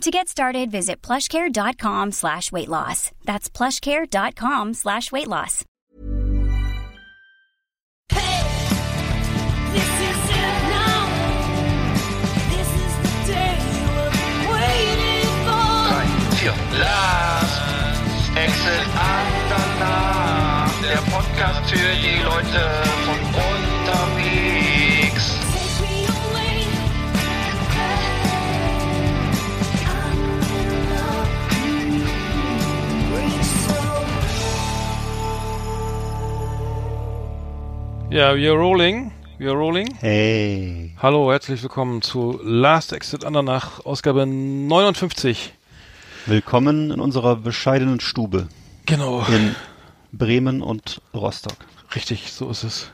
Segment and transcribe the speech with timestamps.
[0.00, 3.10] To get started, visit plushcare.com slash weight loss.
[3.24, 5.64] That's plushcare.com slash weight loss.
[8.10, 11.06] This is it now.
[12.50, 14.12] This is the day you were
[14.52, 15.66] waiting for.
[15.88, 16.06] drei,
[16.36, 16.56] vier.
[16.80, 17.56] Last
[18.36, 20.72] Exit Andernach.
[20.82, 22.60] Der Podcast für die Leute
[38.14, 39.10] Ja, we are rolling.
[39.38, 39.92] We are rolling.
[39.98, 40.92] Hey.
[41.02, 45.52] Hallo, herzlich willkommen zu Last Exit Andernach, Ausgabe 59.
[46.26, 48.46] Willkommen in unserer bescheidenen Stube
[48.86, 49.26] Genau.
[49.26, 49.56] in
[50.12, 51.56] Bremen und Rostock.
[51.96, 52.92] Richtig, so ist es.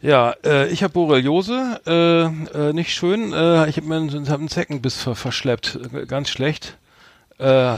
[0.00, 3.34] Ja, äh, ich habe Borreliose, äh, äh, nicht schön.
[3.34, 6.78] Äh, ich habe mir einen, hab einen Zeckenbiss ver verschleppt, äh, ganz schlecht.
[7.36, 7.76] Äh,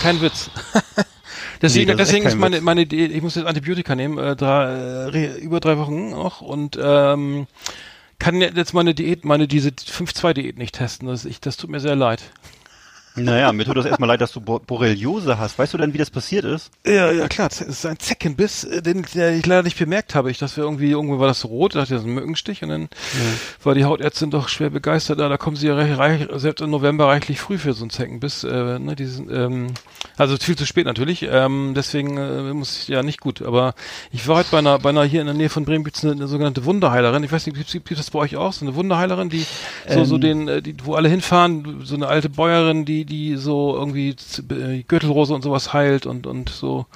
[0.00, 0.52] kein Witz.
[1.62, 4.36] deswegen Nee, ist deswegen ist kein meine, meine Idee, ich muss jetzt Antibiotika nehmen, äh,
[4.36, 7.46] drei, äh, über drei Wochen noch und ähm,
[8.18, 11.08] kann jetzt meine Diät, meine diese 5-2-Diät nicht testen.
[11.08, 12.22] Das, ich, das tut mir sehr leid.
[13.16, 15.58] Naja, mir tut das erstmal leid, dass du Bo Borreliose hast.
[15.58, 16.70] Weißt du denn, wie das passiert ist?
[16.86, 20.30] Ja, ja klar, es ist ein Zeckenbiss, äh, den ich leider nicht bemerkt habe.
[20.30, 22.88] Ich dachte irgendwie, irgendwo war das so rot, dachte, das ist ein Mückenstich und dann
[23.62, 25.18] war die Hautärztin doch schwer begeistert.
[25.18, 27.90] Ja, da kommen sie ja reich, reich, selbst im November reichlich früh für so einen
[27.90, 28.44] Zeckenbiss.
[28.44, 29.66] Äh, ne, diesen, ähm,
[30.16, 33.42] also viel zu spät natürlich, ähm, deswegen äh, muss ich ja nicht gut.
[33.42, 33.74] Aber
[34.12, 36.12] ich war heute bei einer, bei einer hier in der Nähe von Bremen gibt's eine,
[36.12, 37.24] eine sogenannte Wunderheilerin.
[37.24, 38.52] Ich weiß nicht, gibt gibt das bei euch auch?
[38.52, 39.46] So eine Wunderheilerin, die
[39.88, 40.20] so, so Ähm.
[40.20, 44.14] den, äh, die, wo alle hinfahren, so eine alte Bäuerin, die, die so irgendwie
[44.50, 46.86] äh, Gürtelrose und sowas heilt und, und so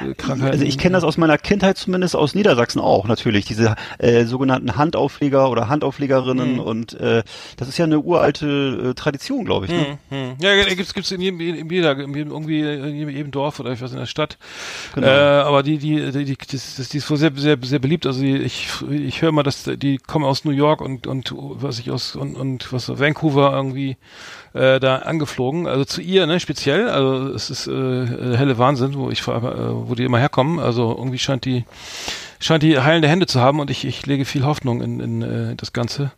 [0.00, 0.52] äh, Krankheiten.
[0.52, 4.76] Also ich kenne das aus meiner Kindheit zumindest aus Niedersachsen auch natürlich, diese äh, sogenannten
[4.76, 6.60] Handaufleger oder Handauflegerinnen Mhm.
[6.60, 7.22] und äh,
[7.56, 9.72] das ist ja eine uralte äh, Tradition, glaube ich.
[9.72, 9.98] Ne?
[10.10, 10.36] Hm.
[10.40, 13.58] Ja, ja, gibt's gibt's in jedem, in jeder, in jedem, irgendwie in jedem, jedem Dorf
[13.60, 14.38] oder ich weiß in der Stadt.
[14.94, 15.06] Genau.
[15.06, 18.06] Äh, aber die, die, die, die, das, das, die ist wohl sehr, sehr, sehr beliebt.
[18.06, 21.78] Also die, ich, ich höre mal, dass die kommen aus New York und und was
[21.78, 23.96] ich aus und, und was Vancouver irgendwie
[24.54, 25.66] äh, da angeflogen.
[25.66, 26.88] Also zu ihr, ne, speziell.
[26.88, 30.58] Also es ist äh, äh, helle Wahnsinn, wo ich äh, wo die immer herkommen.
[30.58, 31.64] Also irgendwie scheint die
[32.40, 35.56] scheint die heilende Hände zu haben und ich, ich lege viel Hoffnung in, in äh,
[35.56, 36.12] das Ganze.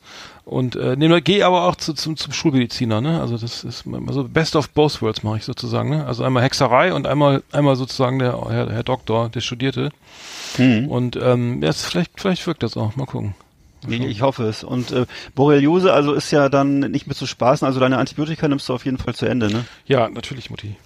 [0.45, 3.21] Und äh, ne, gehe aber auch zu, zum, zum Schulmediziner, ne?
[3.21, 6.05] Also das ist also best of both worlds mache ich sozusagen, ne?
[6.07, 9.91] Also einmal Hexerei und einmal einmal sozusagen der Herr, Herr Doktor, der studierte.
[10.59, 10.89] Mhm.
[10.89, 12.97] Und ähm, ja, es- vielleicht vielleicht wirkt das auch.
[12.97, 13.35] Mal gucken.
[13.89, 14.65] Ich, ich hoffe es.
[14.65, 18.69] Und äh, Borreliose also ist ja dann nicht mehr zu spaßen, also deine Antibiotika nimmst
[18.69, 19.65] du auf jeden Fall zu Ende, ne?
[19.87, 20.77] Ja, natürlich, Mutti.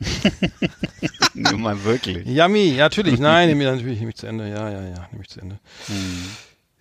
[1.34, 2.26] Nimm mal wirklich.
[2.26, 3.20] Yummy, ja, natürlich.
[3.20, 4.48] Nein, nehme ich natürlich nehme ich zu Ende.
[4.48, 5.58] Ja, ja, ja, nehme ich zu Ende.
[5.86, 6.26] Hm.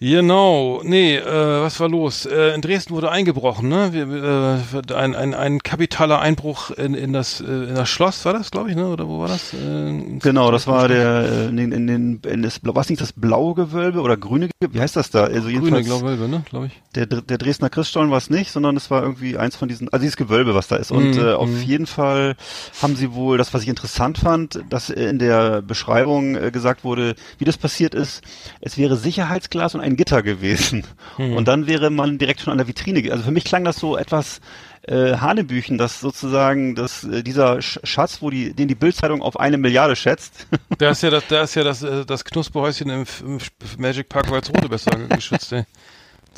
[0.01, 2.25] Genau, nee, äh, was war los?
[2.25, 3.91] Äh, in Dresden wurde eingebrochen, ne?
[3.91, 8.31] Wir, äh, ein, ein, ein kapitaler Einbruch in, in das äh, in das Schloss war
[8.31, 8.87] das, glaube ich, ne?
[8.87, 9.53] Oder wo war das?
[9.53, 13.11] Äh, Genau, das war der äh, in den, in den in das was nicht das
[13.11, 14.77] blaue Gewölbe oder grüne Gewölbe?
[14.77, 15.25] Wie heißt das da?
[15.25, 16.43] Also grüne Glaube ne?
[16.49, 16.81] Glaube ich.
[16.95, 20.03] der der Dresdner Christstollen war es nicht, sondern es war irgendwie eins von diesen also
[20.03, 21.61] dieses Gewölbe, was da ist und äh, auf mhm.
[21.61, 22.37] jeden Fall
[22.81, 27.15] haben sie wohl das was ich interessant fand, dass in der Beschreibung äh, gesagt wurde,
[27.37, 28.23] wie das passiert ist,
[28.61, 30.83] es wäre Sicherheitsglas und ein Gitter gewesen.
[31.17, 31.33] Mhm.
[31.33, 33.11] Und dann wäre man direkt schon an der Vitrine.
[33.11, 34.41] Also für mich klang das so etwas
[34.83, 39.39] äh, Hanebüchen, dass sozusagen dass äh, dieser Sch- Schatz, wo die den die Bildzeitung auf
[39.39, 43.05] eine Milliarde schätzt, Da ist ja das, da ist ja das, äh, das Knusperhäuschen im,
[43.21, 43.37] im
[43.77, 45.63] Magic Park Walsrode besser geschützt, ey.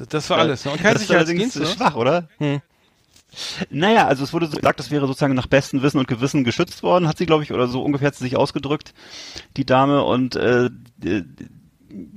[0.09, 0.71] Das, war alles, ne?
[0.71, 2.27] Und kein das ist allerdings äh, schwach, oder?
[2.39, 2.61] Hm.
[3.69, 6.83] Naja, also es wurde so gesagt, das wäre sozusagen nach bestem Wissen und Gewissen geschützt
[6.83, 8.93] worden, hat sie, glaube ich, oder so ungefähr hat sie sich ausgedrückt,
[9.55, 10.03] die Dame.
[10.03, 10.69] Und äh,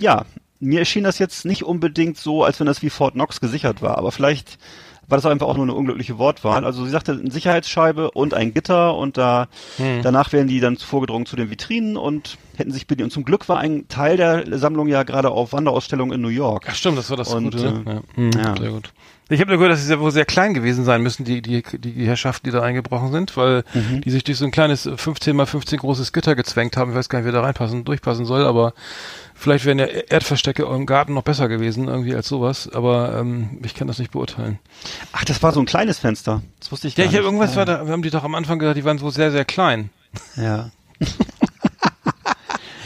[0.01, 0.25] ja,
[0.61, 3.99] mir erschien das jetzt nicht unbedingt so, als wenn das wie Fort Knox gesichert war,
[3.99, 4.59] aber vielleicht
[5.07, 6.65] war das einfach auch nur eine unglückliche Wortwahl.
[6.65, 10.01] Also sie sagte eine Sicherheitsscheibe und ein Gitter und da Hm.
[10.03, 13.09] danach wären die dann vorgedrungen zu den Vitrinen und hätten sich bedient.
[13.09, 16.69] Und zum Glück war ein Teil der Sammlung ja gerade auf Wanderausstellung in New York.
[16.71, 17.73] Ach stimmt, das war das Und, Gute.
[17.73, 17.83] Ne?
[17.87, 18.01] äh, Ja.
[18.15, 18.57] Hm, ja.
[18.57, 18.93] Sehr gut.
[19.29, 21.63] Ich habe nur gehört, dass sie sehr, wohl sehr klein gewesen sein müssen, die, die,
[21.79, 24.01] die Herrschaften, die da eingebrochen sind, weil Mhm.
[24.03, 26.93] die sich durch so ein kleines äh, 15 mal 15 großes Gitter gezwängt haben.
[26.93, 28.73] Ich weiß gar nicht, wer da reinpassen, durchpassen soll, aber
[29.35, 33.75] vielleicht wären ja Erdverstecke im Garten noch besser gewesen, irgendwie als sowas, aber ähm, ich
[33.75, 34.59] kann das nicht beurteilen.
[35.13, 36.43] Ach, das war so ein kleines Fenster.
[36.61, 37.25] Das wusste ich Ja, gar ich nicht.
[37.25, 37.57] irgendwas ja.
[37.59, 39.91] war da, wir haben die doch am Anfang gesagt, die waren so sehr, sehr klein.
[40.37, 40.71] Ja.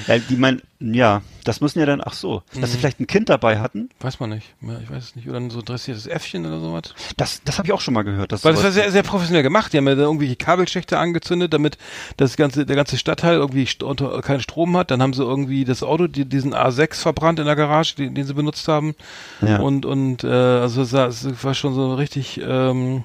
[0.09, 2.81] Ja, die meinen, ja, das müssen ja dann, ach so, dass sie Mhm.
[2.81, 3.91] vielleicht ein Kind dabei hatten.
[4.01, 4.55] Weiß man nicht.
[4.63, 5.29] Ja, ich weiß es nicht.
[5.29, 6.95] Oder ein so dressiertes Äffchen oder sowas.
[7.17, 8.33] Das, das habe ich auch schon mal gehört.
[8.33, 9.73] Dass Weil das war sehr, sehr professionell gemacht.
[9.73, 11.79] Die haben ja da irgendwelche Kabelschächte angezündet, damit
[12.17, 14.91] das ganze, der ganze Stadtteil irgendwie st unter, keinen Strom hat.
[14.91, 18.27] Dann haben sie irgendwie das Auto, die, diesen A6 verbrannt in der Garage, den, den
[18.27, 18.95] sie benutzt haben.
[19.43, 19.59] Ja.
[19.61, 20.93] Und, und äh, also es
[21.45, 23.05] war schon so richtig ähm,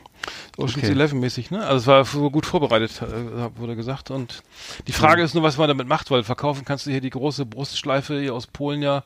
[0.58, 0.92] Ocean's Okay.
[0.92, 1.66] Eleven mäßig, ne?
[1.66, 4.12] Also es war gut vorbereitet, äh, wurde gesagt.
[4.12, 4.44] Und
[4.88, 7.46] die Frage ist nur, was man damit macht, weil verkaufen kannst du hier die große
[7.46, 9.04] Brustschleife hier aus Polen ja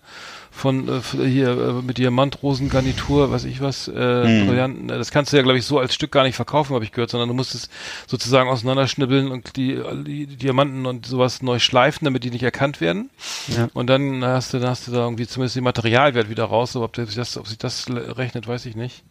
[0.51, 4.47] von äh, hier äh, mit Diamantrosengarnitur, weiß ich was, äh, Mhm.
[4.47, 4.89] Brillanten.
[4.89, 6.91] äh, Das kannst du ja, glaube ich, so als Stück gar nicht verkaufen, habe ich
[6.91, 7.69] gehört, sondern du musst es
[8.07, 13.09] sozusagen auseinanderschnibbeln und die, die Diamanten und sowas neu schleifen, damit die nicht erkannt werden.
[13.47, 13.69] Ja.
[13.73, 16.85] Und dann hast du, dann hast du da irgendwie zumindest den Materialwert wieder raus, aber
[16.85, 19.03] ob sich das, ob sich das rechnet, weiß ich nicht.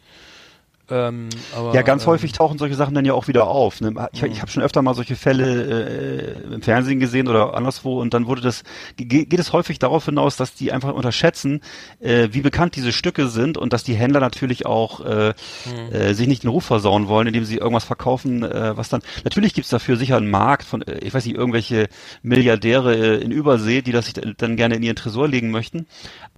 [0.89, 3.81] Ähm, aber, Ja, ganz ähm, häufig tauchen solche Sachen dann ja auch wieder auf.
[3.81, 3.95] Ne?
[4.13, 8.15] Ich, ich habe schon öfter mal solche Fälle äh, im Fernsehen gesehen oder anderswo und
[8.15, 8.63] dann wurde das
[8.97, 11.61] ge geht es häufig darauf hinaus, dass die einfach unterschätzen,
[12.01, 15.35] äh, wie bekannt diese Stücke sind und dass die Händler natürlich auch äh,
[15.93, 19.55] äh, sich nicht den Ruf versauen wollen, indem sie irgendwas verkaufen, äh, was dann natürlich
[19.55, 21.89] gibt's dafür sicher einen Markt von, äh, ich weiß nicht, irgendwelche
[22.23, 25.87] Milliardäre äh, in Übersee, die das sich dann gerne in ihren Tresor legen möchten.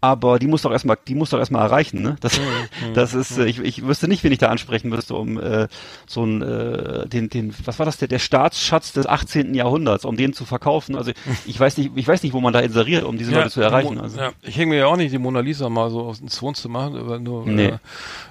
[0.00, 2.16] Aber die muss doch erstmal, die muss doch erstmal erreichen, ne?
[2.20, 2.40] Das,
[2.94, 5.68] das ist, äh, ich, ich wüsste nicht, wen ich da ansprechen müsste, um äh,
[6.06, 9.54] so ein, äh, den, den, was war das, der, der Staatsschatz des 18.
[9.54, 10.96] Jahrhunderts, um den zu verkaufen.
[10.96, 11.12] Also
[11.46, 14.00] ich weiß nicht, ich weiß nicht, wo man da inseriert, um diese Leute zu erreichen.
[14.00, 14.18] Also.
[14.18, 16.92] ja, ich hänge mir ja auch nicht die Mona Lisa mal so aus- ins Wohnzimmer,
[16.94, 17.66] aber nur Nee.
[17.66, 17.78] äh,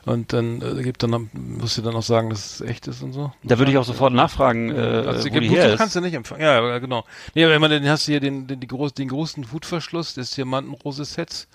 [0.05, 3.13] und dann äh, gibt dann musst du dann auch sagen, dass es echt ist und
[3.13, 3.31] so.
[3.43, 5.95] Da würde ich auch sofort nachfragen, äh, Also wo die her kannst ist.
[5.95, 6.41] du nicht empfangen.
[6.41, 7.03] Ja, ja, genau.
[7.35, 10.13] Nee, aber ich meine, den hast du hier den, den, die groß, den großen Hutverschluss
[10.13, 11.47] des Diamantenrose-Sets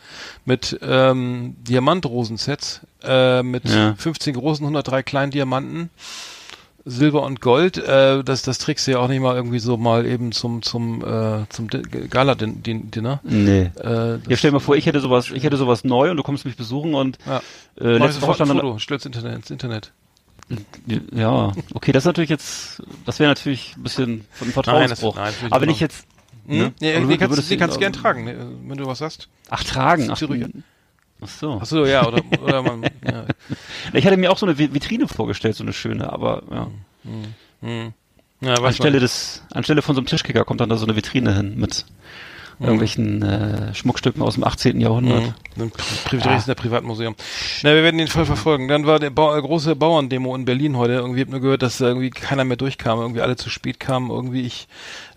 [0.44, 3.94] mit ähm, Diamantrosen-Sets äh, mit Ja.
[3.96, 5.90] 15 großen, 103 kleinen Diamanten.
[6.84, 10.04] Silber und Gold, äh, das, das trägst du ja auch nicht mal irgendwie so mal
[10.04, 13.20] eben zum, zum, äh, zum Di- Gala-Dinner.
[13.22, 13.70] Nee.
[13.80, 16.24] Äh, Ja, stell dir mal vor, ich hätte sowas, ich hätte sowas neu und du
[16.24, 17.40] kommst mich besuchen und Ja.
[17.80, 19.92] äh, sofort ein Foto, stell's Internet, ins Internet.
[21.14, 25.00] ja, okay, das ist natürlich jetzt, das wäre natürlich ein bisschen von einem Nein, das-
[25.00, 25.14] Vertrauensbruch.
[25.16, 26.06] nein, das ich Aber wenn nicht ich jetzt,
[26.48, 26.58] Hm?
[26.58, 26.72] ne?
[26.80, 28.34] Nee, nee, du kannst, nee, kannst ihn, gern ähm, tragen, ne,
[28.66, 29.28] wenn du was hast.
[29.50, 30.20] Ach, tragen, ach,
[31.22, 31.58] ach so.
[31.60, 33.24] Ach so, ja, oder, oder man, ja.
[33.92, 36.68] Ich hatte mir auch so eine Vi- Vitrine vorgestellt, so eine schöne, aber ja.
[37.62, 37.92] Hm.
[38.40, 39.00] Ja, weiß Anstelle man.
[39.02, 41.86] des, anstelle von so einem Tischkicker kommt dann da so eine Vitrine hin mit
[42.62, 44.80] irgendwelchen äh, Schmuckstücken aus dem 18.
[44.80, 45.34] Jahrhundert.
[45.56, 45.70] Mhm.
[46.04, 47.14] Pri Dresdner Privatmuseum.
[47.62, 48.68] Na, wir werden den Fall verfolgen.
[48.68, 50.94] Dann war der Bau äh, große Bauerndemo in Berlin heute.
[50.94, 54.10] Irgendwie hab nur gehört, dass da irgendwie keiner mehr durchkam, irgendwie alle zu spät kamen.
[54.10, 54.66] Irgendwie ich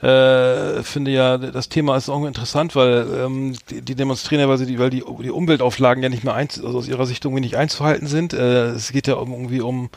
[0.01, 4.57] äh, finde ja, das Thema ist auch interessant, weil ähm, die, die demonstrieren ja, weil,
[4.57, 7.41] sie die, weil die, die Umweltauflagen ja nicht mehr eins, also aus ihrer Sicht irgendwie
[7.41, 8.33] nicht einzuhalten sind.
[8.33, 9.89] Äh, es geht ja um, irgendwie um,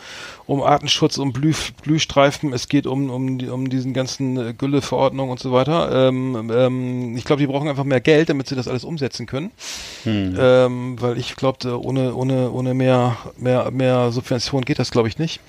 [0.46, 1.52] um Artenschutz, um Blüh,
[1.82, 6.08] Blühstreifen, es geht um, um, um diesen ganzen äh, Gülleverordnungen und so weiter.
[6.08, 9.50] Ähm, ähm, ich glaube, die brauchen einfach mehr Geld, damit sie das alles umsetzen können.
[10.06, 15.18] Ähm, weil ich glaube, ohne, ohne, ohne mehr, mehr, mehr Subvention geht das, glaube ich,
[15.18, 15.40] nicht.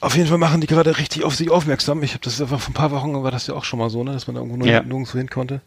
[0.00, 2.02] Auf jeden Fall machen die gerade richtig auf sich aufmerksam.
[2.02, 4.04] Ich habe das einfach vor ein paar Wochen war das ja auch schon mal so,
[4.04, 4.82] ne, dass man da irgendwo nur Ja.
[4.82, 5.60] nirgendwo hin konnte.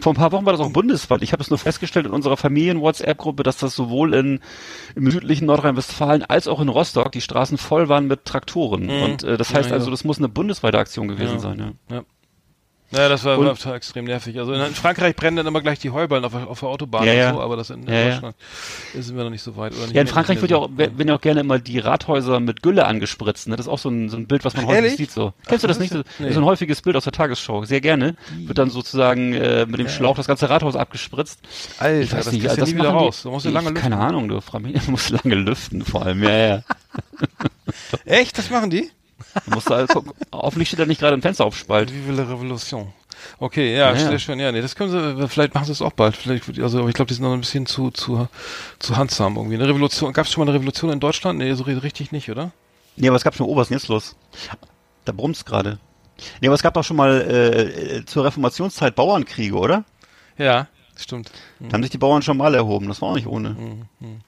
[0.00, 1.22] Vor ein paar Wochen war das auch bundesweit.
[1.22, 4.40] Ich habe es nur festgestellt in unserer Familien-WhatsApp-Gruppe, dass das sowohl in,
[4.94, 8.90] im südlichen Nordrhein-Westfalen als auch in Rostock die Straßen voll waren mit Traktoren.
[8.90, 9.78] Und äh, das heißt Ja, ja.
[9.78, 11.38] also, das muss eine bundesweite Aktion gewesen Ja.
[11.40, 11.74] sein.
[11.90, 12.02] Ja.
[12.94, 13.02] Ja.
[13.02, 14.38] Ja, das war, Und- war extrem nervig.
[14.38, 17.04] Also in, in Frankreich brennen dann immer gleich die Heuballen auf, der- auf der Autobahn
[17.04, 17.32] Ja, und ja.
[17.34, 18.10] so, aber das in, in Ja, ja.
[18.12, 18.36] Deutschland
[18.94, 19.72] sind wir noch nicht so weit.
[19.74, 22.40] Oder nicht Ja, in Frankreich wird ja auch, werden ja auch gerne immer die Rathäuser
[22.40, 23.48] mit Gülle angespritzt.
[23.48, 23.56] Ne?
[23.56, 24.96] Das ist auch so ein, so ein Bild, was man häufig Ehrlich?
[24.96, 25.10] sieht.
[25.10, 25.32] So.
[25.46, 25.92] Kennst du das das nicht?
[25.94, 26.32] ist- So, nee.
[26.32, 27.64] so ein häufiges Bild aus der Tagesschau.
[27.64, 28.16] Sehr gerne.
[28.38, 31.40] Wird dann sozusagen äh, mit dem Schlauch das ganze Rathaus abgespritzt.
[31.78, 33.22] Alter, Ich weiß das nicht, du das ja wieder die- raus.
[33.24, 33.90] Da musst du lange ich, lüften.
[33.90, 36.22] Keine Ahnung, du du musst lange lüften vor allem.
[36.22, 36.62] Ja, ja.
[38.04, 38.38] Echt?
[38.38, 38.90] Das machen die?
[39.46, 41.92] Du musst da, guck, hoffentlich steht da nicht gerade ein Fenster auf Spalt.
[41.92, 42.92] Vive la Revolution.
[43.38, 44.38] Okay, ja, Ja, sehr schön.
[44.38, 46.16] Ja, nee, das können sie, vielleicht machen sie es auch bald.
[46.16, 48.28] Vielleicht, also, aber ich glaube, die sind noch ein bisschen zu, zu,
[48.78, 49.56] zu handsam irgendwie.
[49.56, 51.38] Eine Revolution, gab es schon mal eine Revolution in Deutschland?
[51.38, 52.52] Nee, so richtig nicht, oder?
[52.96, 54.16] Nee, aber es gab schon Oberst, jetzt los.
[55.04, 55.78] Da brummt's gerade.
[56.40, 59.84] Nee, aber es gab doch schon mal äh, äh, zur Reformationszeit Bauernkriege, oder?
[60.38, 61.30] Ja, stimmt.
[61.60, 62.88] Da haben sich die Bauern schon mal erhoben.
[62.88, 63.50] Das war auch nicht ohne.
[63.50, 64.20] Mhm,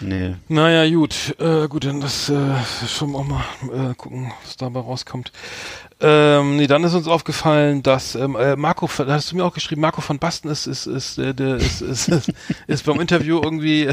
[0.00, 0.34] Nee.
[0.48, 1.36] Naja, gut.
[1.38, 2.54] Äh, gut, dann das äh,
[2.88, 5.32] schon auch mal äh, gucken, was dabei rauskommt.
[6.00, 9.54] Ähm, nee, dann ist uns aufgefallen, dass ähm, äh, Marco, da hast du mir auch
[9.54, 12.32] geschrieben, Marco von Basten ist ist ist äh, der ist, ist, ist,
[12.66, 13.88] ist beim Interview irgendwie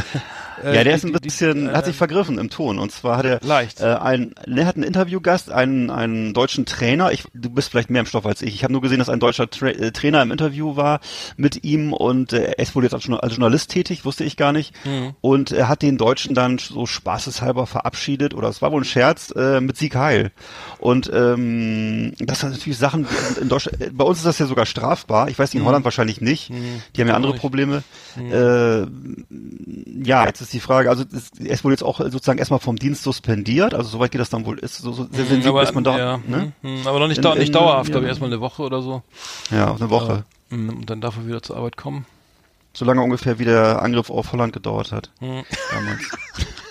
[0.63, 2.79] Äh, ja, der ist die- ein die- bisschen, äh, hat sich vergriffen im Ton.
[2.79, 3.81] Und zwar hat er Leicht.
[3.81, 7.11] Äh, ein, er hat einen Interviewgast, einen, einen deutschen Trainer.
[7.11, 8.53] Ich, du bist vielleicht mehr im Stoff als ich.
[8.55, 10.99] Ich habe nur gesehen, dass ein deutscher Tra äh, Trainer im Interview war
[11.37, 14.73] mit ihm und äh, er ist wohl jetzt als Journalist tätig, wusste ich gar nicht.
[14.85, 15.15] Mhm.
[15.21, 19.31] Und er hat den Deutschen dann so spaßeshalber verabschiedet oder es war wohl ein Scherz
[19.35, 20.31] äh, mit Sieg Heil.
[20.79, 23.07] Und ähm, das sind natürlich Sachen,
[23.39, 25.29] in Deutschland, äh, bei uns ist das ja sogar strafbar.
[25.29, 26.49] Ich weiß nicht, in Holland wahrscheinlich nicht.
[26.49, 27.37] Die haben ja andere Mhm.
[27.37, 27.83] Probleme.
[28.17, 28.85] Äh,
[30.03, 32.75] ja, jetzt ist die Frage, also es, er ist wohl jetzt auch sozusagen erstmal vom
[32.77, 35.73] Dienst suspendiert, also soweit geht das dann wohl, ist so, so sehr sensibel, aber, dass
[35.73, 36.53] man da, ja, ne?
[36.85, 37.93] aber noch nicht, In- nicht in- dauerhaft, ja.
[37.93, 39.01] glaube ich, erstmal eine Woche oder so.
[39.51, 40.25] Ja, eine Woche.
[40.49, 42.05] Und dann darf er wieder zur Arbeit kommen.
[42.73, 45.11] Solange ungefähr wie der Angriff auf Holland gedauert hat.
[45.19, 45.43] Hm.
[45.71, 46.01] Damals.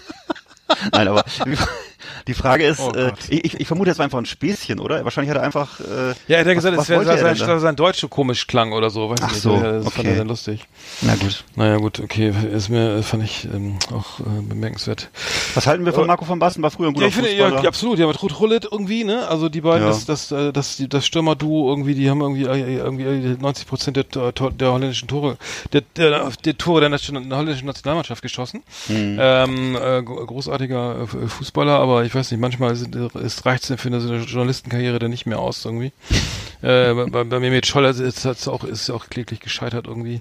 [0.92, 1.24] Nein, aber
[2.26, 5.04] die, Frage ist, Oh äh, ich, ich vermute, es war einfach ein Späßchen, oder?
[5.04, 5.84] Wahrscheinlich hat er einfach, äh,
[6.28, 8.90] Ja, er hat gesagt, was es wäre sein, sein, sein Deutsch so komisch klang oder
[8.90, 9.42] so, weiß Ach ich nicht.
[9.42, 10.08] so, Ja, das fand okay.
[10.08, 10.64] er sehr lustig.
[11.02, 11.44] na gut.
[11.56, 15.10] Naja, gut, okay, ist mir, fand ich ähm, auch äh, bemerkenswert.
[15.54, 16.62] Was halten wir von Marco van Basten?
[16.62, 17.68] War früher ein guter Ja, ich finde, ja, Fußballer.
[17.68, 19.26] absolut, ja, mit Ruth Hullet irgendwie, ne?
[19.28, 19.88] Also die beiden, Ja.
[19.92, 23.96] das, das, äh, das, das Stürmer-Duo irgendwie, die haben irgendwie, äh, irgendwie äh, 90 Prozent
[23.96, 25.36] der, der holländischen Tore,
[25.72, 28.62] der, der, der Tore der, Nation- der holländischen Nationalmannschaft geschossen.
[28.86, 29.18] Hm.
[29.20, 33.88] Ähm, äh, gro- großartiger äh, Fußballer, aber ich weiß nicht, manchmal äh, es reicht für
[33.88, 35.92] eine, so eine Journalistenkarriere dann nicht mehr aus irgendwie.
[36.62, 40.20] äh, bei, bei Mehmet Scholl ist es auch, ist ja auch kläglich gescheitert irgendwie.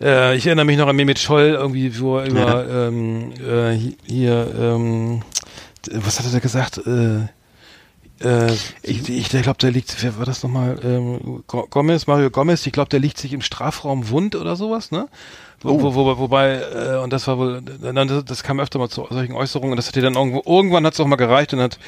[0.00, 3.96] Äh, ich erinnere mich noch an Mehmet Scholl, irgendwie, wo er über ähm, äh, hi-
[4.06, 5.22] hier, ähm,
[5.92, 6.78] was hat er da gesagt?
[6.78, 7.26] Äh,
[8.20, 10.78] äh, ich ich glaube, der liegt, wer war das nochmal?
[10.84, 14.90] Ähm, Go- Gomez, Mario Gomez, ich glaube, der liegt sich im Strafraum wund oder sowas,
[14.90, 15.08] ne?
[15.62, 15.82] Wo, Oh.
[15.82, 19.34] wo, wo, wobei, äh, und das war wohl, das, das kam öfter mal zu solchen
[19.34, 21.78] Äußerungen, und das hat dir dann irgendwo, irgendwann hat es auch mal gereicht und hat,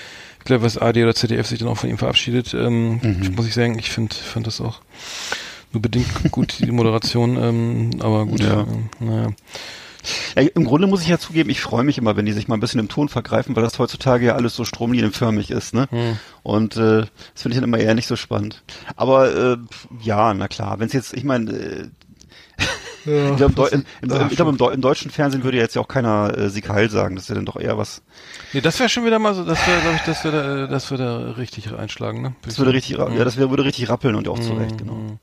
[0.41, 2.53] ich glaube, was AD oder ZDF sich dann auch von ihm verabschiedet.
[2.55, 3.35] Ähm, Mhm.
[3.35, 4.81] Muss ich sagen, ich finde find das auch
[5.73, 8.61] nur bedingt gut, die Moderation, ähm, aber gut, Ja.
[8.61, 9.29] ähm, naja.
[10.37, 12.57] Ja, Im Grunde muss ich ja zugeben, ich freue mich immer, wenn die sich mal
[12.57, 15.87] ein bisschen im Ton vergreifen, weil das heutzutage ja alles so stromlinienförmig ist, ne?
[15.91, 16.19] Hm.
[16.43, 17.03] Und äh,
[17.35, 18.63] das finde ich dann immer eher nicht so spannend.
[18.97, 19.57] Aber äh,
[20.03, 21.89] ja, na klar, wenn es jetzt, ich meine, äh,
[23.05, 25.83] ich glaube, im, im, im, ich glaub, im, Deu im deutschen Fernsehen würde jetzt ja
[25.83, 27.17] auch keiner äh, Sieg Heil sagen.
[27.17, 28.03] Das ist ja dann doch eher was.
[28.53, 31.35] Nee, das wäre schon wieder mal so, das wäre, glaube ich, das würde, das würde
[31.39, 32.35] richtig einschlagen, ne?
[32.43, 33.17] Das würde richtig, Mhm.
[33.17, 35.19] ja, das würde richtig rappeln und auch zu Recht, genau.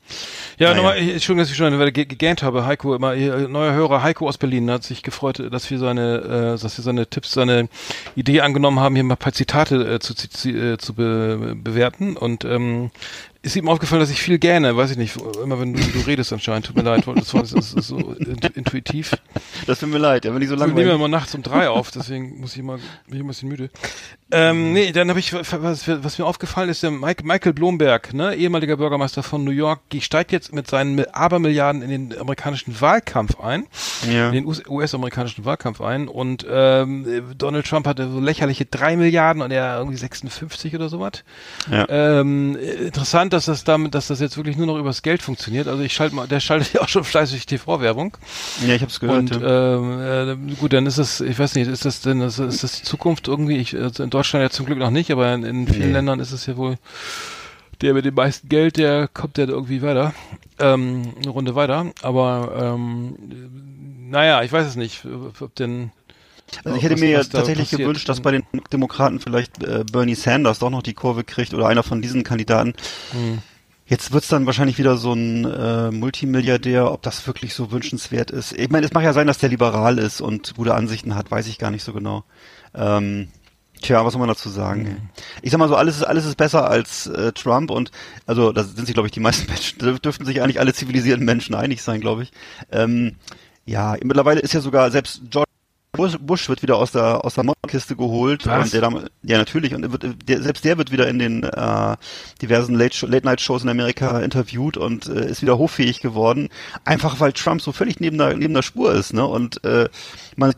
[0.57, 0.75] Ja, Naja.
[0.75, 2.65] nochmal, ich- Entschuldigung, dass ich schon weil ich ge- gegähnt habe.
[2.65, 6.61] Heiko, immer, ihr neuer Hörer Heiko aus Berlin hat sich gefreut, dass wir seine, äh,
[6.61, 7.69] dass wir seine Tipps, seine
[8.15, 12.17] Idee angenommen haben, hier mal ein paar Zitate äh, zu, zu, äh, zu be, bewerten.
[12.17, 12.91] Und ähm,
[13.41, 16.33] ist ihm aufgefallen, dass ich viel gerne, weiß ich nicht, immer wenn du, du redest
[16.33, 19.13] anscheinend, tut mir leid, das, war, das ist so int- intuitiv.
[19.65, 20.73] Das tut mir leid, ja, wenn ich so lange.
[20.73, 23.47] nehmen ja immer nachts um drei auf, deswegen muss ich mal, bin ich ein bisschen
[23.49, 23.69] müde.
[24.31, 28.35] Ähm, nee, dann habe ich, was, was mir aufgefallen ist, der Mike, Michael Blomberg, ne,
[28.35, 33.65] ehemaliger Bürgermeister von New York, steigt jetzt mit seinen Abermilliarden in den amerikanischen Wahlkampf ein,
[34.11, 34.27] Ja.
[34.27, 39.41] in den US- US-amerikanischen Wahlkampf ein und ähm, Donald Trump hatte so lächerliche drei Milliarden
[39.41, 41.23] und er irgendwie 56 oder sowas.
[41.71, 41.87] Ja.
[41.89, 45.67] Ähm, interessant, dass das damit, dass das jetzt wirklich nur noch übers Geld funktioniert.
[45.67, 48.17] Also ich schalte mal, der schaltet ja auch schon fleißig TV-Werbung.
[48.65, 49.31] Ja, ich habe es gehört.
[49.31, 49.75] Und ja.
[49.75, 52.79] ähm, äh, gut, dann ist das, ich weiß nicht, ist das denn, ist, ist das
[52.79, 53.57] die Zukunft irgendwie?
[53.57, 55.93] Ich, also in Deutschland ja zum Glück noch nicht, aber in, in vielen Nee.
[55.93, 56.77] Ländern ist es ja wohl
[57.81, 60.13] der mit dem meisten Geld, der kommt ja irgendwie weiter,
[60.59, 61.91] ähm, eine Runde weiter.
[62.01, 63.15] Aber ähm,
[64.09, 65.05] naja, ich weiß es nicht,
[65.39, 65.91] ob denn
[66.63, 67.81] Also ich hätte was- mir ja da tatsächlich passiert.
[67.81, 71.67] gewünscht, dass bei den Demokraten vielleicht äh, Bernie Sanders doch noch die Kurve kriegt oder
[71.67, 72.73] einer von diesen Kandidaten.
[73.11, 73.39] Hm.
[73.85, 78.51] Jetzt wird's dann wahrscheinlich wieder so ein äh, Multimilliardär, ob das wirklich so wünschenswert ist.
[78.53, 81.47] Ich meine, es mag ja sein, dass der liberal ist und gute Ansichten hat, weiß
[81.47, 82.23] ich gar nicht so genau.
[82.75, 83.29] Ähm,
[83.81, 84.85] tja, was soll man dazu sagen?
[84.85, 84.95] ey?
[85.41, 87.89] Ich sag mal so, alles ist alles ist besser als äh, Trump und
[88.27, 91.25] also da sind sich, glaube ich, die meisten Menschen, da dürften sich eigentlich alle zivilisierten
[91.25, 92.31] Menschen einig sein, glaube ich.
[92.71, 93.15] Ähm,
[93.65, 95.48] ja, mittlerweile ist ja sogar selbst George
[96.19, 98.65] Bush, wird wieder aus der aus der Mottenkiste geholt Was?
[98.65, 101.95] und der Dame, ja natürlich und wird, der, selbst der wird wieder in den äh,
[102.41, 106.49] diversen Late, Late Night Shows in Amerika interviewt und äh, ist wieder hoffähig geworden
[106.85, 109.89] einfach weil Trump so völlig neben der neben der Spur ist ne und äh,
[110.35, 110.53] man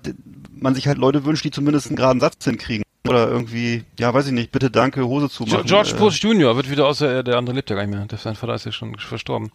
[0.54, 4.28] man sich halt Leute wünscht die zumindest einen geraden Satz hinkriegen oder irgendwie ja weiß
[4.28, 6.56] ich nicht bitte danke Hose zu machen George äh, Bush Jr.
[6.56, 8.06] wird wieder außer der andere lebt ja gar nicht mehr.
[8.06, 9.52] Der, sein Vater ist ja schon verstorben.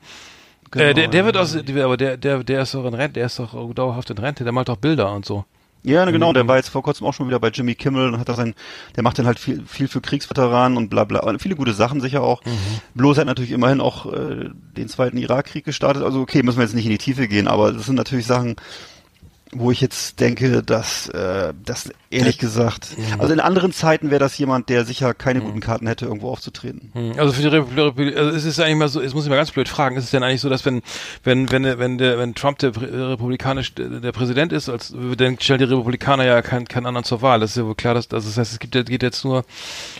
[0.71, 3.27] genau, äh, der, der wird aus, aber der, der, der ist doch in Rente, der
[3.27, 5.45] ist doch dauerhaft in Rente, der malt doch Bilder und so.
[5.87, 6.35] Ja, ne, genau, Mhm.
[6.35, 8.55] der war jetzt vor kurzem auch schon wieder bei Jimmy Kimmel und hat da sein,
[8.97, 12.23] der macht dann halt viel, viel für Kriegsveteranen und bla bla, viele gute Sachen sicher
[12.23, 12.45] auch.
[12.45, 12.51] Mhm.
[12.95, 16.03] Bloß hat natürlich immerhin auch äh, den zweiten Irakkrieg gestartet.
[16.03, 18.57] Also okay, müssen wir jetzt nicht in die Tiefe gehen, aber das sind natürlich Sachen,
[19.53, 22.89] wo ich jetzt denke, dass äh, das ehrlich gesagt,
[23.19, 26.91] also in anderen Zeiten wäre das jemand, der sicher keine guten Karten hätte, irgendwo aufzutreten.
[26.95, 29.37] Hm, Also für die Republik, also es ist eigentlich mal so, es muss ich mal
[29.37, 30.83] ganz blöd fragen, ist es denn eigentlich so, dass wenn,
[31.25, 35.59] wenn, wenn, wenn der, wenn Trump der republikanisch der der Präsident ist, als, dann stellen
[35.59, 37.41] die Republikaner ja keinen, keinen anderen zur Wahl.
[37.41, 39.45] Das ist ja wohl klar, dass, also das heißt, es gibt, geht jetzt nur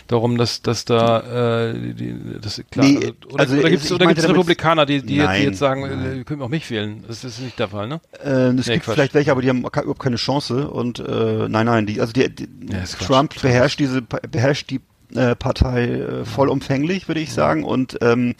[0.07, 3.91] darum, dass, dass da, äh, die, das klar, Nee, also, oder, also oder gibt es
[3.91, 6.17] oder gibt's Republikaner, die, die, jetzt, die jetzt sagen, äh, nein.
[6.17, 7.03] ihr könnt auch mich wählen.
[7.07, 8.01] Das ist nicht der Fall, ne?
[8.23, 8.93] Äh, es Nee, gibt Quatsch.
[8.95, 12.33] vielleicht welche, aber die haben überhaupt keine Chance und äh, nein, nein, die, also die,
[12.33, 12.83] die Ja.
[12.83, 14.81] Trump beherrscht diese beherrscht die
[15.13, 18.33] äh, Partei äh, vollumfänglich, würde ich sagen, und ähm,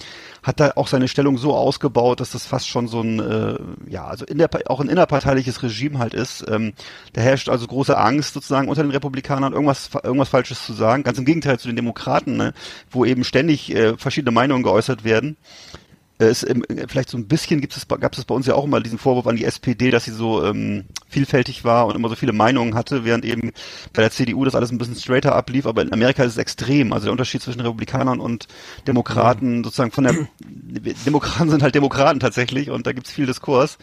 [0.43, 4.05] hat da auch seine Stellung so ausgebaut, dass das fast schon so ein, äh, ja,
[4.05, 6.43] also in der, auch ein innerparteiliches Regime halt ist.
[6.49, 6.73] Ähm,
[7.13, 11.03] da herrscht also große Angst sozusagen unter den Republikanern, irgendwas, irgendwas Falsches zu sagen.
[11.03, 12.53] Ganz im Gegenteil zu den Demokraten, ne,
[12.89, 15.37] wo eben ständig äh, verschiedene Meinungen geäußert werden.
[16.19, 18.65] Äh, Es, ähm, vielleicht so ein bisschen gibt es, gab es bei uns ja auch
[18.65, 22.15] immer diesen Vorwurf an die SPD, dass sie so ähm, vielfältig war und immer so
[22.15, 23.51] viele Meinungen hatte, während eben
[23.93, 25.65] bei der CDU das alles ein bisschen straighter ablief.
[25.65, 26.93] Aber in Amerika ist es extrem.
[26.93, 28.47] Also der Unterschied zwischen Republikanern und
[28.87, 30.15] Demokraten sozusagen von der
[31.05, 33.77] Demokraten sind halt Demokraten tatsächlich und da gibt's viel Diskurs.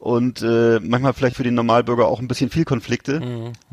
[0.00, 3.20] Und äh, manchmal vielleicht für den Normalbürger auch ein bisschen viel Konflikte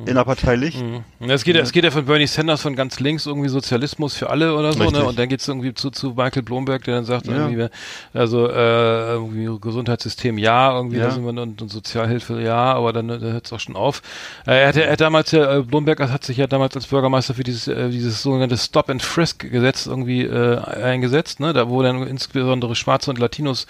[0.07, 0.75] innerparteilich.
[1.19, 4.15] Ja, Es geht, ja- es geht ja von Bernie Sanders von ganz links irgendwie Sozialismus
[4.17, 4.99] für alle oder so, Richtig.
[4.99, 5.05] ne?
[5.05, 7.47] Und dann geht's irgendwie zu, zu Michael Bloomberg, der dann sagt, Ja.
[7.47, 7.67] irgendwie,
[8.13, 11.09] also äh, irgendwie Gesundheitssystem ja, irgendwie Ja.
[11.09, 14.01] da wir, und, und Sozialhilfe ja, aber dann, dann hört's auch schon auf.
[14.47, 17.35] Äh, er hat, er hat damals ja, äh, Bloomberg hat sich ja damals als Bürgermeister
[17.35, 21.53] für dieses, äh, dieses sogenannte Stop and Frisk Gesetz irgendwie äh, eingesetzt, ne?
[21.53, 23.67] Da wo dann insbesondere Schwarze und Latinos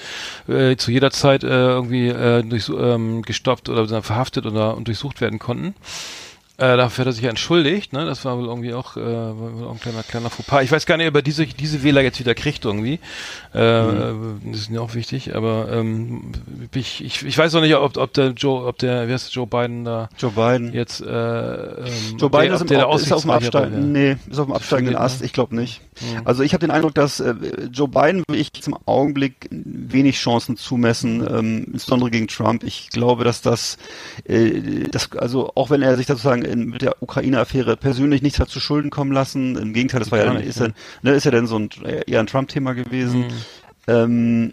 [0.48, 5.22] äh, zu jeder Zeit äh, irgendwie äh, durch, ähm, gestoppt oder verhaftet oder und durchsucht
[5.22, 5.75] werden konnten.
[6.58, 8.06] Äh, dafür hat er sich ja entschuldigt, ne?
[8.06, 10.64] Das war wohl irgendwie auch, äh, ein kleiner, kleiner Fauxpas.
[10.64, 13.00] Ich weiß gar nicht, ob er diese, diese Wähler jetzt wieder kriegt irgendwie.
[13.54, 14.42] Äh, Mhm.
[14.52, 16.32] Das ist mir auch wichtig, aber ähm,
[16.74, 19.48] ich, ich, ich weiß auch nicht, ob, ob der Joe, ob der, wie heißt Joe
[19.48, 20.74] Biden da Joe Biden.
[20.74, 23.92] jetzt äh, ähm, Joe ob der, Biden ist, im, ist auf dem Absteigen.
[23.92, 25.20] Nee, ist auf dem absteigenden verliert, Ast.
[25.22, 25.26] ne?
[25.26, 25.82] Ich glaube nicht.
[26.26, 27.34] Also ich habe den Eindruck, dass äh,
[27.72, 32.64] Joe Biden will ich zum Augenblick wenig Chancen zumessen, ähm, insbesondere gegen Trump.
[32.64, 33.78] Ich glaube, dass das,
[34.26, 38.50] äh, das also auch wenn er sich sozusagen in, mit der Ukraine-Affäre persönlich nichts hat
[38.50, 40.68] zu Schulden kommen lassen, im Gegenteil, das war ja, nicht, ist, ne?
[40.68, 40.74] ja,
[41.12, 41.70] ne, ist ja dann so ein
[42.08, 43.22] eher ein Trump-Thema gewesen.
[43.22, 43.32] Mhm.
[43.88, 44.52] Ähm,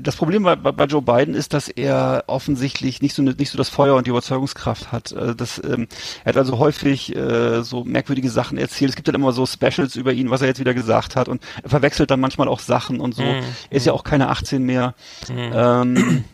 [0.00, 3.58] das Problem bei, bei, Joe Biden ist, dass er offensichtlich nicht so ne- nicht so
[3.58, 5.12] das Feuer und die Überzeugungskraft hat.
[5.12, 5.88] Äh, Das, ähm,
[6.24, 8.90] er hat also häufig äh, so merkwürdige Sachen erzählt.
[8.90, 11.42] Es gibt dann immer so Specials über ihn, was er jetzt wieder gesagt hat und
[11.62, 13.22] er verwechselt dann manchmal auch Sachen und so.
[13.22, 13.42] Mhm.
[13.70, 14.94] Er ist ja auch keine 18 mehr.
[15.28, 16.24] Ähm,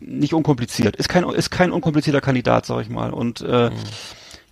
[0.00, 0.96] nicht unkompliziert.
[0.96, 3.12] Ist kein ist kein unkomplizierter Kandidat, sag ich mal.
[3.12, 3.70] Und äh,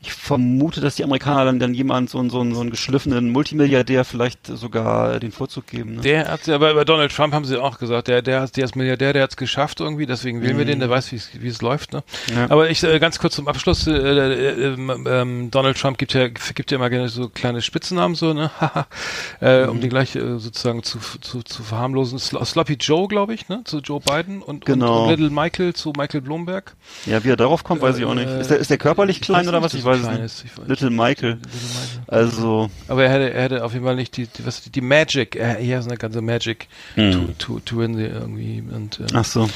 [0.02, 3.30] ich vermute, dass die Amerikaner dann, dann jemand so, einen- so, einen- so einen geschliffenen
[3.30, 5.96] Multimilliardär vielleicht sogar den Vorzug geben.
[5.96, 6.00] Ne?
[6.00, 8.76] Der hat ja bei, bei Donald Trump haben sie auch gesagt, der, der, der ist
[8.76, 11.92] Milliardär, der hat es geschafft irgendwie, deswegen wählen wir den, der weiß, wie es läuft.
[11.92, 12.02] Ne?
[12.30, 12.36] Mhm.
[12.36, 12.50] Ja.
[12.50, 16.28] Aber ich äh, ganz kurz zum Abschluss, äh, äh, ähm, ähm, Donald Trump gibt ja
[16.28, 18.50] gibt ja immer gerne so kleine Spitzennamen so, ne?
[19.40, 19.68] Äh, Mhm.
[19.70, 22.18] um die gleich äh, sozusagen zu, zu, zu verharmlosen.
[22.18, 23.62] Sl Sloppy Joe, glaube ich, ne?
[23.64, 25.04] Zu Joe Biden und, Genau.
[25.04, 26.74] und, und Little Michael zu Michael Bloomberg.
[27.06, 28.28] Ja, wie er darauf kommt, weiß ich auch nicht.
[28.28, 29.74] Ist der, ist der körperlich klein oder was?
[29.74, 30.32] Ich er weiß so es klein nicht.
[30.32, 30.44] ist.
[30.44, 31.30] Ich weiß- Little Michael.
[31.34, 32.00] Little Michael.
[32.08, 35.36] Also, Aber er hätte, er hätte auf jeden Fall nicht die, die was die, Magic.
[35.36, 37.12] Er, er hat eine ganze Magic Hm.
[37.38, 39.48] to, to, to irgendwie und äh, ach so.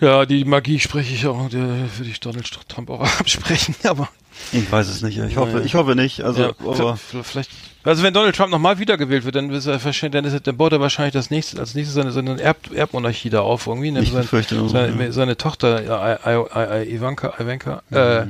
[0.00, 4.08] Ja, die Magie spreche ich auch, der würde ich Donald Trump auch absprechen, aber
[4.52, 5.18] Ich weiß es nicht.
[5.18, 6.22] Ich hoffe, ich hoffe nicht.
[6.22, 7.50] Also, ja, aber, vielleicht,
[7.84, 10.72] also wenn Donald Trump nochmal wiedergewählt wird, dann, ist er wahrscheinlich, dann, ist dann baut
[10.72, 14.00] er wahrscheinlich das nächste, als nächstes seine, seine Erb, Erbmonarchie da auf irgendwie, ne?
[14.00, 15.12] Ich seine, seine, ja.
[15.12, 18.26] seine Tochter, ja, I, I, I, Ivanka, Ivanka, äh,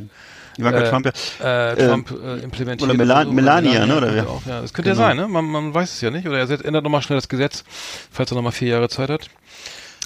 [0.60, 1.12] Ivanka äh, Trump, ja.
[1.44, 2.90] äh, Äh, Trump äh, implementiert.
[2.90, 4.28] oder Melan- Melania, ne, oder wer?
[4.28, 4.60] Auch, ja.
[4.60, 5.02] Das könnte Genau.
[5.02, 5.28] ja sein, ne?
[5.28, 6.26] Man, man weiß es ja nicht.
[6.26, 7.64] Oder er ändert nochmal schnell das Gesetz,
[8.10, 9.28] falls er nochmal vier Jahre Zeit hat.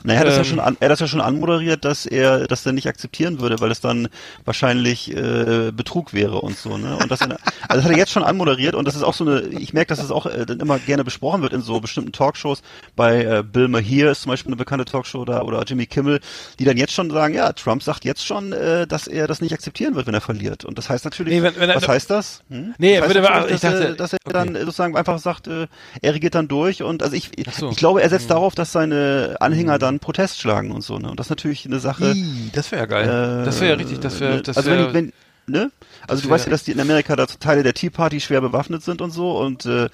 [0.02, 2.04] Na, er hat das ja ähm, schon an, er hat das ja schon anmoderiert, dass
[2.04, 4.08] er das dann nicht akzeptieren würde, weil es dann
[4.44, 6.96] wahrscheinlich äh, Betrug wäre und so, ne?
[7.00, 7.36] Und das, also
[7.68, 10.04] das hat er jetzt schon anmoderiert und das ist auch so eine, ich merke, dass
[10.04, 12.62] es auch äh, dann immer gerne besprochen wird in so bestimmten Talkshows.
[12.96, 16.20] Bei äh, Bill Maher ist zum Beispiel eine bekannte Talkshow da oder Jimmy Kimmel,
[16.58, 19.54] die dann jetzt schon sagen, ja, Trump sagt jetzt schon, äh, dass er das nicht
[19.54, 20.64] akzeptieren wird, wenn er verliert.
[20.66, 22.42] Und das heißt natürlich, Nee, wenn- wenn er- was heißt das?
[22.50, 22.74] Hm?
[22.78, 24.32] Nee, das heißt würde- natürlich, ich dass, er, dachte- dass er okay.
[24.34, 25.66] dann äh, sozusagen einfach sagt, äh,
[26.02, 27.70] er regiert dann durch und also ich, so.
[27.70, 31.10] ich glaube, er setzt darauf, dass seine Anhänger dann Protest schlagen und so, ne?
[31.10, 32.12] Und das ist natürlich eine Sache.
[32.12, 33.04] Ih, das wäre ja geil.
[33.42, 34.42] äh, das wäre ja richtig, das wäre, ne?
[34.42, 35.12] das also wäre, wenn,
[35.46, 35.70] wenn, ne?
[36.08, 38.40] Also du wär- weißt ja, dass die in Amerika da Teile der Tea Party schwer
[38.40, 39.88] bewaffnet sind und so und äh,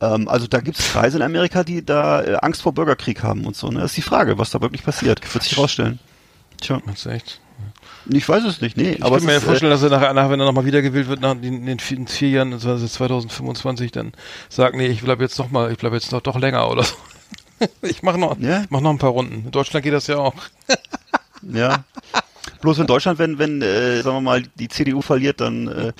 [0.00, 3.44] ähm, also da gibt es Kreise in Amerika, die da äh, Angst vor Bürgerkrieg haben
[3.46, 3.68] und so.
[3.70, 3.80] Ne?
[3.80, 5.20] Das ist die Frage, was da wirklich passiert.
[5.34, 5.98] Wird sich rausstellen.
[6.60, 7.40] Tja, Meinst du echt?
[8.10, 8.92] ich weiß es nicht, nee.
[8.92, 11.08] Ich aber kann mir ja ist, vorstellen, dass er nachher, nach, wenn er nochmal wiedergewählt
[11.08, 14.12] wird, nach in den vier, Jahren, also 2025, dann
[14.48, 16.94] sagt, nee, ich bleib jetzt noch mal, ich bleib jetzt noch doch länger oder so.
[17.82, 18.64] Ich mache noch, Ja?
[18.70, 19.44] mach noch ein paar Runden.
[19.46, 20.34] In Deutschland geht das ja auch.
[21.42, 21.84] ja.
[22.60, 25.92] Bloß in Deutschland, wenn, wenn, äh, sagen wir mal, die CDU verliert, dann äh,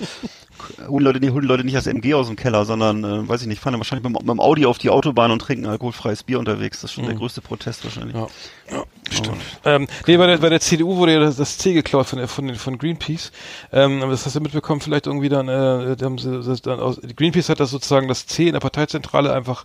[0.87, 3.47] holen Leute nicht, holen Leute nicht das MG aus dem Keller, sondern, äh, weiß ich
[3.47, 6.23] nicht, fahren dann wahrscheinlich mit, dem- mit dem Audi auf die Autobahn und trinken alkoholfreies
[6.23, 6.81] Bier unterwegs.
[6.81, 8.15] Das ist schon der größte Protest wahrscheinlich.
[8.15, 8.27] Ja,
[8.71, 9.37] ja stimmt.
[9.63, 12.53] Ähm, nee, bei der, bei der CDU wurde ja das, das C geklaut von, von,
[12.55, 13.31] von Greenpeace.
[13.71, 16.99] Ähm, aber das hast du mitbekommen, vielleicht irgendwie dann, äh, haben sie das dann aus,
[17.15, 19.63] Greenpeace hat das sozusagen das C in der Parteizentrale einfach,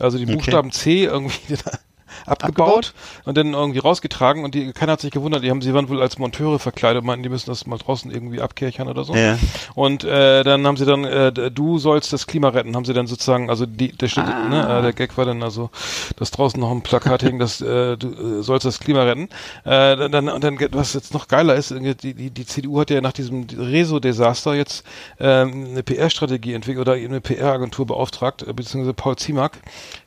[0.00, 1.38] also die Buchstaben C irgendwie
[2.26, 2.94] abgebaut, Abgebaut?
[3.24, 6.00] und dann irgendwie rausgetragen und die, keiner hat sich gewundert, die haben, sie waren wohl
[6.00, 9.14] als Monteure verkleidet, und meinten, die müssen das mal draußen irgendwie abkirchern oder so.
[9.14, 9.38] Ja.
[9.74, 13.06] Und äh, dann haben sie dann, äh, du sollst das Klima retten, haben sie dann
[13.06, 14.48] sozusagen, also die, der, steht, Ah.
[14.48, 15.70] ne, äh, der Gag war dann also,
[16.16, 19.28] dass draußen noch ein Plakat hing, dass äh, du äh, sollst das Klima retten.
[19.64, 22.90] Äh, dann, dann, und dann, was jetzt noch geiler ist, die, die, die CDU hat
[22.90, 24.84] ja nach diesem Reso-Desaster jetzt
[25.18, 29.58] ähm, eine PR-Strategie entwickelt oder eine PR-Agentur beauftragt, äh, beziehungsweise Paul Ziemak,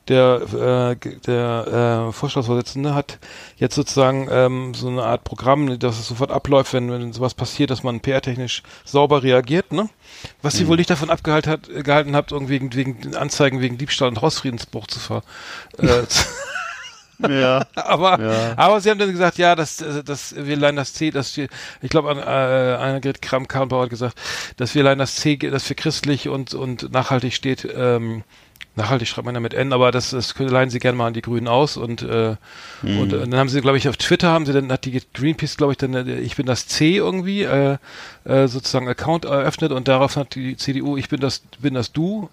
[0.08, 3.20] der, äh, der äh, Vorstandsvorsitzende hat
[3.58, 7.70] jetzt sozusagen ähm, so eine Art Programm, dass es sofort abläuft, wenn, wenn sowas passiert,
[7.72, 9.90] dass man PR-technisch sauber reagiert, ne?
[10.42, 14.08] Was sie wohl nicht davon abgehalten hat, gehalten habt, irgendwie wegen, wegen Anzeigen wegen Diebstahl
[14.10, 15.24] und Hausfriedensbruch zu ver.
[15.78, 16.26] Äh, zu-
[17.30, 17.66] Ja.
[17.76, 18.54] aber, Ja.
[18.58, 21.48] aber sie haben dann gesagt, ja, das, äh, das, wir leihen das C, dass wir,
[21.82, 24.18] ich glaube, an, äh, Annegret Kramp-Karrenbauer hat gesagt,
[24.58, 28.24] dass wir leihen das C, das für christlich und, und nachhaltig steht, ähm,
[28.76, 31.22] nachhaltig schreibt man ja mit N, aber das, das leihen sie gerne mal an die
[31.22, 32.36] Grünen aus und, äh,
[32.84, 35.58] und äh, dann haben sie, glaube ich, auf Twitter haben sie dann, hat die Greenpeace,
[35.58, 37.78] glaube ich, dann, äh, ich bin das C irgendwie, äh,
[38.26, 42.30] äh, sozusagen Account eröffnet und darauf hat die CDU, ich bin das, bin das Du,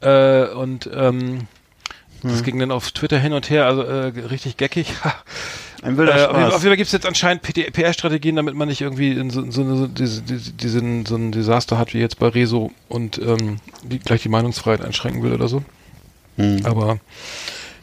[0.00, 1.46] äh, und, ähm,
[2.24, 4.92] das ging dann auf Twitter hin und her, also äh, richtig geckig.
[5.82, 6.62] Ein wilder Äh, auf jeden Fall- auf Spaß.
[6.62, 9.86] jeden Fall gibt es jetzt anscheinend PR-Strategien, damit man nicht irgendwie in so, so, so,
[9.86, 14.22] diese, diese, diesen, so ein Desaster hat wie jetzt bei Rezo und ähm, die, gleich
[14.22, 15.62] die Meinungsfreiheit einschränken will oder so.
[16.64, 16.98] Aber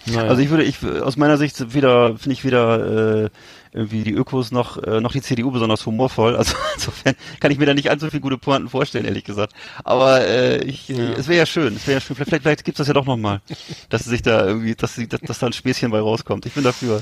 [0.07, 0.27] naja.
[0.29, 3.29] Also ich würde, ich aus meiner Sicht weder finde ich weder äh,
[3.73, 6.35] irgendwie die Ökos noch äh, noch die CDU besonders humorvoll.
[6.35, 9.53] Also insofern kann ich mir da nicht allzu viele gute Pointen vorstellen, ehrlich gesagt.
[9.83, 12.15] Aber äh, ich, es wäre ja schön, es wäre ja schön.
[12.15, 13.41] Vielleicht, vielleicht, gibt's das ja doch noch mal,
[13.89, 16.45] dass sie sich da irgendwie, dass sie, dass, dass da ein Späßchen bei rauskommt.
[16.45, 17.01] Ich bin dafür.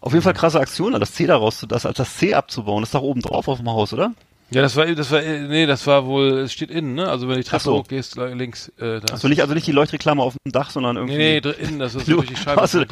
[0.00, 2.82] Auf jeden Fall krasse Aktion, das C da raus, das, das C abzubauen.
[2.82, 4.12] Das ist doch oben drauf auf dem Haus, oder?
[4.52, 7.08] Ja, das war, das war, nee, das war wohl, es steht innen, ne?
[7.08, 7.78] Also wenn die Treppe so.
[7.78, 9.12] hochgehst, links, äh, da.
[9.12, 11.16] Also nicht, also nicht die Leuchtreklame auf dem Dach, sondern irgendwie.
[11.16, 12.60] nee, nee, innen, das ist so Du, durch die Scheibe.
[12.60, 12.84] hast, du,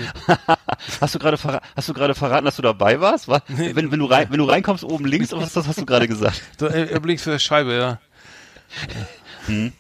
[1.01, 3.29] hast du gerade verra hast du gerade verraten, dass du dabei warst?
[3.29, 6.09] War, wenn, wenn du rein, wenn du reinkommst oben links, was das hast du gerade
[6.09, 6.40] gesagt?
[6.59, 7.99] Da, äh, links für die Scheibe, ja.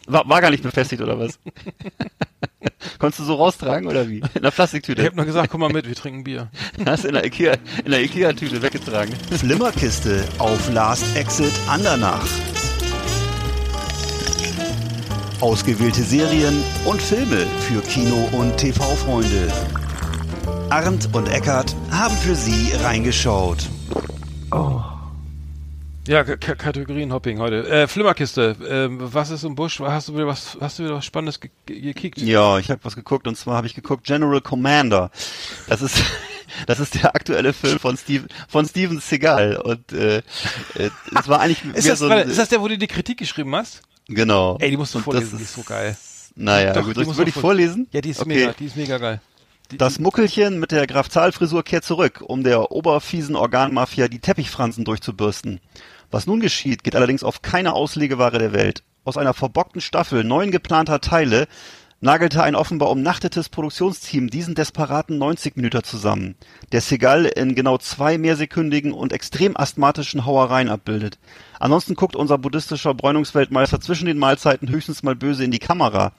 [0.06, 1.38] War, war gar nicht befestigt oder was?
[2.98, 4.18] Konntest du so raustragen oder wie?
[4.34, 5.04] In der Ich Plastiktüte.
[5.04, 6.50] hab nur gesagt, komm mal mit, wir trinken Bier.
[6.86, 9.14] Hast du in der Ikea, in der Ikea Tüte weggetragen.
[9.36, 12.26] Flimmerkiste auf Last Exit Andernach.
[15.40, 19.50] Ausgewählte Serien und Filme für Kino- und TV-Freunde.
[20.68, 23.66] Arndt und Eckart haben für Sie reingeschaut.
[26.08, 27.68] Ja, K Kategorienhopping heute.
[27.68, 29.78] Äh, Flimmerkiste, ähm, was ist im Busch?
[29.80, 32.18] Hast du wieder was, hast du wieder was Spannendes ge ge gekickt?
[32.18, 35.10] Ja, ich habe was geguckt und zwar habe ich geguckt General Commander.
[35.68, 36.02] Das ist
[36.66, 40.18] das ist der aktuelle Film von Steve, von Steven Seagal und äh,
[40.74, 43.18] äh, es war eigentlich Ist das, so ein, ist das der, wo du die Kritik
[43.18, 43.82] geschrieben hast?
[44.08, 44.56] genau.
[44.58, 45.96] Ey, die musst du vorlesen, das die ist so geil.
[46.34, 47.86] Naja, Doch, gut, die musst würde du ich vor- vorlesen?
[47.92, 48.28] Ja, die ist Okay.
[48.28, 49.20] mega, die ist mega geil.
[49.78, 54.84] Das Muckelchen mit der Graf Zahl Frisur kehrt zurück, um der oberfiesen Organmafia die Teppichfransen
[54.84, 55.60] durchzubürsten.
[56.10, 58.82] Was nun geschieht, geht allerdings auf keine Auslegeware der Welt.
[59.04, 61.46] Aus einer verbockten Staffel neun geplanter Teile
[62.00, 66.34] nagelte ein offenbar umnachtetes Produktionsteam diesen desperaten 90 Minuten zusammen,
[66.72, 71.18] der Segal in genau zwei mehrsekündigen und extrem asthmatischen Hauereien abbildet.
[71.60, 76.12] Ansonsten guckt unser buddhistischer Bräunungsweltmeister zwischen den Mahlzeiten höchstens mal böse in die Kamera.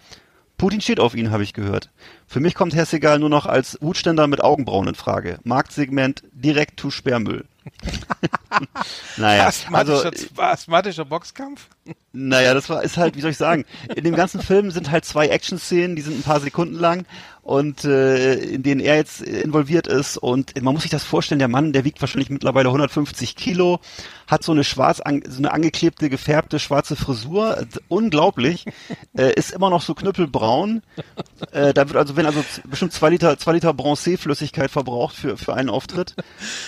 [0.62, 1.90] Putin steht auf ihn, habe ich gehört.
[2.28, 5.40] Für mich kommt Herr Segal nur noch als Hutständer mit Augenbrauen in Frage.
[5.44, 7.46] Marktsegment direkt to Sperrmüll.
[9.18, 11.68] naja, also, asthmatischer, asthmatischer Boxkampf?
[12.14, 15.06] naja, das war, ist halt, wie soll ich sagen, in dem ganzen Film sind halt
[15.06, 17.06] zwei Action-Szenen, die sind ein paar Sekunden lang
[17.42, 21.48] und äh, in denen er jetzt involviert ist und man muss sich das vorstellen, der
[21.48, 23.80] Mann, der wiegt wahrscheinlich mittlerweile 150 Kilo,
[24.28, 28.66] hat so eine schwarz, an, so eine angeklebte, gefärbte schwarze Frisur, unglaublich,
[29.18, 30.84] äh, ist immer noch so knüppelbraun,
[31.52, 35.56] äh, da wird also, wenn also bestimmt zwei Liter, zwei Liter Bronzé-Flüssigkeit verbraucht für, für
[35.56, 36.16] einen Auftritt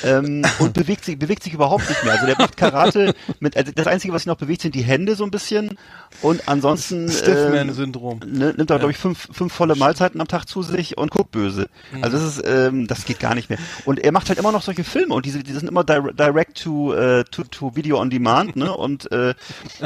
[0.04, 2.14] ähm, und bewegt sich, bewegt sich überhaupt nicht mehr.
[2.14, 5.16] Also der macht Karate mit, also das Einzige, was ihn noch bewegt, sind die Hände
[5.16, 5.78] so ein bisschen
[6.22, 8.20] und ansonsten ähm, Stiffman-Syndrom.
[8.26, 11.32] ne, nimmt er, glaube ich, fünf, fünf volle Mahlzeiten am Tag zu sich und guckt
[11.32, 11.68] böse.
[12.02, 13.60] Also das ist, ähm, das geht gar nicht mehr.
[13.86, 16.62] Und er macht halt immer noch solche Filme und diese, die sind immer dir direct
[16.64, 18.76] to, äh, to, to Video on Demand, ne?
[18.76, 19.34] Und äh,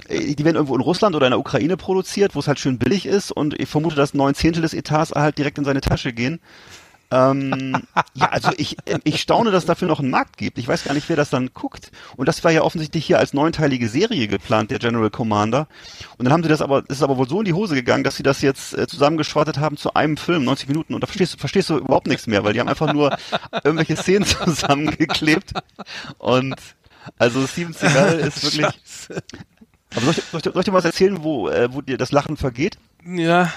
[0.10, 3.06] die werden irgendwo in Russland oder in der Ukraine produziert, wo es halt schön billig
[3.06, 6.40] ist und ich vermute, dass neun Zehntel des Etats halt direkt in seine Tasche gehen.
[7.10, 10.58] Ähm, ja, also ich, ich staune, dass es dafür noch einen Markt gibt.
[10.58, 11.92] Ich weiß gar nicht, wer das dann guckt.
[12.18, 15.68] Und das war ja offensichtlich hier als neunteilige Serie geplant, der General Commander.
[16.18, 18.04] Und dann haben sie das aber, es ist aber wohl so in die Hose gegangen,
[18.04, 20.94] dass sie das jetzt äh, zusammengeschwartet haben zu einem Film, 90 Minuten.
[20.94, 23.18] Und da verstehst du, verstehst du überhaupt nichts mehr, weil die haben einfach nur
[23.64, 25.54] irgendwelche Szenen zusammengeklebt.
[26.18, 26.56] Und
[27.18, 28.66] also Steven Seagal ist wirklich.
[29.96, 32.12] Aber soll ich, soll, ich, soll ich dir was erzählen, wo, äh, wo dir das
[32.12, 32.78] Lachen vergeht?
[33.06, 33.54] Ja,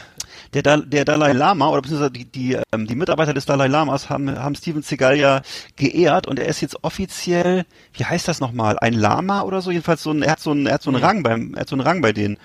[0.55, 4.38] Der, der Dalai Lama oder beziehungsweise die, die, ähm, die Mitarbeiter des Dalai Lamas haben,
[4.38, 5.42] haben Steven Seagal ja
[5.76, 9.70] geehrt und er ist jetzt offiziell, wie heißt das nochmal, ein Lama oder so?
[9.70, 11.68] Jedenfalls so ein, er hat so einen, er hat so einen Rang beim, er hat
[11.68, 12.38] so einen Rang bei denen.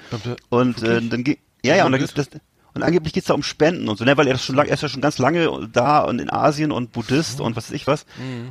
[0.49, 2.29] Und äh, dann geht, ja, ja, und dann gibt's das,
[2.75, 4.73] und angeblich geht's da um Spenden und so, ne, weil er ist schon lang, er
[4.73, 7.87] ist ja schon ganz lange da und in Asien und Buddhist und was weiß ich
[7.87, 8.05] was.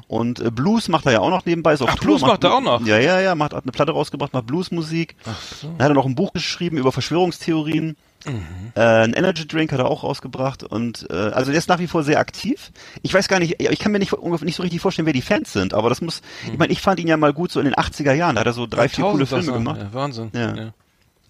[0.09, 1.74] Und äh, Blues macht er ja auch noch nebenbei.
[1.74, 2.85] Ist Ach, Tour, Blues macht er auch noch?
[2.87, 5.14] Ja, ja, ja, macht hat eine Platte rausgebracht, macht Bluesmusik.
[5.26, 5.66] Ach so.
[5.76, 7.96] Dann hat er noch ein Buch geschrieben über Verschwörungstheorien.
[8.27, 11.87] Äh, ein Energy Drink hat er auch rausgebracht und äh, also der ist nach wie
[11.87, 12.71] vor sehr aktiv.
[13.03, 15.53] Ich weiß gar nicht, ich kann mir nicht, nicht so richtig vorstellen, wer die Fans
[15.53, 17.75] sind, aber das muss, ich meine, ich fand ihn ja mal gut so in den
[17.75, 19.81] 80er Jahren, da hat er so drei, vier coole Filme gemacht.
[19.81, 20.31] Ja, Wahnsinn.
[20.35, 20.55] Ja.
[20.55, 20.71] Ja.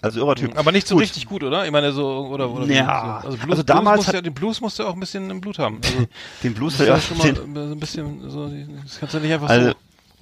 [0.03, 0.59] Also irrer Typ.
[0.59, 1.05] Aber nicht so Gut.
[1.05, 1.65] richtig gut, oder?
[1.65, 3.21] Ich meine, so, oder, oder Ja.
[3.23, 3.29] so.
[3.29, 5.41] Also, Blues, Also damals Blues hat- ja, den Blues musst du auch ein bisschen im
[5.41, 5.81] Blut haben.
[5.83, 6.05] Also,
[6.43, 8.51] Den Blues, ist ja, schon mal den, so ein bisschen, so,
[8.85, 9.75] das kannst du nicht einfach Also, so.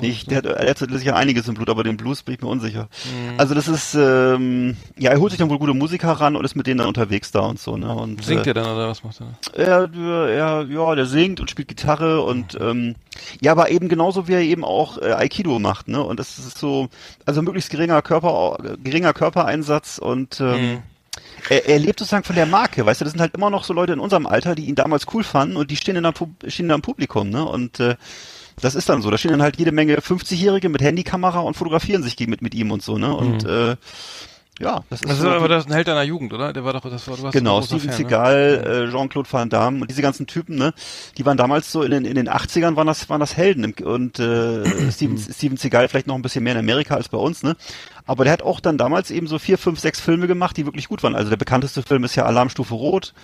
[0.03, 2.49] Ich, der hat, er hat sicher einiges im Blut, aber den Blues bin ich mir
[2.49, 2.89] unsicher.
[3.05, 3.39] Mhm.
[3.39, 6.57] Also das ist, ähm, ja, er holt sich dann wohl gute Musiker ran und ist
[6.57, 7.93] mit denen dann unterwegs da und so, ne?
[7.95, 9.89] Und, Singt äh, er dann oder was macht er?
[9.89, 12.95] er, er, ja, der singt und spielt Gitarre und ähm,
[13.41, 16.03] ja, aber eben genauso wie er eben auch äh, Aikido macht, ne?
[16.03, 16.89] Und das ist so,
[17.27, 20.83] also möglichst geringer Körper, geringer Körpereinsatz und ähm,
[21.49, 23.75] er, er lebt sozusagen von der Marke, weißt du, das sind halt immer noch so
[23.75, 26.49] Leute in unserem Alter, die ihn damals cool fanden und die stehen in der, Pub-
[26.49, 27.45] stehen da im Publikum, ne?
[27.45, 27.97] Und äh,
[28.61, 29.11] das ist dann so.
[29.11, 32.71] Da stehen dann halt jede Menge 50-Jährige mit Handykamera und fotografieren sich mit, mit ihm
[32.71, 33.15] und so, ne?
[33.15, 33.77] Und äh,
[34.61, 36.53] ja, das ist Das ist so, aber das ist ein Held deiner Jugend, oder?
[36.53, 37.97] Der war doch, das war, du warst Genau, Steven Fan, ne?
[37.97, 40.75] Seagal, äh, Jean-Claude Van Damme und diese ganzen Typen, ne,
[41.17, 44.19] die waren damals so in den, in den 80ern waren das, waren das Helden und
[44.19, 47.57] äh, Steven, Steven Seagal vielleicht noch ein bisschen mehr in Amerika als bei uns, ne.
[48.07, 50.89] Aber der hat auch dann damals eben so vier, fünf, sechs Filme gemacht, die wirklich
[50.89, 51.15] gut waren.
[51.15, 53.15] Also der bekannteste Film ist ja Alarmstufe Rot,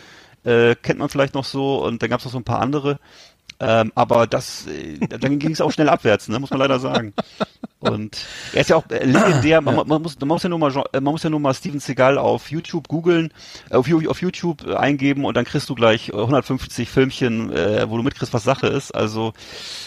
[0.44, 2.98] äh, kennt man vielleicht noch so und dann gab's noch so ein paar andere.
[3.60, 7.12] Ähm, aber das, äh, dann ging es auch schnell abwärts, ne, muss man leider sagen.
[7.80, 8.18] Und
[8.52, 9.60] er ist ja auch äh, legendär.
[9.60, 11.80] Man, man, muss, man muss ja nur mal, äh, man muss ja nur mal Steven
[11.80, 13.32] Seagal auf YouTube googeln,
[13.70, 17.96] äh, auf, auf YouTube eingeben und dann kriegst du gleich äh, 150 Filmchen, äh, wo
[17.96, 18.92] du mitkriegst, was Sache ist.
[18.92, 19.32] Also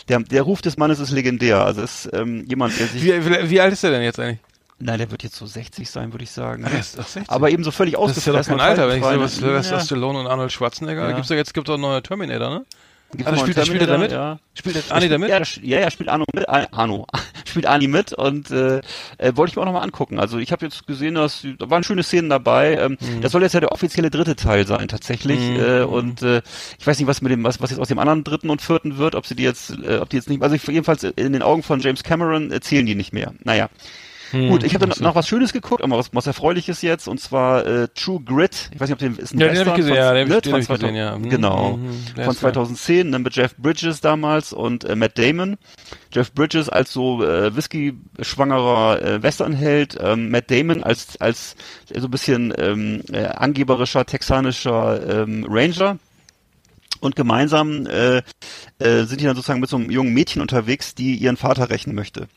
[0.10, 1.64] der, der Ruf des Mannes ist legendär.
[1.64, 4.40] Also ist ähm, jemand, der sich, Wie, wie, alt ist der denn jetzt eigentlich?
[4.80, 6.66] nein, der wird jetzt so 60 sein, würde ich sagen.
[6.66, 7.30] 60.
[7.30, 8.58] Aber eben so völlig Das ist ja doch ausgefressen.
[8.58, 9.48] kein Alter, wenn ich sehe, was ne?
[9.48, 9.80] Sylvester.
[9.80, 11.10] Stallone und Arnold Schwarzenegger.
[11.10, 11.16] Ja.
[11.16, 12.66] Gibt's ja jetzt gibt doch ein neuer Terminator, ne?
[13.12, 14.10] Gibt's Ah, da spielt, spielt er da mit?
[14.10, 14.18] Terminator?
[14.18, 14.40] Ja.
[14.54, 15.30] Spielt der Arnie da mit?
[15.30, 17.06] Ja, ja, ja, spielt Arno mit, Ar- Arno,
[17.46, 18.78] spielt Arnie mit und äh,
[19.18, 20.20] äh, wollte ich mir auch nochmal angucken.
[20.20, 22.76] Also ich habe jetzt gesehen, dass da waren schöne Szenen dabei.
[22.78, 23.22] Ähm, Mhm.
[23.22, 25.40] Das soll jetzt ja der offizielle dritte Teil sein tatsächlich.
[25.40, 26.42] Äh, und äh,
[26.80, 28.98] ich weiß nicht, was mit dem, was, was jetzt aus dem anderen dritten und vierten
[28.98, 31.42] wird, ob sie die jetzt, äh, ob die jetzt nicht, also ich, jedenfalls in den
[31.42, 33.34] Augen von James Cameron erzählen die nicht mehr.
[33.44, 33.70] Naja.
[34.32, 37.20] Hm, Gut, ich habe dann noch was Schönes geguckt, aber was, was Erfreuliches jetzt, und
[37.20, 38.70] zwar äh, True Grit.
[38.74, 40.14] Ich weiß nicht, ob den ist ein Ja, den hab ich Western gesehen, von- ja,
[40.14, 41.18] den hab ich- ne, den von hab ich gesehen, 2000 ja.
[41.18, 45.18] Mhm, Genau, mhm, von ist ja- 2010, dann mit Jeff Bridges damals und äh, Matt
[45.18, 45.58] Damon.
[46.14, 51.56] Jeff Bridges als so äh, Whisky-schwangerer äh, Westernheld, ähm, Matt Damon als als
[51.94, 55.98] so ein bisschen ähm, äh, angeberischer texanischer ähm, Ranger.
[57.00, 58.18] Und gemeinsam äh,
[58.78, 61.96] äh, sind die dann sozusagen mit so einem jungen Mädchen unterwegs, die ihren Vater rächen
[61.96, 62.28] möchte.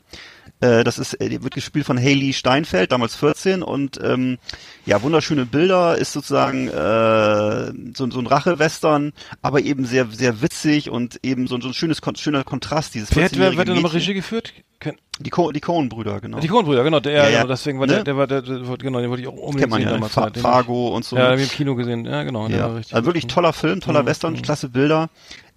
[0.61, 4.37] Äh, das ist, äh, wird gespielt von Haley Steinfeld, damals 14 und ähm,
[4.85, 10.89] ja, wunderschöne Bilder, ist sozusagen äh, so, so ein Rache-Western, aber eben sehr, sehr witzig
[10.89, 13.59] und eben so, so ein schönes, kon schöner Kontrast, dieses Wer hat, wer, wer 14-jährige
[13.61, 13.91] hat denn nochmal.
[13.91, 14.53] Regie geführt?
[14.79, 16.39] Ken, Die, Co die Coen-Brüder, genau.
[16.39, 17.93] die Kronbrüder, genau, der, Ja, genau, deswegen war Ne?
[17.95, 19.93] der, der war, der, der, genau, den wollte ich auch unbedingt sehen ja, ne?
[19.93, 20.13] damals.
[20.13, 21.15] Fa Fargo und so.
[21.15, 22.93] Ja, den hab ich im Kino gesehen, ja, genau, Ja, richtig.
[22.93, 24.41] also wirklich toller Film, toller Mhm, Western, mhm.
[24.41, 25.09] klasse Bilder.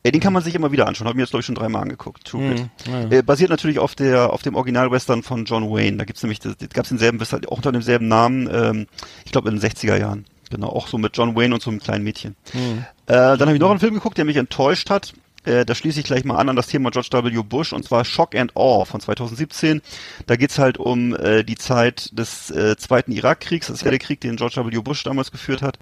[0.02, 1.08] Äh, den kann man sich immer wieder anschauen.
[1.08, 2.24] Habe mir jetzt glaube ich schon dreimal angeguckt.
[2.24, 2.40] True.
[2.42, 3.18] Mhm, ja.
[3.18, 5.96] Äh, basiert natürlich auf der auf dem Original-Western von John Wayne.
[5.96, 8.48] Da gibt's nämlich, das, gab's denselben auch unter demselben Namen.
[8.52, 8.86] Ähm,
[9.24, 10.24] ich glaube in den 60er Jahren.
[10.50, 12.36] Genau, auch so mit John Wayne und so einem kleinen Mädchen.
[12.54, 12.84] Mhm.
[13.06, 15.12] Äh, dann habe ich noch einen Film geguckt, der mich enttäuscht hat.
[15.48, 17.42] Äh, da schließe ich gleich mal an an das Thema George W.
[17.42, 19.80] Bush und zwar Shock and Awe von 2017.
[20.26, 23.68] Da geht's halt um äh, die Zeit des äh, Zweiten Irakkriegs.
[23.68, 24.78] Das ist ja der Krieg, den George W.
[24.80, 25.78] Bush damals geführt hat.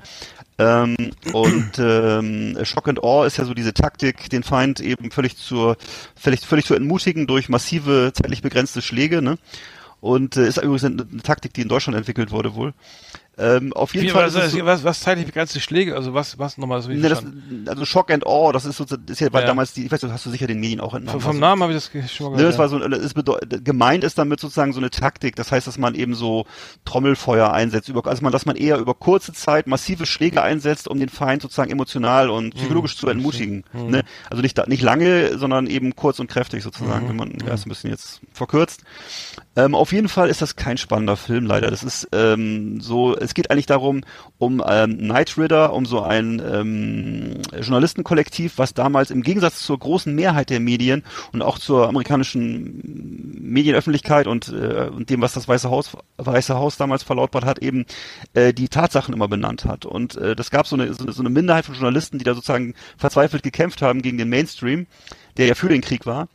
[0.58, 0.94] Ähm,
[1.32, 5.76] und ähm, Shock and Awe ist ja so diese Taktik, den Feind eben völlig zur,
[6.14, 9.20] völlig, völlig zu entmutigen durch massive, zeitlich begrenzte Schläge.
[9.20, 9.36] Ne?
[10.00, 12.72] Und äh, ist übrigens eine, eine Taktik, die in Deutschland entwickelt wurde wohl.
[13.38, 15.94] Ähm, auf jeden Wie, Fall was, so, was, was zeitlich begrenzte Schläge?
[15.94, 17.22] Also was, was nochmal so ne, das,
[17.66, 19.48] also Shock and Awe, das ist so, das ist ja, weil Ja.
[19.48, 21.20] damals die, ich weiß nicht, hast du sicher den Medien auch entnommen.
[21.20, 22.52] Vom, vom Namen habe ich das schon mal Ne, gehört.
[22.54, 25.36] das war so, es bedeutet, gemeint ist damit sozusagen so eine Taktik.
[25.36, 26.46] Das heißt, dass man eben so
[26.86, 30.98] Trommelfeuer einsetzt, über, also man, dass man eher über kurze Zeit massive Schläge einsetzt, um
[30.98, 33.64] den Feind sozusagen emotional und psychologisch zu entmutigen.
[33.74, 34.02] Ne?
[34.30, 37.68] Also nicht, nicht lange, sondern eben kurz und kräftig sozusagen, wenn man ja, ist ein
[37.68, 38.80] bisschen jetzt verkürzt.
[39.56, 41.70] Ähm, auf jeden Fall ist das kein spannender Film leider.
[41.70, 44.02] Das ist ähm, so, es geht eigentlich darum,
[44.38, 50.14] um ähm, Knight Rider, um so ein ähm, Journalistenkollektiv, was damals im Gegensatz zur großen
[50.14, 52.80] Mehrheit der Medien und auch zur amerikanischen
[53.40, 57.84] Medienöffentlichkeit und, äh, und dem, was das Weiße Haus, Weiße Haus damals verlautbart hat, eben
[58.34, 59.84] äh, die Tatsachen immer benannt hat.
[59.84, 62.34] Und äh, das gab so eine, so eine so eine Minderheit von Journalisten, die da
[62.34, 64.86] sozusagen verzweifelt gekämpft haben gegen den Mainstream,
[65.36, 66.28] der ja für den Krieg war.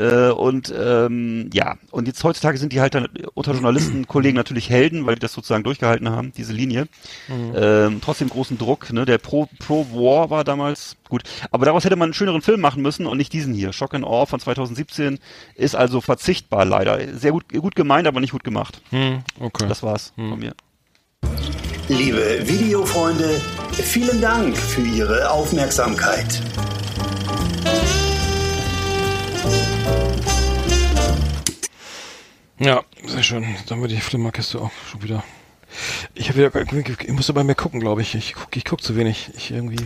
[0.00, 5.04] Äh, und ähm, ja, und jetzt heutzutage sind die halt dann unter Journalistenkollegen natürlich Helden,
[5.04, 6.88] weil die das sozusagen durchgehalten haben, diese Linie.
[7.28, 9.04] Ähm, trotzdem großen Druck, ne?
[9.04, 11.22] Der Pro, Pro War war damals gut.
[11.50, 13.72] Aber daraus hätte man einen schöneren Film machen müssen und nicht diesen hier.
[13.72, 15.18] Shock and Awe von 2017
[15.54, 16.98] ist also verzichtbar leider.
[17.18, 18.80] Sehr gut, gut gemeint, aber nicht gut gemacht.
[18.90, 19.66] Hm, okay.
[19.68, 20.54] Das war's von mir.
[21.88, 23.40] Liebe Videofreunde,
[23.72, 26.40] vielen Dank für Ihre Aufmerksamkeit.
[32.60, 33.42] Ja, sehr schön.
[33.66, 35.24] Dann haben wir die Flimmerkiste auch schon wieder.
[36.14, 38.16] Ich habe wieder, ich muss aber mehr gucken, glaube ich.
[38.16, 39.30] Ich gucke, ich guck zu wenig.
[39.36, 39.76] Ich irgendwie.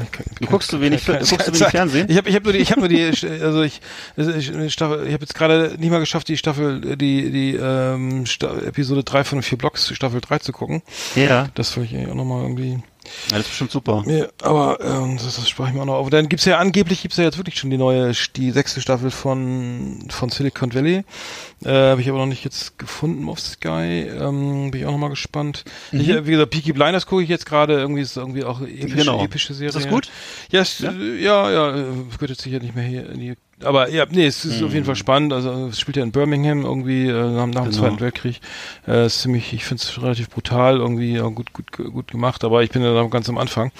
[0.40, 2.06] Du guckst zu wenig, Fi- guckst du wenig Fernsehen?
[2.08, 3.02] Ich habe, ich habe nur die, ich habe nur die,
[3.42, 3.82] also ich,
[4.16, 8.56] ich, Staffel, ich habe jetzt gerade nicht mal geschafft, die Staffel, die, die ähm, Sta
[8.60, 10.82] Episode 3 von vier Blocks, Staffel 3 zu gucken.
[11.16, 12.82] Ja, Das will ich auch nochmal irgendwie.
[13.31, 14.05] Ja das ist bestimmt super.
[14.07, 16.11] Ja, aber ähm, das, das sprach ich mir auch noch auf.
[16.11, 20.07] Dann gibt's ja angeblich gibt's ja jetzt wirklich schon die neue, die sechste Staffel von
[20.11, 21.05] von Silicon Valley.
[21.64, 24.07] Äh, Habe ich aber noch nicht jetzt gefunden auf Sky.
[24.09, 25.64] Ähm, bin ich auch noch mal gespannt.
[25.93, 27.75] Ich, äh, wie gesagt, Peaky Blinders gucke ich jetzt gerade.
[27.75, 29.25] Irgendwie ist irgendwie auch epische, Genau.
[29.25, 29.69] epische Serie.
[29.69, 30.09] Ist das gut?
[30.51, 33.90] Ja, es, ja, ja, ja äh, gehört jetzt sicher nicht mehr hier in die aber
[33.90, 35.33] ja, nee, es ist auf jeden Fall spannend.
[35.33, 37.71] Also es spielt ja in Birmingham irgendwie äh, nach, nach dem Genau.
[37.71, 38.40] Zweiten Weltkrieg.
[38.87, 42.62] Äh, ist ziemlich, ich finde es relativ brutal, irgendwie ja, gut, gut, gut gemacht, aber
[42.62, 43.71] ich bin ja da ganz am Anfang.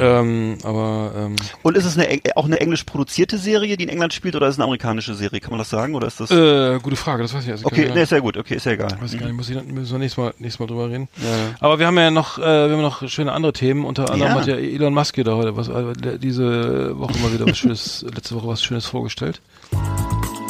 [0.00, 3.90] Ähm, aber ähm, Und ist es eine, Eng- auch eine englisch produzierte Serie, die in
[3.90, 5.40] England spielt, oder ist es eine amerikanische Serie?
[5.40, 5.94] Kann man das sagen?
[5.94, 6.30] Oder ist das.
[6.30, 7.66] äh, gute Frage, das weiß ich also.
[7.66, 8.96] okay, nee, ist ja gut, okay, ist ja egal.
[9.00, 11.08] weiß ich gar nicht, muss ich, müssen wir nächstes Mal, nächstes Mal drüber reden.
[11.18, 11.54] Ja.
[11.60, 13.84] Aber wir haben ja noch, äh, wir haben noch schöne andere Themen.
[13.84, 14.40] Unter anderem Ja.
[14.40, 18.04] hat ja Elon Musk hier da heute was, äh, diese Woche mal wieder was Schönes,
[18.14, 19.40] letzte Woche was Schönes vorgestellt.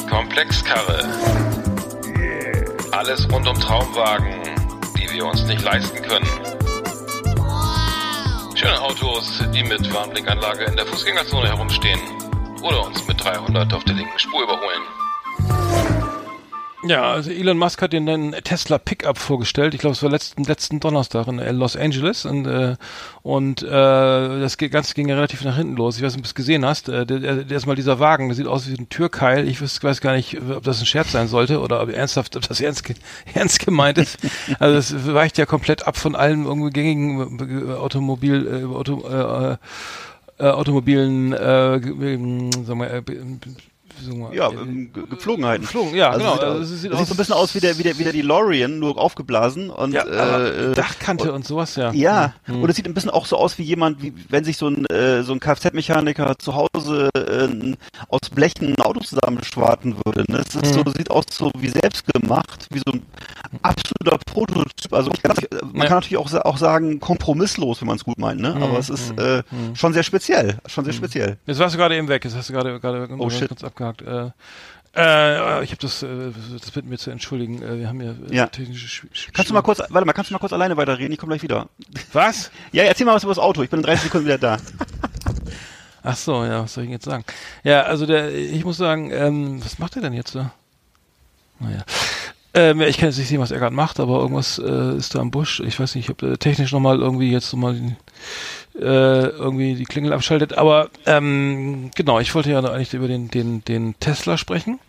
[0.09, 1.03] Komplexkarre.
[2.91, 4.27] Alles rund um Traumwagen,
[4.97, 6.25] die wir uns nicht leisten können.
[8.55, 11.99] Schöne Autos, die mit Warnblinkanlage in der Fußgängerzone herumstehen.
[12.61, 15.94] Oder uns mit 300 auf der linken Spur überholen.
[16.87, 19.73] Ja, also Elon Musk hat den neuen Tesla Pickup vorgestellt.
[19.73, 22.75] Ich glaube, es war letzten letzten Donnerstag in äh, Los Angeles und äh,
[23.23, 25.97] und äh, das Ganze ging ja relativ nach hinten los.
[25.97, 26.87] Ich weiß nicht, ob du es gesehen hast.
[26.89, 29.47] Äh, der, dieser Wagen, der sieht aus wie ein Türkeil.
[29.47, 32.47] Ich weiß, weiß gar nicht, ob das ein Scherz sein sollte oder ob ernsthaft, ob
[32.47, 32.83] das ernst,
[33.33, 34.19] ernst gemeint ist.
[34.59, 39.57] Also es weicht ja komplett ab von allen irgendwie gängigen äh, Automobil äh, Auto, äh,
[40.37, 43.01] äh, automobilen äh, ähm, sagen wir, äh,
[44.01, 45.61] wir, Ja, äh, ähm, Ge- Gepflogenheiten.
[45.65, 46.33] Geflogen, ja, genau.
[46.33, 48.79] Sieht, Also sieht sieht, so ein bisschen aus wie der, wie der, wie der DeLorean,
[48.79, 51.91] nur aufgeblasen und Ja, aber äh, äh, Dachkante und sowas, ja.
[51.93, 52.61] Ja, Hm.
[52.63, 54.85] und es sieht ein bisschen auch so aus wie jemand, wie wenn sich so ein
[54.87, 57.75] äh, so ein Kfz-Mechaniker zu Hause äh,
[58.09, 60.23] aus Blechen ein Auto zusammenschwarten würde.
[60.31, 60.43] Ne?
[60.47, 63.01] Es ist so, sieht aus so wie selbst gemacht, wie so ein
[63.61, 63.84] Prototyp.
[64.95, 65.35] Also ich kann,
[65.73, 65.85] man Ja.
[65.87, 68.39] kann natürlich auch, auch sagen kompromisslos, wenn man es gut meint.
[68.41, 68.55] Ne?
[68.55, 69.43] Aber es ist äh,
[69.75, 71.37] schon sehr speziell, schon sehr speziell.
[71.45, 74.01] Jetzt warst du gerade eben weg, jetzt hast du gerade gerade Oh, kurz abgehakt.
[74.01, 74.31] Äh,
[74.97, 76.07] äh, ich habe das, äh,
[76.59, 77.61] das bitten mir zu entschuldigen.
[77.61, 78.47] Äh, wir haben ja, äh, Ja.
[78.47, 81.11] technische Sch Sch Kannst du mal kurz, warte mal, kannst du mal kurz alleine weiterreden?
[81.11, 81.67] Ich komme gleich wieder.
[82.13, 82.49] Was?
[82.71, 83.61] Ja, erzähl mal was über das Auto.
[83.61, 84.57] Ich bin in 30 Sekunden wieder da.
[86.03, 87.25] Ach so, ja, was soll ich denn jetzt sagen?
[87.63, 90.51] Ja, also der, ich muss sagen, ähm, was macht er denn jetzt da?
[91.59, 91.83] Naja.
[92.55, 95.19] Ähm, ich kann jetzt nicht sehen, was er gerade macht, aber irgendwas äh, ist da
[95.19, 95.59] am Busch.
[95.59, 97.75] Ich weiß nicht, ob er technisch nochmal irgendwie jetzt nochmal
[98.79, 100.57] äh, irgendwie die Klingel abschaltet.
[100.57, 104.79] Aber ähm, genau, ich wollte ja eigentlich über den, den, den Tesla sprechen.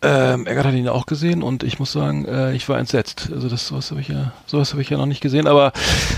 [0.00, 3.30] Ähm, Eggert hat ihn auch gesehen und ich muss sagen, äh, ich war entsetzt.
[3.32, 5.72] Also das sowas habe ich ja, sowas habe ich ja noch nicht gesehen, aber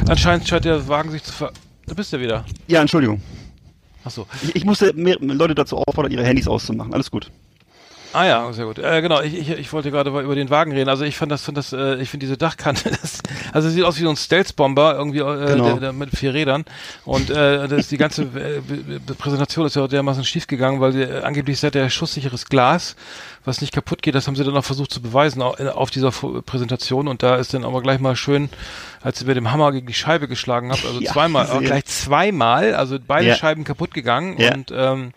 [0.07, 1.53] anscheinend scheint der Wagen sich zu ver.
[1.87, 2.45] Da bist du ja wieder.
[2.67, 3.23] Ja, Entschuldigung.
[4.05, 4.27] Ach so.
[4.43, 6.93] Ich, ich musste mehr, Leute dazu auffordern, ihre Handys auszumachen.
[6.93, 7.31] Alles gut.
[8.13, 8.79] Ah ja, sehr gut.
[8.79, 10.89] Äh, genau, ich, ich, ich wollte gerade über den Wagen reden.
[10.89, 13.21] Also ich fand das, fand das, äh, ich finde diese Dachkante, das,
[13.57, 15.65] Also sieht aus wie so ein Stealth-Bomber, irgendwie äh, Genau.
[15.71, 16.65] der, der mit vier Rädern.
[17.07, 18.61] Und äh, das, die ganze äh,
[19.17, 22.97] Präsentation ist ja dermaßen schief gegangen, weil sie, äh, angeblich seid der schusssicheres Glas,
[23.47, 24.15] was nicht kaputt geht.
[24.15, 27.09] Das haben sie dann auch versucht zu beweisen äh, auf dieser Präsentation.
[27.09, 28.51] Und da ist dann aber gleich mal schön,
[29.03, 31.67] als sie mit dem Hammer gegen die Scheibe geschlagen habt, also Ja, zweimal, auch gesehen.
[31.67, 33.35] gleich zweimal, also beide Ja.
[33.37, 34.37] Scheiben kaputt gegangen.
[34.39, 34.53] Ja.
[34.55, 35.13] Und ähm,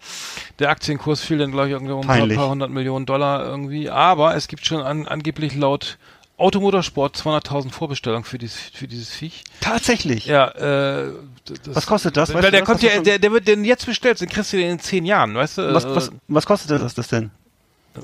[0.60, 3.89] der Aktienkurs fiel dann, glaube ich, irgendwo um ein paar hundert Millionen Dollar irgendwie.
[3.89, 5.97] Aber es gibt schon an, angeblich laut
[6.39, 9.43] Automotorsport 200.000 Vorbestellungen für dieses, für dieses Viech.
[9.62, 10.26] Tatsächlich.
[10.26, 11.11] Ja, äh,
[11.45, 12.30] das, Was kostet das?
[12.30, 12.66] Weil Weißt der du das?
[12.68, 15.36] kommt ja, der, der wird den jetzt bestellt, den kriegst du den in zehn Jahren,
[15.36, 15.74] weißt du?
[15.74, 17.32] Was, was, was kostet das, das denn?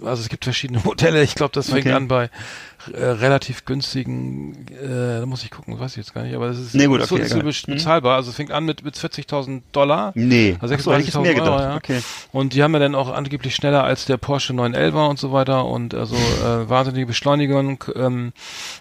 [0.04, 1.22] Also es gibt verschiedene Modelle.
[1.24, 1.94] Ich glaube, das fängt Okay.
[1.96, 2.30] an bei
[2.94, 6.60] äh, relativ günstigen, äh, da muss ich gucken, weiß ich jetzt gar nicht, aber es
[6.60, 7.50] ist Nee, gut, so, okay, ist so egal.
[7.52, 7.74] be- Hm.
[7.76, 8.16] bezahlbar.
[8.18, 10.12] Also es fängt an mit, mit 40.000 Dollar.
[10.16, 10.56] Nee.
[10.60, 11.50] Also Ach so, hätte ich jetzt 36.000 mehr gedacht.
[11.52, 11.76] Euro, ja.
[11.78, 12.02] Okay.
[12.32, 15.66] Und die haben ja dann auch angeblich schneller als der Porsche 911 und so weiter
[15.66, 17.84] und also äh, wahnsinnige Beschleunigung.
[17.96, 18.34] Ähm,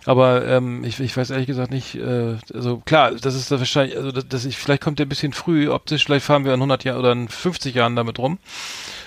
[0.05, 3.97] aber ähm, ich, ich weiß ehrlich gesagt nicht, äh, also klar, das ist da wahrscheinlich,
[3.97, 6.61] also das, das ich, vielleicht kommt der ein bisschen früh optisch, vielleicht fahren wir in
[6.61, 8.39] 100 Jahren oder in 50 Jahren damit rum.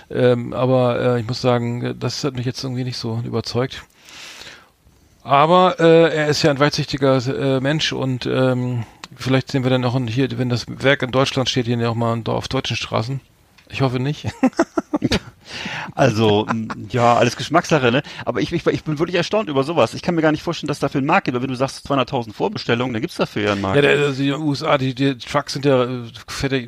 [0.09, 3.83] Ähm, aber äh, ich muss sagen, das hat mich jetzt irgendwie nicht so überzeugt.
[5.23, 8.85] Aber äh, er ist ja ein weitsichtiger äh, Mensch und ähm,
[9.15, 12.21] vielleicht sehen wir dann auch hier, wenn das Werk in Deutschland steht, hier auch mal
[12.27, 13.19] auf deutschen Straßen.
[13.69, 14.27] Ich hoffe nicht.
[15.95, 16.45] Also,
[16.89, 18.03] ja, alles Geschmackssache, ne?
[18.25, 19.93] Aber ich, ich, ich bin wirklich erstaunt über sowas.
[19.93, 21.35] Ich kann mir gar nicht vorstellen, dass dafür einen Markt gibt.
[21.35, 23.75] Aber wenn du sagst 200.000 Vorbestellungen, dann gibt's dafür ja einen Markt.
[23.75, 26.03] Ja, der, also die USA, die, die Trucks sind ja äh,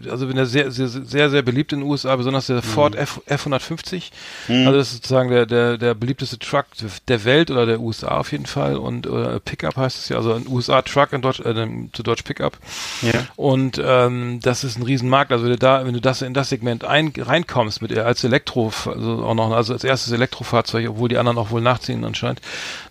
[0.10, 3.22] also wenn der sehr, sehr, sehr, sehr beliebt in den USA, besonders der Ford F,
[3.28, 4.12] F150.
[4.48, 6.66] Also das ist sozusagen der, der, der beliebteste Truck
[7.08, 10.34] der Welt oder der USA auf jeden Fall und oder Pickup heißt es ja, also
[10.34, 12.58] ein USA Truck in Deutsch, äh, zu Deutsch Pickup.
[13.02, 13.26] Ja.
[13.36, 15.32] Und ähm, das ist ein Riesenmarkt.
[15.32, 18.68] Also wenn du da, wenn du das in das Segment ein, reinkommst mit als Elektro,
[18.88, 22.41] also auch noch, also als erstes Elektrofahrzeug, obwohl die anderen auch wohl nachziehen anscheinend,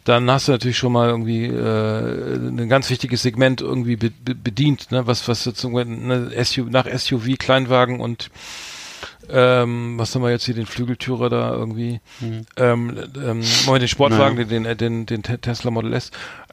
[0.05, 4.35] dann hast du natürlich schon mal irgendwie äh, ein ganz wichtiges Segment irgendwie be, be,
[4.35, 5.07] bedient, ne?
[5.07, 8.31] Was was jetzt ne, SUV, nach SUV, Kleinwagen und
[9.31, 14.37] ähm, was haben wir jetzt hier, den Flügeltürer da irgendwie, ähm, ähm, Moment, den Sportwagen,
[14.37, 14.49] Naja.
[14.49, 16.11] den, den, den, den Te- Tesla Model S.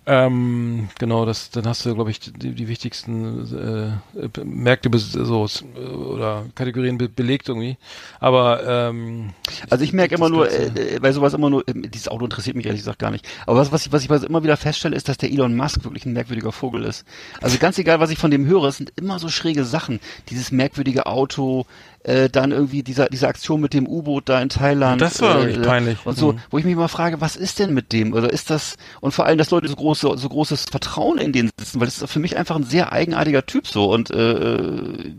[0.08, 6.46] Ähm, genau, das, dann hast du, glaube ich, die, die wichtigsten äh, Märkte so oder
[6.54, 7.78] Kategorien be belegt irgendwie.
[8.20, 9.34] Aber ähm,
[9.72, 12.56] Also ich merke immer nur, äh, äh, bei sowas immer nur, äh, dieses Auto interessiert
[12.56, 13.28] mich ehrlich gesagt gar nicht.
[13.48, 16.06] Aber was, was ich, was ich immer wieder feststelle, ist, dass der Elon Musk wirklich
[16.06, 17.04] ein merkwürdiger Vogel ist.
[17.42, 20.00] Also ganz egal, was ich von dem höre, es sind immer so schräge Sachen.
[20.30, 21.66] Dieses merkwürdige Auto,
[22.06, 25.02] äh, dann irgendwie dieser, diese Aktion mit dem U-Boot da in Thailand.
[25.02, 25.98] Das war äh, wirklich peinlich.
[26.06, 26.40] Und so, Mhm.
[26.52, 28.14] wo ich mich immer frage, was ist denn mit dem?
[28.14, 31.50] Oder ist das, und vor allem, dass Leute so große, so großes Vertrauen in den
[31.58, 34.58] sitzen, weil das ist für mich einfach ein sehr eigenartiger Typ so und äh,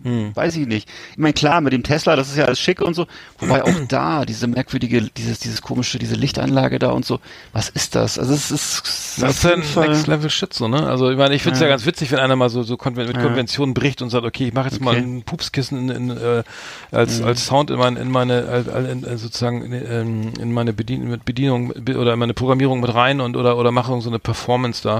[0.04, 0.30] Hm.
[0.34, 0.88] weiß ich nicht.
[1.12, 3.06] Ich meine, klar, mit dem Tesla, das ist ja alles schick und so,
[3.38, 7.18] wobei auch da diese merkwürdige, dieses, dieses komische, diese Lichtanlage da und so,
[7.52, 8.18] was ist das?
[8.18, 8.82] Also es ist
[9.20, 10.86] das ist ja jeden Fall- Next Level Shit so, ne?
[10.88, 11.66] Also ich meine, ich finde es ja.
[11.66, 11.72] Ja.
[11.72, 13.16] ganz witzig, wenn einer mal so, so konven mit.
[13.18, 15.00] Konventionen bricht und sagt, okay, ich mache jetzt mal Okay.
[15.00, 16.42] ein Pupskissen in, in, äh,
[16.90, 17.26] als, Mhm.
[17.26, 21.08] als Sound in, mein, in meine, äh, in, äh, sozusagen in, ähm, in meine Bedien
[21.08, 24.18] mit Bedienung be- oder in meine Programmierung mit rein und oder oder mache so eine
[24.18, 24.98] Performance da.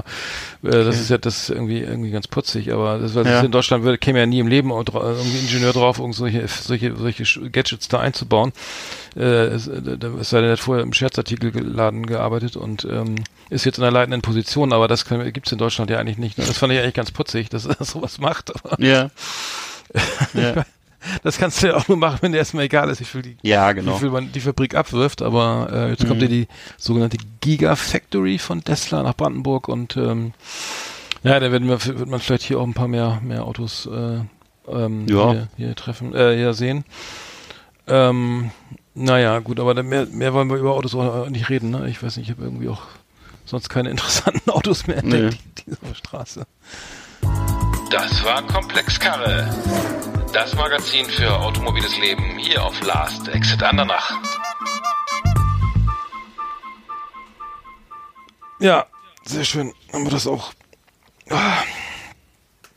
[0.63, 3.39] Äh, Das ist ja das ist irgendwie irgendwie ganz putzig, aber das, was Ja.
[3.39, 6.95] es in Deutschland würde, käme ja nie im Leben irgendwie Ingenieur drauf, irgend solche solche
[6.95, 8.51] solche Gadgets da einzubauen.
[9.15, 13.15] Äh, es, es sei denn, er hat vorher im Scherzartikelladen gearbeitet und ähm,
[13.49, 16.37] ist jetzt in einer leitenden Position, aber das kann- gibt's in Deutschland ja eigentlich nicht.
[16.37, 18.51] Das fand ich eigentlich ganz putzig, dass er sowas macht.
[18.63, 19.09] Aber Ja.
[20.33, 20.65] ja.
[21.23, 23.37] Das kannst du ja auch nur machen, wenn dir erstmal egal ist, wie viel, die,
[23.41, 23.97] Ja, wie genau.
[23.97, 25.21] viel man die Fabrik abwirft.
[25.21, 26.47] Aber äh, jetzt kommt ja die
[26.77, 30.33] sogenannte Gigafactory von Tesla nach Brandenburg und ähm,
[31.23, 34.19] ja, da werden wir, wird man vielleicht hier auch ein paar mehr, mehr Autos äh,
[34.71, 35.31] ähm, Ja.
[35.31, 36.85] hier, hier treffen, äh, hier sehen.
[37.87, 38.51] Ähm,
[38.93, 41.87] naja, gut, aber mehr, mehr wollen wir über Autos auch nicht reden, ne?
[41.89, 42.81] Ich weiß nicht, ich habe irgendwie auch
[43.45, 45.15] sonst keine interessanten Autos mehr Nee.
[45.17, 46.45] entdeckt, die- dieser Straße.
[47.91, 49.49] Das war Komplexkarre.
[50.33, 54.11] Das Magazin für automobiles Leben hier auf Last Exit Andernach.
[58.59, 58.85] Ja,
[59.23, 59.73] sehr schön.
[59.93, 60.51] Haben wir das auch.
[61.29, 61.57] Ah.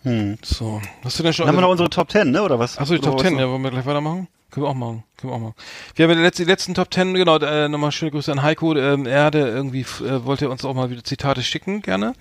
[0.02, 0.38] Hm.
[0.42, 0.80] So.
[1.04, 2.42] Hast du denn schon Dann haben wir noch unsere Top Ten, ne?
[2.42, 2.78] Oder was?
[2.78, 3.40] Achso, die Oder Top was 10, noch?
[3.40, 4.28] ja, wollen wir gleich weitermachen?
[4.50, 5.04] Können wir auch machen.
[5.16, 5.54] Können wir auch machen.
[5.94, 8.42] Wir haben ja die, letzte, die letzten Top 10, genau, äh, nochmal schöne Grüße an
[8.42, 8.74] Heiko.
[8.74, 12.14] Ähm, er hatte irgendwie, äh, wollte uns auch mal wieder Zitate schicken, gerne.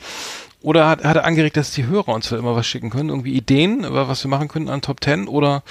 [0.62, 3.86] Oder hat, hat er angeregt, dass die Hörer uns immer was schicken können, irgendwie Ideen,
[3.88, 5.64] was wir machen können an Top 10 oder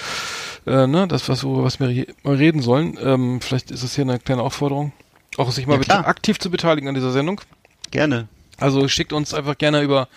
[0.65, 2.97] äh, ne, das, was, was wir re- mal reden sollen.
[3.01, 4.91] Ähm, vielleicht ist es hier eine kleine Aufforderung,
[5.37, 7.39] auch sich mal Ja, aktiv zu beteiligen an dieser Sendung.
[7.91, 8.27] Gerne.
[8.57, 10.07] Also schickt uns einfach gerne über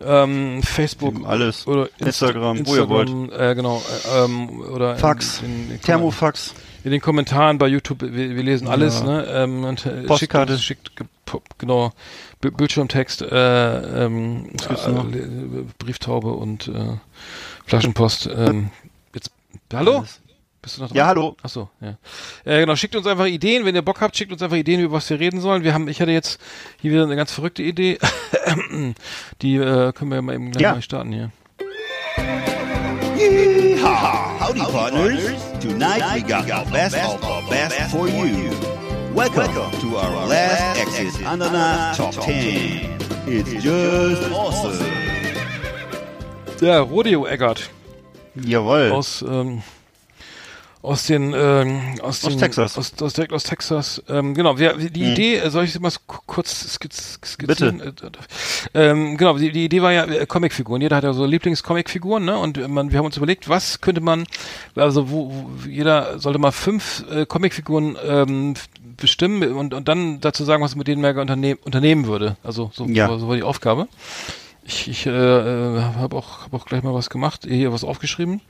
[0.00, 1.66] ähm, Facebook Alles.
[1.66, 3.82] oder Insta- Instagram, wo ihr Instagram, Äh, genau,
[4.14, 6.54] äh, ähm, oder in- Fax, in, in, Thermofax.
[6.84, 9.06] in den Kommentaren bei YouTube, wir, wir lesen alles, Ja.
[9.06, 9.26] ne?
[9.30, 10.58] Ähm, und, äh, Postkarte.
[10.58, 11.10] Schickt, schickt
[11.58, 11.92] genau,
[12.50, 14.90] Bildschirmtext, äh, ähm, äh?
[14.90, 16.96] Le- Brieftaube und äh,
[17.66, 18.26] Flaschenpost.
[18.36, 18.70] Ähm,
[19.14, 19.30] jetzt,
[19.72, 19.98] hallo?
[19.98, 20.20] Alles.
[20.62, 20.96] Bist du noch dran?
[20.96, 21.36] Ja, hallo.
[21.42, 21.96] Ach so, ja.
[22.44, 24.96] Äh, genau, schickt uns einfach Ideen, wenn ihr Bock habt, schickt uns einfach Ideen, über
[24.96, 25.62] was wir reden sollen.
[25.62, 26.40] Wir haben, ich hatte jetzt
[26.80, 27.98] hier wieder eine ganz verrückte Idee.
[29.42, 30.72] Die äh, können wir mal eben gleich Ja.
[30.74, 31.30] mal starten hier.
[33.16, 34.40] Yeehaw!
[34.40, 35.20] Howdy, partners.
[35.60, 38.50] Tonight we got the best of the best for you.
[39.16, 42.98] Welcome to our last Exit Ananas Top 10.
[43.26, 44.84] It's just awesome.
[46.60, 47.70] Ja, Rodeo Eggert
[48.34, 48.92] Jawohl.
[48.92, 49.62] aus ähm,
[50.82, 52.78] aus den ähm, aus, Aus den, Texas.
[52.78, 55.90] aus, aus direkt aus Texas ähm, genau wir, die Idee äh, soll ich sie mal
[56.06, 58.12] ku- kurz skiz, skizzieren Bitte.
[58.72, 62.38] ähm, genau die, die Idee war ja äh, Comicfiguren jeder hat ja so Lieblingscomicfiguren ne
[62.38, 64.24] und äh, man wir haben uns überlegt was könnte man
[64.76, 68.54] also wo, wo jeder sollte mal fünf äh, Comicfiguren ähm,
[68.96, 72.86] bestimmen und und dann dazu sagen was mit denen man unternehmen unternehmen würde also so,
[72.86, 73.08] Ja.
[73.08, 73.88] so, so war die Aufgabe
[74.66, 78.40] ich, ich äh, äh, habe auch, hab auch gleich mal was gemacht, hier was aufgeschrieben.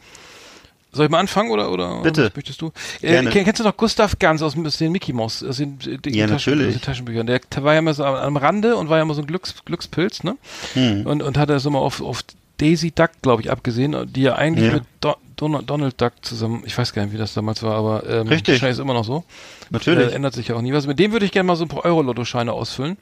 [0.92, 2.32] Soll ich mal anfangen oder oder Bitte.
[2.34, 2.72] möchtest du?
[3.02, 6.14] Äh, kennst du noch Gustav Ganz aus, aus den Mickey Mouse, aus den, äh, dicken
[6.14, 6.74] Ja, Taschen, natürlich.
[6.74, 7.26] aus den Taschenbüchern?
[7.26, 10.24] Der, war ja immer so am, Rande und war ja immer so ein Glücks, Glückspilz,
[10.24, 10.38] ne?
[10.72, 11.04] Hm.
[11.04, 12.22] Und und hat das immer auf auf
[12.56, 14.74] Daisy Duck, glaube ich, abgesehen, die ja eigentlich Ja.
[14.74, 18.08] mit Do Donald, Donald Duck zusammen, ich weiß gar nicht, wie das damals war, aber
[18.08, 18.54] ähm, Richtig.
[18.54, 19.24] wahrscheinlich ist immer noch so.
[19.70, 20.10] Natürlich.
[20.12, 20.86] Äh, ändert sich ja auch nie was.
[20.86, 22.96] Mit dem würde ich gerne mal so ein paar Euro-Lotto-Scheine ausfüllen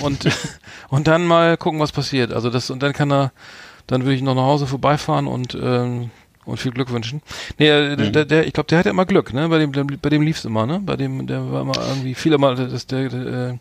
[0.00, 0.26] und
[0.88, 2.32] und dann mal gucken, was passiert.
[2.32, 3.32] Also das und dann kann er,
[3.86, 6.10] dann würde ich noch nach Hause vorbeifahren und ähm,
[6.44, 7.20] und viel Glück wünschen.
[7.58, 8.12] Nee, äh, Mhm.
[8.12, 9.48] der, der, ich glaube, der hat ja immer Glück, ne?
[9.50, 10.80] Bei dem, der, bei dem lief's immer, ne?
[10.82, 13.58] Bei dem, der war immer irgendwie viele Mal, das der, der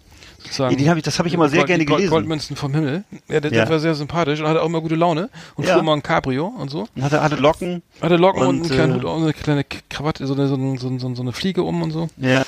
[0.47, 0.77] äh, sozusagen.
[0.77, 2.11] Die hab ich- das habe ich immer sehr Gold- gerne Gold- gelesen.
[2.11, 3.03] Goldmünzen vom Himmel.
[3.29, 3.61] Ja, der, Ja.
[3.65, 5.73] der war sehr sympathisch und hatte auch immer gute Laune und Ja.
[5.73, 6.87] fuhr immer ein Cabrio und so.
[6.95, 7.81] Und hatte, hatte Locken.
[8.01, 10.77] Hatte Locken und, Und, einen kleinen äh, Hut eine kleine Krawatte, so eine, so, eine,
[10.79, 12.07] so, eine, so eine Fliege um und so.
[12.17, 12.43] Ja.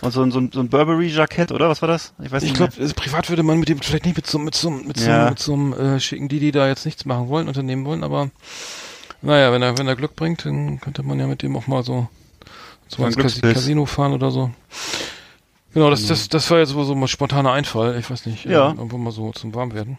[0.00, 1.68] Und so ein, so ein, so ein Burberry-Jackett, oder?
[1.68, 2.12] Was war das?
[2.20, 2.82] Ich weiß Ich nicht glaube, mehr.
[2.82, 5.30] also privat würde man mit dem vielleicht nicht mit so mit so mit so, Ja.
[5.30, 8.30] mit so einem äh, schicken, die die da jetzt nichts machen wollen, unternehmen wollen, aber
[9.20, 11.84] naja, wenn er wenn er Glück bringt, dann könnte man ja mit dem auch mal
[11.84, 12.08] so
[12.88, 13.40] so ein ins.
[13.40, 14.50] Casino fahren oder so.
[15.74, 17.96] Genau, das das das war jetzt so so mal spontaner Einfall.
[17.98, 18.70] Ich weiß nicht, Ja.
[18.70, 19.98] äh, irgendwo mal so zum Warmwerden.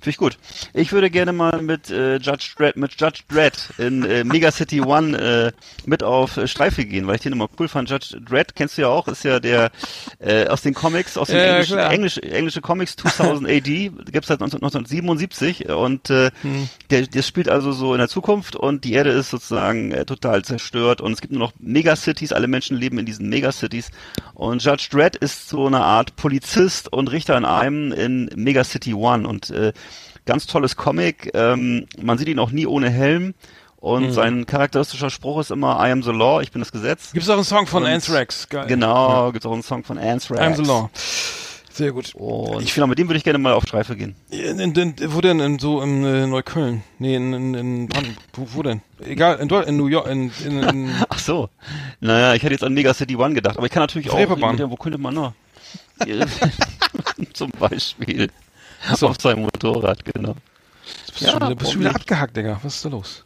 [0.00, 0.38] Finde ich gut.
[0.74, 4.80] Ich würde gerne mal mit äh, Judge Dredd, mit Judge Dredd in äh, Mega City
[4.80, 5.52] One äh,
[5.86, 7.88] mit auf äh, Streife gehen, weil ich den immer cool fand.
[7.90, 9.70] Judge Dredd kennst du ja auch, ist ja der
[10.18, 11.78] äh, aus den Comics, aus den Ja, englischen.
[11.78, 16.68] Englisch, englische Comics 2000 AD, gibt's seit 19, 1977 und äh, Hm.
[16.90, 20.44] der, der spielt also so in der Zukunft und die Erde ist sozusagen äh, total
[20.44, 23.90] zerstört und es gibt nur noch Megacities, alle Menschen leben in diesen Megacities
[24.34, 29.26] und Judge Dredd ist so eine Art Polizist und Richter in einem in Megacity One
[29.26, 29.67] und äh,
[30.26, 33.34] ganz tolles Comic, ähm, man sieht ihn auch nie ohne Helm
[33.76, 34.12] und Mhm.
[34.12, 37.12] sein charakteristischer Spruch ist immer I am the law, ich bin das Gesetz.
[37.12, 38.48] Gibt's auch einen Song von Anthrax?
[38.48, 38.66] Geil.
[38.66, 40.40] Genau, gibt's auch einen Song von Anthrax.
[40.40, 40.90] I'm the Law.
[41.72, 42.12] Sehr gut.
[42.16, 44.16] Und ich finde, mit dem würde ich gerne mal auf Streife gehen.
[44.30, 45.38] In, in, wo denn?
[45.38, 46.82] In, so in äh, Neukölln?
[46.98, 48.24] Nee, in, in, in Brandenburg.
[48.32, 48.80] Wo, wo denn?
[49.04, 51.50] Egal, in, in New York, in, in, Ach so.
[52.00, 54.18] Naja, ich hätte jetzt an Mega City One gedacht, aber ich kann natürlich auch.
[54.18, 54.58] Reeperbahn.
[54.68, 55.34] Wo könnte man noch?
[57.32, 58.28] Zum Beispiel.
[58.94, 59.08] so.
[59.08, 60.34] Auf seinem Motorrad, genau.
[61.06, 62.60] bist du schon wieder, bist du schon wieder abgehackt, Digga.
[62.62, 63.24] Was ist da los?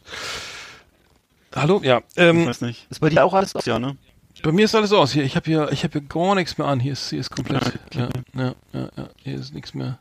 [1.55, 1.81] Hallo?
[1.83, 2.87] Ja, Ich ähm, weiß nicht.
[2.89, 3.95] Ist bei dir auch alles aus, ja, ne?
[4.41, 5.13] bei mir ist alles aus.
[5.13, 6.79] Hier, ich habe hier, ich habe hier gar nichts mehr an.
[6.79, 7.79] Hier ist, hier ist komplett.
[7.93, 9.09] Ja, ja, ja, ja.
[9.23, 9.99] Hier ist nichts mehr.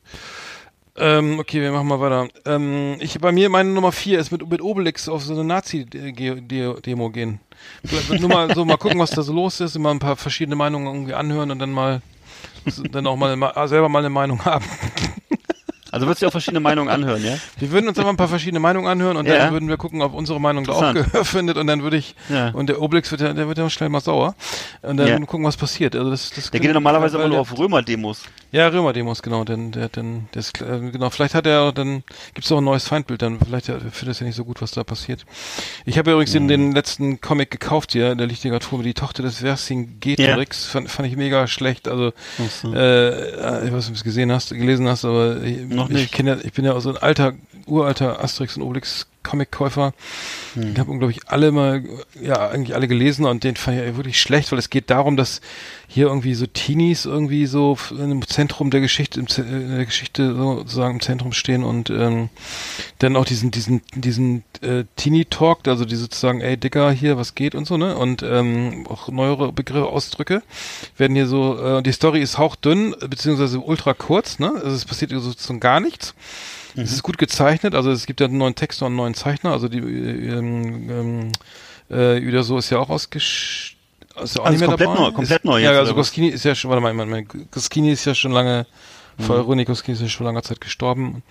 [0.96, 2.28] Ähm, okay, wir machen mal weiter.
[2.44, 7.10] Ähm, ich, bei mir, meine Nummer vier ist mit, mit Obelix auf so eine Nazi-Demo
[7.10, 7.40] gehen.
[7.84, 10.56] Vielleicht nur mal so mal gucken, was da so los ist, immer ein paar verschiedene
[10.56, 12.02] Meinungen irgendwie anhören und dann mal,
[12.90, 14.64] dann auch mal selber mal eine Meinung haben.
[15.92, 17.36] Also würdest du auch verschiedene Meinungen anhören, ja?
[17.58, 19.36] Wir würden uns aber ein paar verschiedene Meinungen anhören und Ja.
[19.38, 20.94] dann würden wir gucken, ob unsere Meinung da auch.
[20.94, 22.48] Gehör findet und dann würde ich Ja.
[22.50, 24.34] und der Obelix wird ja, der wird ja schnell mal sauer
[24.82, 25.18] und dann Ja.
[25.20, 25.94] gucken, was passiert.
[25.94, 28.22] Also das, das Der geht ja normalerweise immer nur auf Römer-Demos.
[28.52, 32.02] Ja, Römer-Demos, genau, denn der, denn das, äh, genau, vielleicht hat er, dann
[32.34, 34.70] gibt's auch ein neues Feindbild, dann vielleicht ja, findet es ja nicht so gut, was
[34.72, 35.24] da passiert.
[35.84, 36.48] Ich habe ja übrigens Mhm.
[36.48, 41.08] den, den letzten Comic gekauft hier in der Literatur, die Tochter des Vercingetorix, fand, fand
[41.08, 42.12] ich mega schlecht, also
[42.62, 42.74] so.
[42.74, 45.94] äh, ich weiß nicht, ob du es gesehen hast, gelesen hast, aber ich, Noch ich
[45.94, 46.12] nicht.
[46.12, 47.34] kenne ja, ich bin ja so ein alter,
[47.66, 49.94] uralter Asterix und Obelix Comic-Käufer.
[50.54, 50.72] Hm.
[50.72, 51.82] Ich habe unglaublich alle mal,
[52.20, 55.40] ja, eigentlich alle gelesen und den fand ich wirklich schlecht, weil es geht darum, dass
[55.88, 60.34] hier irgendwie so Teenies irgendwie so im Zentrum der Geschichte, im, Z- äh, der Geschichte
[60.34, 62.30] sozusagen im Zentrum stehen und ähm,
[62.98, 67.54] dann auch diesen, diesen, diesen äh, Teenie-Talk, also die sozusagen, ey Dicker, hier, was geht
[67.54, 67.96] und so, ne?
[67.96, 70.42] Und ähm, auch neuere Begriffe, Ausdrücke
[70.96, 74.50] werden hier so, äh, die Story ist hauchdünn, beziehungsweise ultra kurz, ne?
[74.54, 76.14] Also es passiert sozusagen gar nichts.
[76.76, 79.52] Es ist gut gezeichnet, also es gibt ja einen neuen Text und einen neuen Zeichner,
[79.52, 81.32] also die äh, ähm,
[81.90, 83.76] ähm, äh, so ist ja auch ausgesch
[84.22, 85.00] ist ja auch Also nicht mehr komplett dabei.
[85.00, 86.08] neu- komplett ist, neu Ja, jetzt, also oder was?
[86.08, 88.66] Goscini ist ja schon, warte mal, Goscini ist ja schon lange,
[89.18, 89.64] Mhm.
[89.64, 91.22] Goscini ist schon lange Zeit gestorben.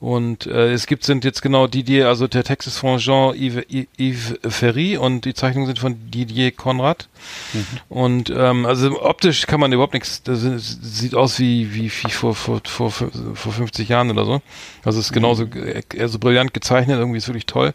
[0.00, 3.64] Und äh, es gibt sind jetzt genau Didier, also der Text ist von Jean-Yves
[3.98, 7.08] Yves Ferry und die Zeichnungen sind von Didier Konrad.
[7.52, 7.66] Mhm.
[7.88, 12.36] Und ähm, also optisch kann man überhaupt nichts, das sieht aus wie wie, wie vor,
[12.36, 14.40] vor, vor, vor 50 Jahren oder so.
[14.84, 15.66] Also es ist genauso Mhm.
[15.66, 17.74] äh, eher so brillant gezeichnet, irgendwie ist wirklich toll.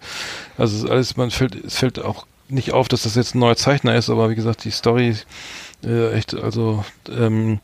[0.58, 3.39] Also es ist alles, man fällt, es fällt auch nicht auf, dass das jetzt ein
[3.39, 5.16] neuer Zeichner ist, aber wie gesagt, die Story
[5.84, 7.60] äh, echt, also ähm,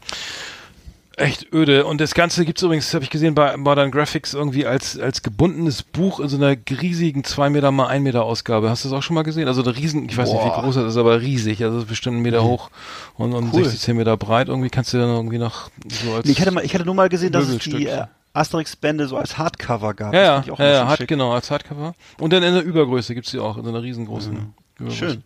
[1.19, 1.85] echt öde.
[1.85, 5.83] Und das Ganze gibt's übrigens, habe ich gesehen, bei Modern Graphics irgendwie als, als gebundenes
[5.83, 8.69] Buch in so einer riesigen 2 Meter mal 1 Meter Ausgabe.
[8.69, 9.47] Hast du das auch schon mal gesehen?
[9.47, 10.57] Also eine riesen, ich weiß nicht, Boah.
[10.57, 11.63] wie groß das ist, aber riesig.
[11.63, 12.69] Also das ist bestimmt einen Meter hoch
[13.15, 13.65] und, und Cool.
[13.65, 14.47] 60 Meter breit.
[14.47, 17.09] Irgendwie kannst du dann irgendwie noch so als ich hatte mal, ich hatte nur mal
[17.09, 20.13] gesehen, dass es die äh, Asterix-Bände so als Hardcover gab.
[20.13, 21.07] ja, ja, ja, schick.
[21.07, 21.93] genau, als Hardcover.
[22.19, 24.97] Und dann in der Übergröße gibt's die auch, in so einer riesengroßen Übergröße.
[24.97, 25.23] Schön.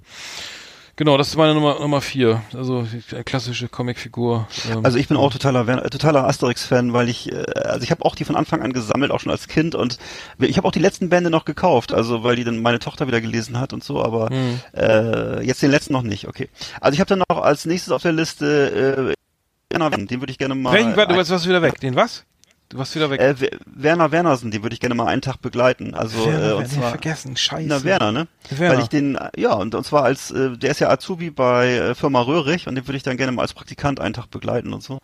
[0.96, 2.44] Genau, das ist meine Nummer, Nummer vier.
[2.54, 2.86] Also
[3.26, 4.48] klassische Comicfigur.
[4.72, 8.06] Ähm, Also ich bin auch totaler äh, totaler Asterix-Fan, weil ich, äh, also ich habe
[8.06, 9.98] auch die von Anfang an gesammelt, auch schon als Kind und
[10.38, 13.22] ich habe auch die letzten Bände noch gekauft, also weil die dann meine Tochter wieder
[13.22, 14.60] gelesen hat und so, aber Hm.
[14.76, 16.50] äh, jetzt den letzten noch nicht, okay.
[16.80, 19.14] Also ich habe dann noch als nächstes auf der Liste äh,
[19.74, 20.74] den würde ich gerne mal.
[20.74, 21.80] Welchen, warte, du warst wieder weg.
[21.80, 22.26] Den was?
[22.74, 23.21] Du warst wieder weg.
[23.21, 23.36] äh,
[23.67, 25.93] Werner Wernersen, den würde ich gerne mal einen Tag begleiten.
[25.93, 27.67] Also Werner, äh, und zwar vergessen, scheiße.
[27.67, 28.28] Na, Werner, ne?
[28.49, 28.76] Werner.
[28.76, 31.93] Weil ich den, ja, und, und zwar als, äh, der ist ja Azubi bei äh,
[31.95, 34.82] Firma Röhrig und den würde ich dann gerne mal als Praktikant einen Tag begleiten und
[34.82, 34.97] so.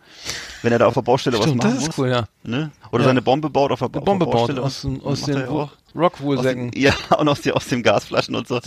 [0.62, 1.98] Wenn er da auf der Baustelle Stimmt, was machen das ist muss.
[1.98, 2.24] cool, ja.
[2.42, 2.72] Ne?
[2.90, 3.08] Oder Ja.
[3.10, 4.62] seine Bombe baut auf der, Eine auf Bombe der baut Baustelle.
[4.62, 5.46] aus, den, und aus macht den er
[5.94, 6.70] Rockwool-Säcken.
[6.70, 8.60] den, ja, und aus, aus den Gasflaschen und so.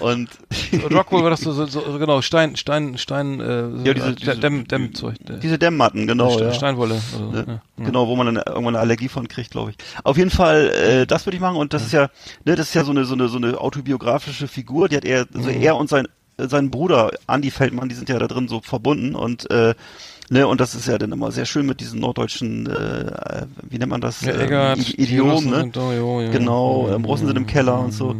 [0.00, 0.28] Und
[0.92, 4.36] Rockwool war das so, so, so genau, Stein, Stein, Stein, äh, Ja, diese- äh, diese-
[4.38, 5.16] Dämm, Dämmzeug.
[5.42, 6.30] diese Dämmmatten, genau.
[6.30, 6.52] Ste- ja.
[6.52, 6.94] Steinwolle.
[6.94, 7.60] Also, ja.
[7.76, 9.76] Genau, wo man dann irgendwann eine Allergie von kriegt, glaube ich.
[10.04, 12.08] Auf jeden Fall, äh, das würde ich machen und das ist ja,
[12.44, 15.26] ne, das ist ja so eine so eine so eine autobiografische Figur, die hat er,
[15.34, 15.62] also Mhm.
[15.62, 16.06] er und sein
[16.40, 19.74] sein Bruder Andy Feldmann, die sind ja da drin so verbunden und äh,
[20.30, 23.90] ne und das ist ja dann immer sehr schön mit diesen norddeutschen, äh, wie nennt
[23.90, 25.70] man das, Ja, Ähm, Eggert, I- Idiomen, Russen ne?
[25.72, 26.30] da, jo, jo.
[26.30, 26.94] Genau, Mhm.
[26.94, 28.16] ähm, Russen sind im Keller und so.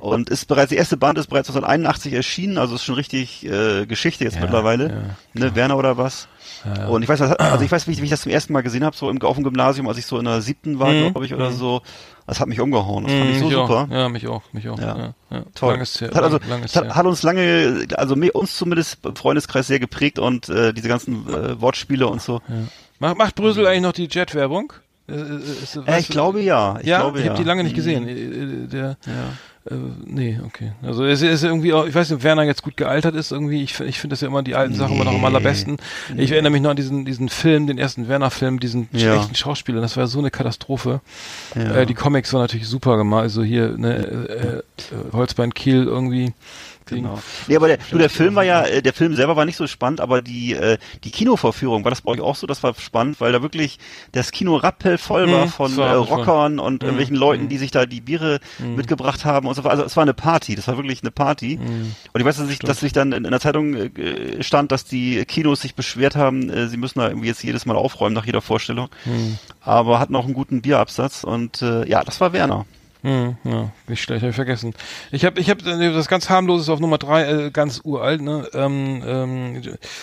[0.00, 3.86] Und ist bereits, die erste Band ist bereits 1981 erschienen, also ist schon richtig äh,
[3.86, 5.14] Geschichte jetzt Ja, mittlerweile.
[5.34, 6.28] ne, Werner oder was?
[6.64, 6.86] Ja, ja.
[6.88, 8.84] Und ich weiß, also ich weiß, wie ich, wie ich das zum ersten Mal gesehen
[8.84, 11.10] habe, so im, auf dem Gymnasium, als ich so in der siebten war, Mhm.
[11.12, 11.82] glaube ich, oder so.
[12.26, 13.04] Das hat mich umgehauen.
[13.04, 13.88] Das fand ich so mich super.
[13.88, 13.90] Auch.
[13.90, 14.78] Ja, mich auch, mich auch.
[14.78, 14.96] Ja.
[14.96, 15.14] Ja.
[15.30, 15.72] Ja, Toll.
[15.72, 19.66] Langes Das hat also, lang, langes hat, hat uns lange, also uns zumindest im Freundeskreis
[19.66, 22.40] sehr geprägt und äh, diese ganzen äh, Wortspiele und so.
[23.00, 24.72] Macht, macht Brüssel eigentlich noch die Jet-Werbung?
[25.08, 26.78] Äh, äh, Äh, weißt ich glaube ja.
[26.80, 27.32] Ich ja, glaube, ich ja.
[27.32, 27.76] habe die lange nicht Mhm.
[27.76, 28.06] gesehen.
[28.08, 29.12] Äh, äh, Der, Ja.
[29.70, 30.72] Äh, nee, okay.
[30.82, 33.62] Also es ist irgendwie auch, ich weiß nicht, ob Werner jetzt gut gealtert ist irgendwie.
[33.62, 35.76] Ich, ich finde das ja immer die alten Sachen immer noch am allerbesten.
[36.16, 39.14] Ich erinnere mich noch an diesen, diesen Film, den ersten Werner-Film, diesen Ja.
[39.14, 39.80] schlechten Schauspieler.
[39.80, 41.00] Das war so eine Katastrophe.
[41.54, 41.76] Ja.
[41.76, 43.22] Äh, die Comics waren natürlich super gemacht.
[43.22, 44.62] Also hier, ne, äh, äh,
[45.12, 46.32] Holzbein Kiel irgendwie.
[46.96, 47.18] Genau.
[47.48, 49.66] Nee, aber der, du, der Film war ja, äh, der Film selber war nicht so
[49.66, 52.46] spannend, aber die, äh, die Kinovorführung, war das bei euch auch so?
[52.46, 53.78] Das war spannend, weil da wirklich
[54.12, 55.96] das Kino rappelvoll war Mhm, von war äh.
[55.96, 57.48] Rockern und Mhm, irgendwelchen Leuten, mhm.
[57.48, 58.40] die sich da die Biere
[58.76, 59.62] mitgebracht haben und so.
[59.62, 61.58] Also es war eine Party, das war wirklich eine Party.
[62.12, 64.84] Und ich weiß, dass ich, dass sich dann in, in der Zeitung äh, stand, dass
[64.84, 68.26] die Kinos sich beschwert haben, äh, sie müssen da irgendwie jetzt jedes Mal aufräumen nach
[68.26, 68.88] jeder Vorstellung.
[69.60, 72.66] Aber hatten auch einen guten Bierabsatz und äh, ja, das war Werner.
[73.04, 74.74] Hm, ja, nicht schlecht, habe ich vergessen.
[75.10, 78.48] Ich habe ich hab äh, das ganz harmloses auf Nummer drei, äh, ganz uralt, ne?
[78.54, 79.62] Ähm, ähm,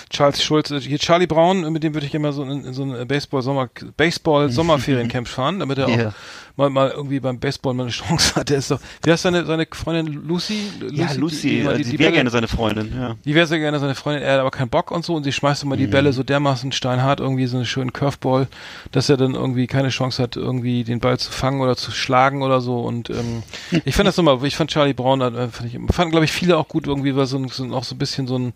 [0.09, 2.83] Charles Schulz, äh, hier Charlie Brown, mit dem würde ich immer so in, in so
[2.83, 6.13] ein Baseball Sommer Baseball Sommerferiencamp fahren, damit er auch Ja.
[6.57, 8.49] mal mal irgendwie beim Baseball mal eine Chance hat.
[8.49, 10.63] Der ist doch, wie heißt seine seine Freundin Lucy?
[10.91, 13.15] Ja, Lucy, die, äh, die, die, die, wäre gerne seine Freundin, ja.
[13.23, 15.31] die wäre sehr gerne seine Freundin, er hat aber keinen Bock und so und sie
[15.31, 15.91] schmeißt immer die Mhm.
[15.91, 18.47] Bälle so dermaßen steinhart, irgendwie so einen schönen Curveball,
[18.91, 22.41] dass er dann irgendwie keine Chance hat, irgendwie den Ball zu fangen oder zu schlagen
[22.41, 23.43] oder so und ähm,
[23.85, 26.57] ich fand das immer, ich fand Charlie Brown, äh, fand ich, fanden glaube ich viele
[26.57, 28.51] auch gut irgendwie, weil so, ein, so auch so ein bisschen so ein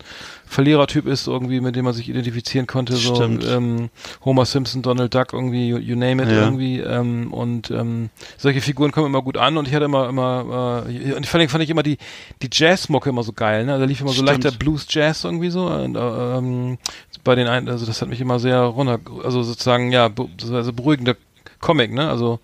[0.45, 3.45] Verlierertyp ist irgendwie, mit dem man sich identifizieren konnte, so Stimmt.
[3.47, 3.89] ähm,
[4.25, 6.43] Homer Simpson, Donald Duck irgendwie, you, you name it Ja.
[6.43, 10.83] irgendwie ähm, und ähm, solche Figuren kommen immer gut an und ich hatte immer immer
[10.89, 11.97] äh, und fand ich, fand ich immer die
[12.41, 13.79] die Jazzmucke immer so geil, ne?
[13.79, 14.43] Da lief immer so Stimmt.
[14.43, 15.99] leichter Blues Jazz irgendwie so und, äh,
[16.37, 16.77] ähm,
[17.23, 20.09] bei den einen, also das hat mich immer sehr runter, also sozusagen ja,
[20.51, 21.15] also beruhigender
[21.61, 22.09] Comic, ne?
[22.09, 22.39] Also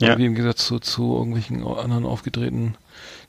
[0.00, 0.08] Ja.
[0.08, 2.76] irgendwie im Gegensatz zu, zu irgendwelchen anderen aufgedrehten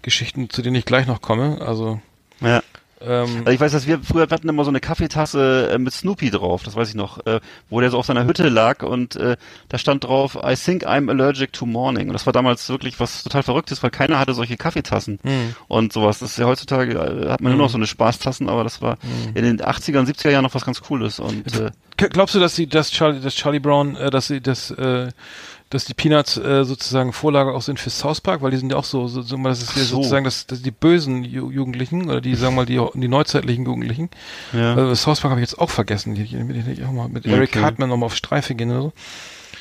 [0.01, 1.59] Geschichten, zu denen ich gleich noch komme.
[1.61, 1.99] Also
[2.41, 2.61] Ja.
[3.01, 5.93] ähm, Also ich weiß, dass wir früher wir hatten immer so eine Kaffeetasse äh, mit
[5.93, 7.39] Snoopy drauf, das weiß ich noch, äh,
[7.69, 9.35] wo der so auf seiner Hütte lag und äh,
[9.69, 12.07] da stand drauf, I think I'm allergic to morning.
[12.07, 15.55] Und das war damals wirklich was total Verrücktes, weil keiner hatte solche Kaffeetassen Hm.
[15.67, 16.19] und sowas.
[16.19, 18.97] Das ist ja heutzutage, hat man nur noch so eine Spaßtassen, aber das war
[19.33, 21.19] in den 80er und 70er Jahren noch was ganz Cooles.
[21.19, 24.71] Und äh, Glaubst du, dass sie, dass Charlie, dass Charlie Brown, äh, dass sie, dass,
[24.71, 25.09] äh,
[25.69, 28.77] dass die Peanuts äh, sozusagen Vorlage auch sind für South Park, weil die sind ja
[28.77, 29.97] auch so, so, so das ist ja so.
[29.97, 33.65] sozusagen das, das die bösen Ju Jugendlichen oder die sagen wir mal die die neuzeitlichen
[33.65, 34.09] Jugendlichen.
[34.51, 34.75] Ja.
[34.75, 37.25] Also South Park habe ich jetzt auch vergessen, die, die, die, die auch mal mit
[37.25, 37.59] Eric Okay.
[37.61, 38.93] Cartman nochmal auf Streife gehen oder so.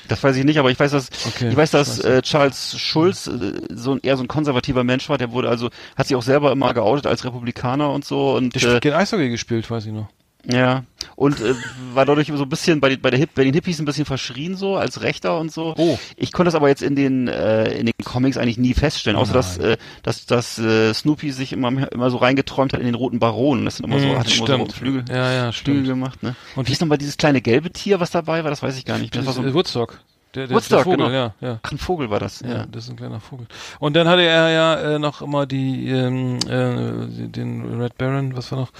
[0.09, 3.27] Das weiß ich nicht, aber ich weiß, dass Okay, ich weiß, dass äh, Charles Schulz
[3.27, 5.19] äh, so ein eher so ein konservativer Mensch war.
[5.19, 8.83] Der wurde also hat sich auch selber immer geoutet als Republikaner und so und Der
[8.85, 10.09] äh, äh, Eishockey gespielt, weiß ich noch.
[10.45, 10.85] Ja
[11.17, 11.55] und äh,
[11.95, 14.05] war dadurch so ein bisschen bei, den- bei der Hip, bei den Hippies ein bisschen
[14.05, 15.75] verschrien so als Rechter und so.
[15.77, 15.99] Oh.
[16.17, 19.33] Ich konnte das aber jetzt in den äh, in den Comics eigentlich nie feststellen, außer
[19.33, 23.19] dass äh, dass dass äh, Snoopy sich immer immer so reingeträumt hat in den roten
[23.19, 23.65] Baron.
[23.65, 24.61] Das sind immer so Mm, hat immer so stimmt.
[24.61, 25.05] rote Flügel.
[25.09, 25.87] Ja, ja, Flügel stimmt.
[25.89, 26.37] gemacht, ne?
[26.57, 28.51] Und wie ist nochmal dieses kleine gelbe Tier, was dabei war?
[28.51, 29.17] Das weiß ich gar nicht.
[29.17, 29.99] Das war so ein, äh, Woodstock.
[30.35, 31.11] Der, der, Woodstock, der Vogel, genau.
[31.11, 31.59] ja, ja.
[31.63, 32.41] Ach, ein Vogel war das.
[32.41, 32.67] Ja, Ja.
[32.71, 33.47] das ist ein kleiner Vogel.
[33.81, 38.53] Und dann hatte er ja äh, noch immer die, ähm, äh, den Red Baron, was
[38.53, 38.71] war noch?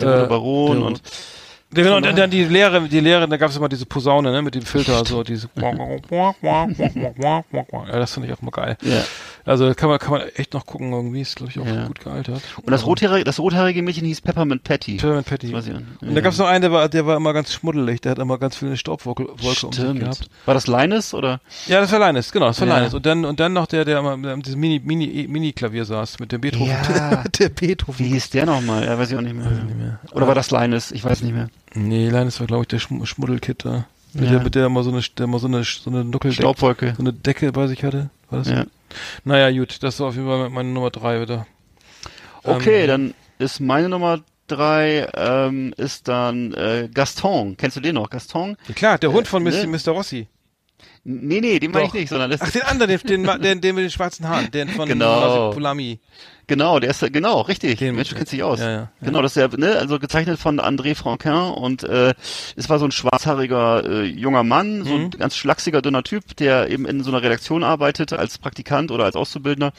[0.00, 1.02] Der rote Baron der- und
[1.72, 4.54] genau, und dann, die Lehre, die Lehre, da gab es immer diese Posaune, ne, mit
[4.54, 5.48] dem Filter, so diese.
[5.56, 6.66] ja,
[7.98, 8.76] das finde ich auch mal geil.
[8.82, 9.02] ja.
[9.44, 11.86] Also kann man, kann man echt noch gucken, irgendwie ist, glaube ich, auch Ja.
[11.86, 12.42] gut gealtert.
[12.56, 14.96] Und das rothaarige, das rothaarige Mädchen hieß Peppermint Patty.
[14.96, 15.54] German Patty.
[15.54, 18.18] Und da gab es noch einen, der war, der war immer ganz schmuddelig, der hat
[18.18, 20.28] immer ganz viele Staubwolke Wolke um sich gehabt.
[20.46, 21.40] War das Linus oder?
[21.68, 22.78] Ja, das war Linus, genau, das war Ja.
[22.78, 22.94] Linus.
[22.94, 26.32] Und dann, und dann noch der, der immer mit diesem Mini, Mini, Mini-Klavier saß, mit
[26.32, 26.66] dem Beethoven.
[26.66, 27.22] Ja.
[27.38, 28.04] der Beethoven.
[28.04, 28.84] Wie hieß der nochmal?
[28.84, 29.48] Ja, weiß ich auch nicht mehr.
[29.48, 30.00] nicht mehr.
[30.10, 30.90] Oder war das Linus?
[30.90, 31.48] Ich weiß nicht mehr.
[31.76, 33.86] Nee, Linus war, glaube ich, der Schm Schmuddelkid da.
[34.14, 34.30] Mit, Ja.
[34.32, 36.94] der, mit der immer so eine, der immer so eine, so eine Nuckeldecke, Staubwolke.
[36.96, 38.08] so eine Decke bei sich hatte.
[38.30, 38.48] War das?
[38.48, 38.64] Ja.
[39.24, 41.46] Naja, gut, das war auf jeden Fall meine Nummer drei wieder.
[42.42, 47.56] Okay, Ähm, dann ist meine Nummer drei ähm, ist dann äh, Gaston.
[47.56, 48.08] Kennst du den noch?
[48.08, 48.56] Gaston?
[48.68, 49.66] Ja, klar, der Hund von Mr.
[49.66, 49.66] ne?
[49.66, 49.90] Mr.
[49.92, 50.28] Rossi.
[51.08, 53.74] Nee, nee, den meine ich nicht, sondern das Ach, den anderen, den, den, den, den
[53.76, 55.52] mit den schwarzen Haaren, den von Genau.
[55.52, 56.00] Pulami.
[56.48, 57.78] Genau, der ist genau richtig.
[57.78, 58.58] Den- Mensch, du kennst dich aus.
[58.58, 62.12] Ja, ja, Genau, das ist ja, ne, also gezeichnet von André Franquin und äh,
[62.56, 65.04] es war so ein schwarzhaariger äh, junger Mann, so Mhm.
[65.04, 69.04] ein ganz schlachsiger dünner Typ, der eben in so einer Redaktion arbeitet als Praktikant oder
[69.04, 69.72] als Auszubildender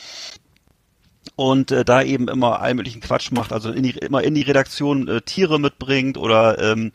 [1.35, 4.41] und äh, da eben immer allen möglichen Quatsch macht, also in die, immer in die
[4.43, 6.91] Redaktion äh, Tiere mitbringt oder ähm,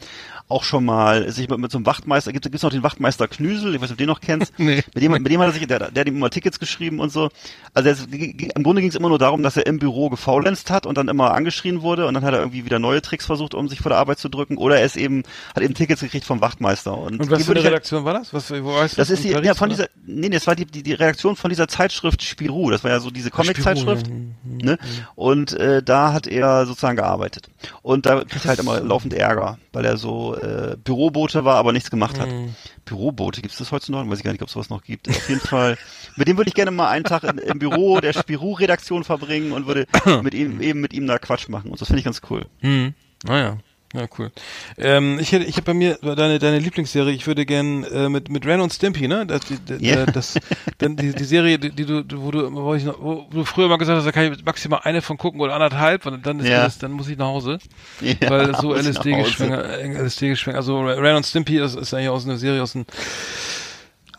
[0.48, 3.74] auch schon mal sich mit, mit so einem Wachtmeister, gibt es noch den Wachtmeister Knüsel,
[3.74, 4.82] ich weiß nicht, ob du den noch kennst, Nee.
[4.94, 7.10] mit dem, mit dem hat er sich, der, der hat ihm immer Tickets geschrieben und
[7.10, 7.30] so.
[7.74, 10.84] Also es, im Grunde ging es immer nur darum, dass er im Büro gefaulenzt hat
[10.86, 13.68] und dann immer angeschrien wurde und dann hat er irgendwie wieder neue Tricks versucht, um
[13.68, 15.22] sich vor der Arbeit zu drücken oder er ist eben,
[15.54, 16.96] hat eben Tickets gekriegt vom Wachtmeister.
[16.96, 18.34] Und, Und was für eine halt- Redaktion war das?
[18.34, 19.76] Was, wo heißt das ist In die, Paris, ja, von oder?
[19.76, 22.70] dieser, nee, das war die, die, die Reaktion von dieser Zeitschrift Spirou.
[22.70, 24.06] Das war ja so diese Comic-Zeitschrift.
[24.06, 24.78] Spirou, Ne?
[25.14, 27.48] Und äh, da hat er sozusagen gearbeitet.
[27.82, 31.72] Und da kriegt er halt immer laufend Ärger, weil er so äh, Bürobote war, aber
[31.72, 32.28] nichts gemacht hat.
[32.28, 32.54] Mhm.
[32.84, 34.10] Bürobote, gibt es das heutzutage?
[34.10, 35.08] Weiß ich gar nicht, ob es sowas noch gibt.
[35.08, 35.78] Auf jeden Fall,
[36.16, 39.66] mit dem würde ich gerne mal einen Tag in, im Büro der Spirou-Redaktion verbringen und
[39.66, 39.86] würde
[40.22, 41.70] mit ihm eben mit ihm da Quatsch machen.
[41.70, 42.46] Und das finde ich ganz cool.
[42.60, 42.94] Hm.
[43.24, 43.58] Naja.
[43.94, 44.32] Ja, cool.
[44.78, 47.12] Ähm, ich hätte, ich habe bei mir deine deine Lieblingsserie.
[47.12, 49.26] Ich würde gern äh, mit mit Ren und Stimpy, ne?
[49.26, 50.06] Das, die, die, Ja.
[50.06, 50.38] das
[50.78, 53.68] dann die, die Serie, die, die du, wo du, wo, ich noch, wo du früher
[53.68, 56.48] mal gesagt hast, da kann ich maximal eine von gucken oder anderthalb, und dann ist
[56.48, 56.64] Ja.
[56.64, 57.58] das, dann muss ich nach Hause,
[58.00, 59.28] Ja, weil so LSD nach Hause.
[59.30, 60.56] geschwänger, äh, LSD geschwänger.
[60.58, 62.86] Also Ren und Stimpy ist, ist eigentlich aus einer Serie aus den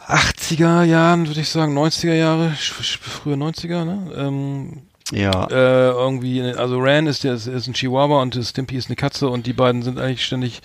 [0.07, 4.11] 80er Jahren, würde ich sagen, 90er Jahre, frühe 90er, ne?
[4.17, 4.81] Ähm,
[5.13, 5.47] Ja.
[5.49, 9.45] äh, irgendwie, also Ran ist, ist, ist ein Chihuahua und Stimpy ist eine Katze und
[9.45, 10.61] die beiden sind eigentlich ständig,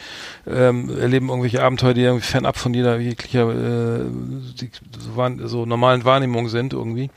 [0.47, 4.05] ähm, erleben irgendwelche Abenteuer, die irgendwie fernab von jeder jeglicher äh,
[4.61, 7.11] die, so, so normalen Wahrnehmung sind irgendwie.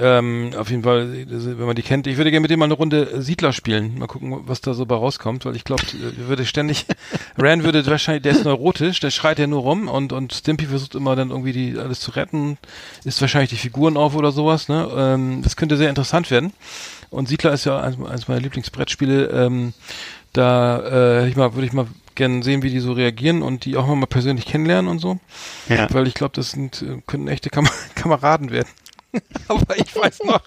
[0.00, 2.74] Ähm, auf jeden Fall, wenn man die kennt, ich würde gerne mit dem mal eine
[2.74, 3.98] Runde Siedler spielen.
[3.98, 5.84] Mal gucken, was da so bei rauskommt, weil ich glaube,
[6.16, 6.86] würde ständig,
[7.38, 10.96] Ran würde wahrscheinlich, der ist neurotisch, der schreit ja nur rum und, und Stimpy versucht
[10.96, 12.58] immer dann irgendwie die alles zu retten,
[13.04, 14.90] isst wahrscheinlich die Figuren auf oder sowas, ne?
[14.96, 16.52] Ähm, das könnte sehr interessant werden.
[17.10, 19.26] Und Siedler ist ja eins, eins meiner Lieblingsbrettspiele.
[19.26, 19.74] Ähm,
[20.32, 20.80] da
[21.22, 21.86] äh, ich mal, würde ich mal
[22.16, 25.18] gerne sehen, wie die so reagieren und die auch mal persönlich kennenlernen und so.
[25.68, 25.86] ja.
[25.92, 28.68] Weil ich glaube, das sind, äh, können echte Kam Kameraden werden.
[29.48, 30.40] Aber ich weiß noch,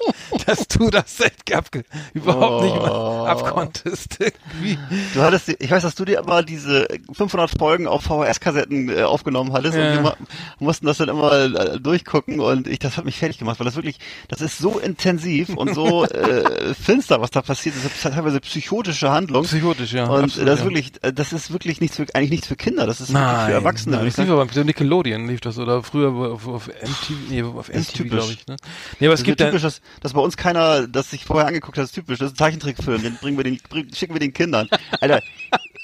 [0.46, 1.18] dass du das
[1.54, 3.26] abge überhaupt nicht mehr Oh.
[3.26, 4.18] abkonntest.
[4.20, 4.78] Irgendwie.
[5.14, 9.54] Du hattest, ich weiß, dass du dir immer diese 500 Folgen auf VHS-Kassetten äh, aufgenommen
[9.54, 9.98] hattest Ja.
[9.98, 10.18] und wir
[10.60, 13.76] mussten das dann immer äh, durchgucken und ich, das hat mich fertig gemacht, weil das
[13.76, 17.76] wirklich, das ist so intensiv und so äh, finster, was da passiert.
[17.76, 19.44] Das ist teilweise psychotische Handlung.
[19.44, 20.06] Psychotisch, ja.
[20.08, 22.86] und absolut, das ist wirklich, äh, das ist wirklich nichts für, eigentlich nichts für Kinder,
[22.86, 23.96] das ist wirklich Nein, für Erwachsene.
[23.98, 27.70] Nein, das lief aber bei Nickelodeon lief das oder früher auf, auf MTV, nee, auf
[27.70, 28.46] MTV glaube ich.
[28.48, 28.57] Ne?
[29.00, 31.26] Nee, aber es Das ist gibt ja typisch, dass, dass bei uns keiner das sich
[31.26, 32.20] vorher angeguckt hat, ist typisch.
[32.20, 33.60] Das ist ein Zeichentrickfilm, den bringen wir den,
[33.94, 34.68] schicken wir den Kindern.
[35.02, 35.22] Alter,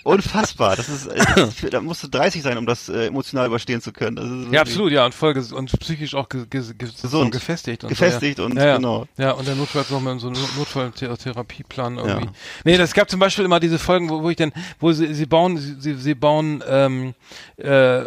[0.03, 0.75] unfassbar.
[0.75, 4.15] Das ist, äh, da musst du 30 sein, um das äh, emotional überstehen zu können.
[4.15, 7.31] Das wirklich ja absolut, ja, und voll und psychisch auch ge ge ge Gesund.
[7.31, 7.83] gefestigt.
[7.83, 8.49] Und Gefestigt so, ja.
[8.49, 8.75] und ja, ja.
[8.75, 9.07] genau.
[9.17, 12.25] Ja, und der notfalls noch mit so einem Notfalltherapieplan irgendwie.
[12.25, 12.31] Ja.
[12.65, 15.25] Nee, das gab zum Beispiel immer diese Folgen, wo, wo ich dann, wo sie, sie
[15.25, 17.13] bauen, sie, sie, bauen, ähm,
[17.57, 18.01] äh,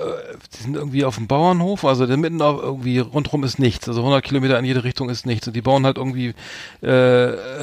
[0.50, 4.00] sie sind irgendwie auf dem Bauernhof, also da mitten auf, irgendwie rundrum ist nichts, also
[4.00, 5.46] 100 Kilometer in jede Richtung ist nichts.
[5.46, 6.34] Und die bauen halt irgendwie,
[6.82, 6.88] äh,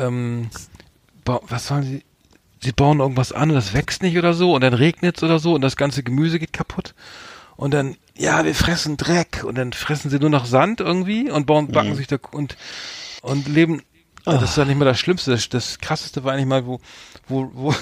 [0.06, 0.50] ähm,
[1.26, 2.04] was sollen sie,
[2.62, 4.54] sie bauen irgendwas an und das wächst nicht oder so.
[4.56, 6.94] Und dann regnet es oder so und das ganze Gemüse geht kaputt.
[7.56, 9.44] Und dann, ja, wir fressen Dreck.
[9.44, 11.96] Und dann fressen sie nur noch Sand irgendwie und bauen, backen Mhm.
[11.96, 12.58] sich da und,
[13.22, 13.82] und leben,
[14.26, 14.38] Ah.
[14.38, 16.80] das ist ja nicht mehr das Schlimmste, das, das krasseste war eigentlich mal, wo,
[17.28, 17.76] wo, wo,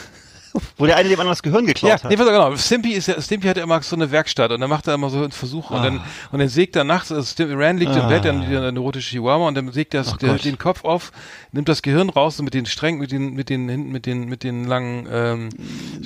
[0.78, 2.10] Wo der eine dem anderen das Gehirn geklaut ja, hat.
[2.10, 2.56] nee, genau.
[2.58, 5.10] Stimpy ist ja, Stimpy hat ja immer so eine Werkstatt und dann macht er immer
[5.10, 8.02] so einen Versuch und dann und dann sägt er nachts, also Stimpy, Rand liegt im
[8.02, 8.08] Ah.
[8.08, 11.12] Bett, dann der neurotische Chihuahua und dann sägt er Ach der, den Kopf auf,
[11.52, 14.26] nimmt das Gehirn raus und mit den Strängen, mit den mit den hinten mit den
[14.26, 15.50] mit den langen ähm,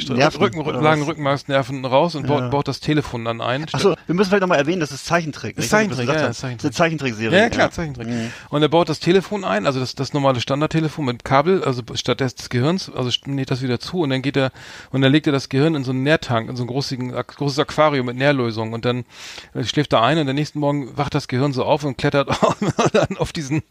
[0.10, 1.04] Nerven, Rücken, langen?
[1.04, 2.39] Rückenmarksnerven raus und Ja.
[2.39, 3.66] baut, baut das Telefon dann ein.
[3.72, 5.58] Achso, wir müssen vielleicht nochmal erwähnen, das ist Zeichentrick.
[5.58, 5.66] Ist?
[5.66, 6.30] Das Zeichentrick, ja, hast.
[6.32, 6.58] ist Zeichentrick.
[6.58, 7.38] Das ist eine Zeichentrickserie.
[7.38, 8.08] Ja, ja, klar, Zeichentrick.
[8.08, 8.32] Mhm.
[8.50, 12.20] Und er baut das Telefon ein, also das, das normale Standardtelefon mit Kabel, also statt
[12.20, 14.52] des, des Gehirns, also näht das wieder zu und dann geht er,
[14.92, 18.06] und dann legt er das Gehirn in so einen Nährtank, in so ein großes Aquarium
[18.06, 19.06] mit Nährlösung und dann
[19.54, 22.30] äh, schläft er ein und am nächsten Morgen wacht das Gehirn so auf und klettert
[22.94, 23.64] dann auf diesen,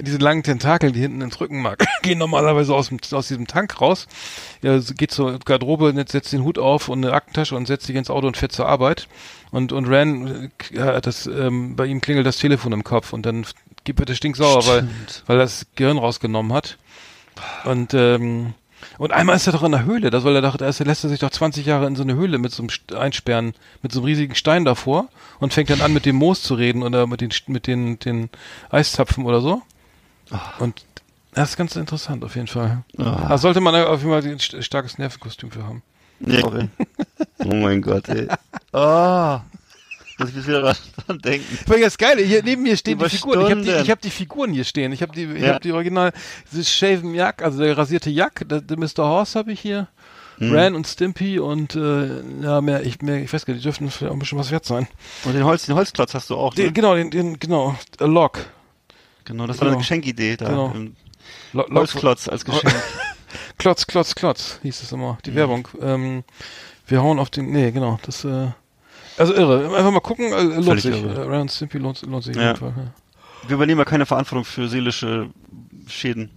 [0.00, 4.06] diese langen Tentakel, die hinten ins Rückenmark gehen normalerweise aus, dem, aus diesem Tank raus.
[4.62, 8.10] Er geht zur Garderobe, setzt den Hut auf und eine Aktentasche und setzt sich ins
[8.10, 9.08] Auto und fährt zur Arbeit.
[9.50, 13.24] Und, und Ran, äh, hat das, ähm, bei ihm klingelt das Telefon im Kopf und
[13.24, 13.46] dann
[13.84, 14.88] gibt er das stinksauer, weil,
[15.26, 16.78] weil er das Gehirn rausgenommen hat.
[17.64, 18.54] Und, ähm,
[18.98, 21.10] und einmal ist er doch in der Höhle, das, weil er er ist- lässt er
[21.10, 24.06] sich doch 20 Jahre in so eine Höhle mit so einem einsperren, mit so einem
[24.06, 25.08] riesigen Stein davor
[25.40, 28.30] und fängt dann an mit dem Moos zu reden oder mit den, mit den, den
[28.70, 29.62] Eiszapfen oder so.
[30.58, 30.84] Und
[31.34, 32.82] das ist ganz interessant auf jeden Fall.
[32.96, 35.82] Da sollte man auf jeden Fall ein st- starkes Nervenkostüm für haben.
[36.26, 36.68] Okay.
[37.44, 38.28] oh mein Gott, ey.
[38.72, 39.40] Ah.
[40.18, 41.58] Muss ich wieder dran denken.
[41.66, 43.40] Weil das Geile, hier neben mir stehen Über die Figuren.
[43.40, 44.92] Ich habe die, ich hab die Figuren hier stehen.
[44.92, 45.54] Ich habe die, ich Ja.
[45.54, 46.12] hab die Original,
[46.50, 48.98] dieses Shaven Jack, also der rasierte Jack, der, der Mr.
[48.98, 49.88] Horse habe ich hier.
[50.38, 50.52] Hm.
[50.52, 53.88] Ran und Stimpy und äh, ja, mehr, ich, mehr, ich weiß gar nicht, die dürften
[53.90, 54.88] vielleicht auch ein bisschen was wert sein.
[55.24, 56.64] Und den Holz, den Holzklotz hast du auch, ne?
[56.64, 58.40] Den, genau, den, den, genau, a Lock.
[59.26, 59.78] Genau, das war eine Genau.
[59.78, 60.48] Geschenkidee da.
[60.48, 60.74] Genau.
[61.52, 62.74] Lo Lock Holzklotz als Geschenk.
[63.58, 65.68] Klotz, Klotz, Klotz, hieß es immer, die Werbung.
[65.80, 66.24] Ähm,
[66.88, 68.48] wir hauen auf den, nee, genau, das, äh,
[69.18, 69.74] also irre.
[69.76, 71.02] Einfach mal gucken, äh, lohnt sich.
[71.02, 71.14] irre.
[71.14, 72.48] Äh, Ran und Stimpy lohnt, lohnt sich auf Ja.
[72.48, 72.72] jeden Fall.
[72.76, 73.48] Ja.
[73.48, 75.28] Wir übernehmen ja keine Verantwortung für seelische
[75.88, 76.30] Schäden.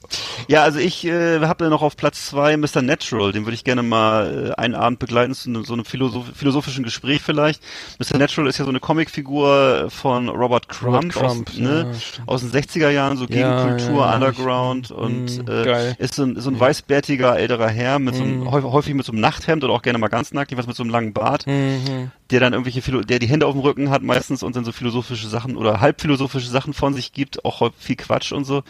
[0.47, 2.81] Ja, also ich äh, habe noch auf Platz zwei Mr.
[2.81, 6.25] Natural, den würde ich gerne mal äh, einen Abend begleiten zu einem- so einem philosoph
[6.35, 7.61] philosophischen Gespräch vielleicht.
[7.99, 8.17] Mr.
[8.17, 12.51] Natural ist ja so eine Comicfigur von Robert Crumb, Crumb, aus, ne, ja, aus den
[12.51, 16.49] 60er Jahren, so Ja, Gegenkultur, ja, ja, Underground und mm, äh, ist so ein, so
[16.49, 18.51] ein weißbärtiger älterer Herr mit so einem, Mm.
[18.51, 20.91] häufig, mit so einem Nachthemd oder auch gerne mal ganz nackt, jeweils mit so einem
[20.91, 22.11] langen Bart Mhm.
[22.29, 24.71] der dann irgendwelche, Philo der die Hände auf dem Rücken hat meistens und dann so
[24.73, 28.63] philosophische Sachen oder halbphilosophische Sachen von sich gibt, auch viel Quatsch und so.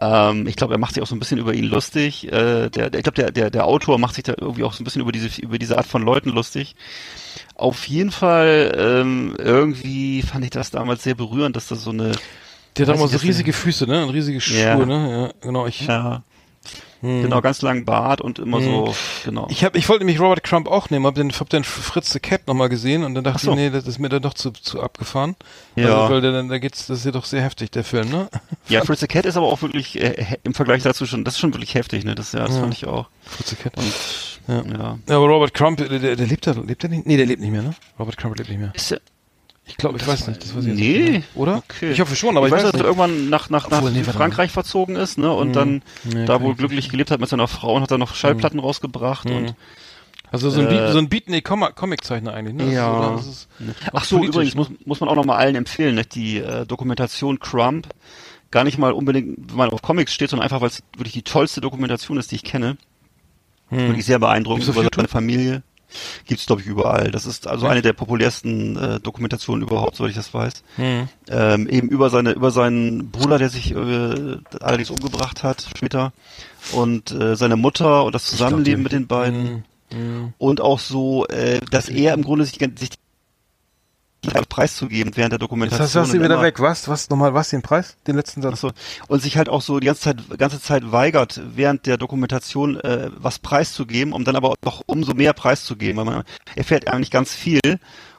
[0.00, 2.26] Ähm, ich glaube, er macht sich auch so ein bisschen über ihn lustig.
[2.28, 4.82] Äh, der, der, ich glaube, der, der, der Autor macht sich da irgendwie auch so
[4.82, 6.76] ein bisschen über diese, über diese Art von Leuten lustig.
[7.56, 12.12] Auf jeden Fall, ähm, irgendwie fand ich das damals sehr berührend, dass das so eine,
[12.76, 14.04] Der hat ich, so riesige Füße, ne?
[14.04, 14.76] Und riesige Schuhe, Ja.
[14.86, 15.10] ne?
[15.10, 15.66] Ja, genau.
[15.66, 16.22] Ich, ja,
[17.00, 17.22] hm.
[17.22, 18.94] genau, ganz langen Bart und immer so,
[19.24, 19.46] genau.
[19.50, 22.20] Ich habe, ich wollte nämlich Robert Crump auch nehmen, hab den, hab den Fritz the
[22.20, 23.50] Cat nochmal gesehen und dann dachte Ach so.
[23.52, 25.36] ich, nee, das ist mir dann doch zu, zu abgefahren.
[25.76, 26.02] Ja.
[26.02, 28.28] Also, weil dann- da geht's, das ist ja doch sehr heftig, der Film, ne?
[28.68, 31.40] Ja, Fritz the Cat ist aber auch wirklich äh, im Vergleich dazu schon, das ist
[31.40, 32.14] schon wirklich heftig, ne?
[32.14, 32.60] Das, ja, das Ja.
[32.60, 33.08] fand ich auch.
[33.24, 33.76] Fritz the Cat.
[33.76, 33.92] Und,
[34.48, 34.62] Ja.
[34.78, 34.98] ja.
[35.08, 37.06] Ja, aber Robert Crump, der, der, der lebt da, lebt er nicht?
[37.06, 37.74] Nee, der lebt nicht mehr, ne?
[37.98, 38.72] Robert Crump lebt nicht mehr.
[38.74, 38.98] Ist ja,
[39.68, 40.98] Ich glaube, ich weiß nicht, das weiß ich jetzt Nee.
[40.98, 41.10] nicht.
[41.10, 41.22] mehr.
[41.34, 41.56] Oder?
[41.58, 41.92] Okay.
[41.92, 43.92] Ich hoffe schon, aber ich, ich, weiß, weiß dass er irgendwann nach, nach, nach Obwohl,
[43.92, 45.32] nee, Frankreich verzogen ist, ne?
[45.32, 45.52] Und Mhm.
[45.52, 46.90] dann Nee, da wohl ich glücklich nicht.
[46.90, 49.36] gelebt hat mit seiner Frau und hat dann noch Schallplatten rausgebracht Mhm.
[49.36, 49.54] und
[50.30, 52.64] Also so ein, Äh, so ein Beatnik Comic Comiczeichner eigentlich, ne?
[52.66, 53.14] Das Ja.
[53.14, 53.26] Ist?
[53.26, 53.48] Das ist
[53.94, 56.04] Ach so, übrigens muss, muss man auch noch mal allen empfehlen, ne?
[56.04, 57.88] die äh, Dokumentation Crump.
[58.50, 61.22] Gar nicht mal unbedingt, wenn man auf Comics steht, sondern einfach, weil es wirklich die
[61.22, 62.76] tollste Dokumentation ist, die ich kenne.
[63.70, 65.08] Wirklich sehr beeindruckend über seine?
[65.08, 65.62] Familie.
[66.26, 67.10] Gibt's glaube ich überall.
[67.10, 70.62] Das ist also eine der populärsten äh, Dokumentationen überhaupt, soweit ich das weiß.
[70.76, 71.08] Hm.
[71.28, 76.12] ähm, eben über seine über seinen Bruder, der sich äh, allerdings umgebracht hat später
[76.72, 80.34] und äh, seine Mutter und das Zusammenleben mit den beiden Hm.
[80.36, 82.98] und auch so, äh, dass er im Grunde sich, sich die
[84.48, 85.84] preiszugeben während der Dokumentation.
[85.84, 86.60] hast, hast du wieder weg.
[86.60, 86.88] Was?
[86.88, 87.08] Was?
[87.10, 87.50] Nochmal was?
[87.50, 87.96] Den Preis?
[88.06, 88.54] Den letzten Satz?
[88.54, 88.70] Achso.
[89.06, 93.10] Und sich halt auch so die ganze Zeit, ganze Zeit weigert, während der Dokumentation äh,
[93.16, 96.24] was preiszugeben, um dann aber noch umso mehr preiszugeben, weil man
[96.56, 97.60] erfährt eigentlich ganz viel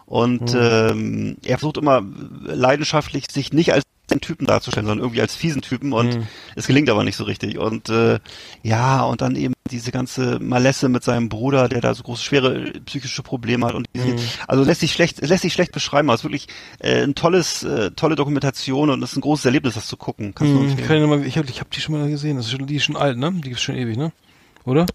[0.06, 0.60] und Mhm.
[0.60, 2.02] ähm, er versucht immer
[2.43, 3.84] leidenschaftlich sich nicht als
[4.20, 6.28] Typen darzustellen, sondern irgendwie als fiesen Typen und Mhm.
[6.55, 7.60] es gelingt aber nicht so richtig.
[7.60, 8.20] Und äh,
[8.64, 12.72] ja, und dann eben diese ganze Malesse mit seinem Bruder, der da so große, schwere
[12.86, 14.16] psychische Probleme hat und diese, Mhm.
[14.47, 16.47] also lässt sich schlecht, lässt sich schlecht beschreiben, aber es ist wirklich
[16.80, 20.34] äh, ein tolles, äh, tolle Dokumentation und es ist ein großes Erlebnis, das zu gucken.
[20.34, 20.88] Kannst du Hm, empfehlen.
[20.88, 22.38] kann ich mal, ich habe ich hab die schon mal gesehen.
[22.38, 23.32] Das ist schon, die ist schon alt, ne?
[23.32, 24.12] Die gibt's schon ewig, ne?
[24.66, 24.88] Oder?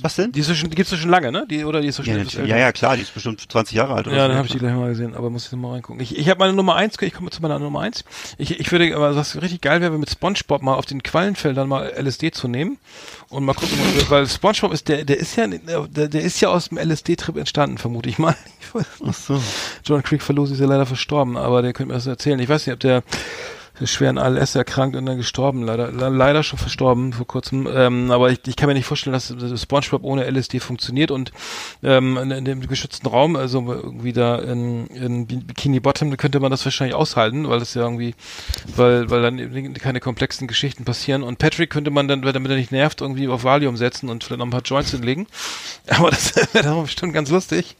[0.00, 0.32] Was denn?
[0.32, 1.46] Die, ist schon, die gibt's schon lange, ne?
[1.50, 3.94] Die, oder die ist ja schon Ja, ja, ja, klar, die ist bestimmt 20 Jahre
[3.94, 4.28] alt oder Ja, so.
[4.28, 6.00] dann habe ich die gleich mal gesehen, aber muss ich noch mal reingucken.
[6.00, 8.04] Ich, ich habe meine Nummer eins, ich komme zu meiner Nummer eins.
[8.38, 11.92] Ich, ich würde, aber was richtig geil wäre, mit SpongeBob mal auf den Quallenfeldern mal
[11.96, 12.78] LSD zu nehmen
[13.28, 13.78] und mal gucken,
[14.08, 17.78] weil SpongeBob ist der, der ist ja, der, der ist ja aus dem LSD-Trip entstanden,
[17.78, 18.34] vermute ich mal.
[18.60, 19.42] Ich weiß Ach so.
[19.84, 22.38] John Creek Verlose ist ja leider verstorben, aber der könnte mir das erzählen.
[22.38, 23.02] Ich weiß nicht, ob der
[23.80, 27.68] ist schwer an ALS erkrankt und dann gestorben, leider, le- leider schon verstorben vor kurzem.
[27.72, 31.32] Ähm, aber ich, ich kann mir nicht vorstellen, dass das SpongeBob ohne LSD funktioniert und
[31.82, 36.50] ähm, in, in dem geschützten Raum, also irgendwie da in, in Bikini Bottom, könnte man
[36.50, 38.14] das wahrscheinlich aushalten, weil das ja irgendwie,
[38.76, 41.22] weil, weil dann eben keine komplexen Geschichten passieren.
[41.22, 44.38] Und Patrick könnte man dann, damit er nicht nervt, irgendwie auf Valium setzen und vielleicht
[44.38, 45.26] noch ein paar Joints hinlegen.
[45.88, 47.76] Aber das wäre bestimmt ganz lustig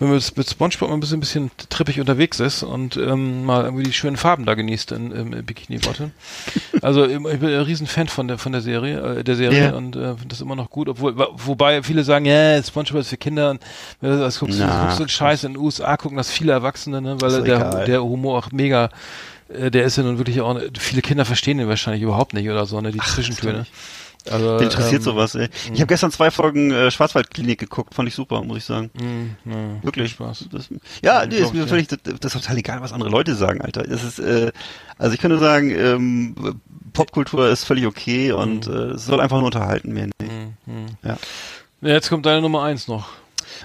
[0.00, 3.64] wenn man mit, SpongeBob mal ein bisschen, ein bisschen trippig unterwegs ist und ähm, mal
[3.64, 6.10] irgendwie die schönen Farben da genießt in, im Bikini Bottom.
[6.82, 9.74] Also ich bin ein riesen Fan von der von der Serie, äh, der Serie Ja.
[9.74, 13.18] und äh, finde das immer noch gut, obwohl wobei viele sagen, ja, SpongeBob ist für
[13.18, 13.60] Kinder und
[14.00, 16.30] wenn du das guckst, du Na, guckst so einen Scheiß in den USA gucken das
[16.30, 17.84] viele Erwachsene, ne, weil der egal.
[17.84, 18.88] der Humor auch mega
[19.52, 22.64] äh, der ist ja nun wirklich auch viele Kinder verstehen den wahrscheinlich überhaupt nicht oder
[22.64, 23.66] so, ne, die Zwischentöne.
[24.30, 25.48] Also interessiert ähm, sowas, ey.
[25.72, 28.90] Ich habe gestern zwei Folgen äh, Schwarzwaldklinik geguckt, fand ich super, muss ich sagen.
[29.44, 30.12] mh, ja, Wirklich.
[30.12, 30.46] Spaß.
[30.52, 30.68] Das,
[31.02, 33.82] ja, nee, ist mir völlig, das, das ist total egal, was andere Leute sagen, Alter.
[33.84, 34.52] Das ist, äh,
[34.98, 36.60] also ich nur sagen, ähm,
[36.92, 38.72] Popkultur ist völlig okay und Mhm.
[38.74, 40.12] äh, es soll einfach nur unterhalten, nicht.
[41.04, 41.16] Ja.
[41.82, 43.08] Ja, jetzt kommt deine Nummer eins noch.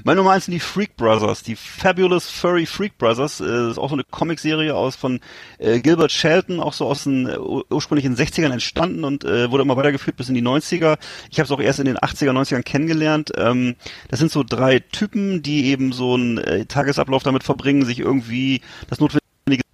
[0.03, 3.39] Meine Nummer eins sind die Freak Brothers, die Fabulous Furry Freak Brothers.
[3.41, 5.19] Äh, ist auch so eine Comicserie aus von
[5.59, 9.23] äh, Gilbert Shelton, auch so aus den äh, ur- ursprünglich in den 60ern entstanden und
[9.23, 10.97] äh, wurde immer weitergeführt bis in die 90er.
[11.31, 13.31] Ich habe es auch erst in den 80er, 90ern kennengelernt.
[13.37, 13.75] Ähm,
[14.09, 18.61] das sind so drei Typen, die eben so einen äh, Tagesablauf damit verbringen, sich irgendwie
[18.89, 19.24] das notwendige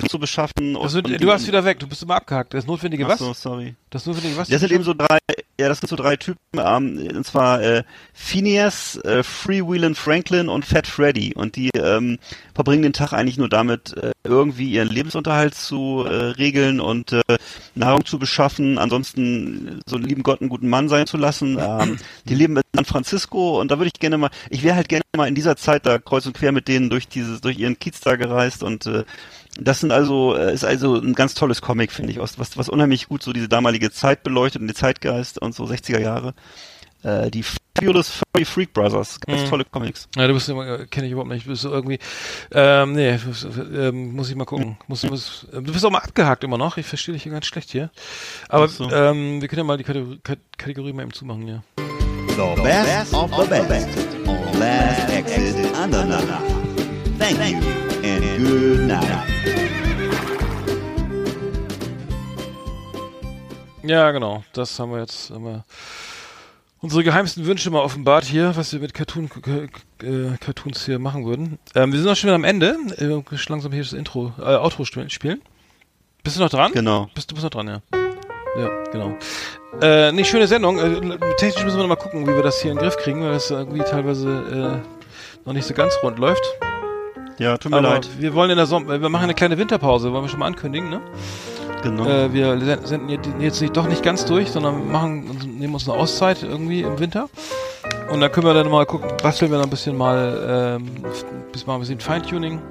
[0.08, 0.76] zu beschaffen.
[0.76, 2.54] Also, du warst wieder weg, du bist immer abgehakt.
[2.54, 3.20] Das notwendige was?
[3.20, 3.76] so, sorry.
[3.90, 4.50] Das notwendige was?
[4.50, 5.18] Das sind eben so drei,
[5.60, 10.66] ja, das sind so drei Typen, ähm, und zwar äh, Phineas, äh, Freewheelin Franklin und
[10.66, 11.34] Fat Freddy.
[11.36, 12.20] Und die ähm,
[12.54, 17.22] verbringen den Tag eigentlich nur damit, äh, irgendwie ihren Lebensunterhalt zu äh, regeln und äh,
[17.76, 21.58] Nahrung zu beschaffen, ansonsten so einen lieben Gott einen guten Mann sein zu lassen.
[21.60, 24.90] Ähm, die leben in San Francisco und da würde ich gerne mal, ich wäre halt
[24.90, 27.80] gerne mal in dieser Zeit da kreuz und quer mit denen durch dieses, durch ihren
[27.80, 29.04] Kiez da gereist und äh,
[29.60, 33.08] das sind also, äh, ist also ein ganz tolles Comic, finde ich, was, was unheimlich
[33.08, 36.34] gut so diese damalige Zeit beleuchtet und den Zeitgeist und so 60er Jahre.
[37.04, 39.50] Äh, die Fabulous Furry Freak Brothers, ganz Mhm.
[39.50, 40.08] tolle Comics.
[40.16, 41.46] Ja, du bist immer, kenne ich überhaupt nicht.
[41.46, 41.98] Du bist so irgendwie,
[42.52, 44.78] ähm, nee, du ähm, muss ich mal gucken.
[44.88, 46.78] Muss, muss, äh, du bist auch mal abgehakt immer noch.
[46.78, 47.90] Ich verstehe dich hier ganz schlecht hier.
[48.50, 48.90] Aber so.
[48.92, 51.64] ähm, wir können ja mal die Kategorie, Kat- Kategorie mal eben zumachen hier.
[51.78, 53.88] The best of the best
[54.28, 55.56] on Last Exit.
[57.20, 59.28] Thank you and good night.
[63.84, 64.44] Ja, genau.
[64.54, 65.64] Das haben wir jetzt wir
[66.80, 69.30] unsere geheimsten Wünsche mal offenbart hier, was wir mit Cartoon,
[70.02, 71.60] äh, Cartoons hier machen würden.
[71.76, 72.76] Ähm, wir sind auch schon wieder am Ende.
[72.98, 75.42] Äh, langsam hier das Intro, äh, Outro spielen.
[76.24, 76.72] Bist du noch dran?
[76.74, 77.10] Genau.
[77.16, 77.82] Bist du bist noch dran, ja.
[78.58, 79.18] Ja, genau.
[79.82, 80.78] Äh, nee, schöne Sendung.
[80.78, 83.24] Äh, technisch müssen wir noch mal gucken, wie wir das hier in den Griff kriegen,
[83.24, 86.44] weil das irgendwie teilweise äh, noch nicht so ganz rund läuft.
[87.42, 88.08] Ja, tut mir Aber leid.
[88.20, 90.92] wir wollen in der Sommer, wir machen eine kleine Winterpause, wollen wir schon mal ankündigen,
[90.92, 91.02] ne?
[91.82, 92.06] Genau.
[92.06, 93.10] Äh, wir sen- senden
[93.42, 97.30] jetzt- nicht, doch nicht ganz durch, sondern machen, nehmen uns eine Auszeit irgendwie im Winter.
[98.12, 100.88] Und da können wir dann mal gucken, basteln wir noch ein bisschen mal, ähm,
[101.52, 102.62] bis mal ein bisschen Feintuning.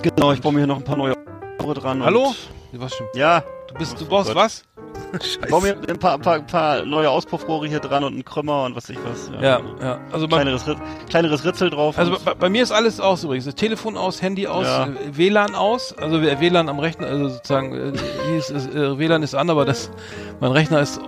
[0.00, 1.14] genau, ich baue mir hier noch ein paar neue
[1.60, 2.04] Rohre dran.
[2.04, 2.32] Hallo?
[2.74, 4.36] Was ja, Du bist, du Oh brauchst Gott.
[4.36, 4.62] was?
[5.18, 8.24] Ich baue mir ein paar, ein paar, ein paar neue Auspuffrohre hier dran und einen
[8.24, 9.30] Krümmer und was ich was.
[9.40, 9.70] Ja, genau.
[9.82, 9.98] ja.
[10.12, 11.98] Also Kleineres, Rit kleineres Ritzel drauf.
[11.98, 13.44] also bei, bei mir ist alles aus übrigens.
[13.46, 14.86] Das Telefon aus, Handy aus, Ja.
[14.86, 15.94] äh, WLAN aus.
[15.98, 19.90] Also WLAN am Rechner, also sozusagen, äh, ist, ist, äh, WLAN ist an, aber das,
[20.40, 21.00] mein Rechner ist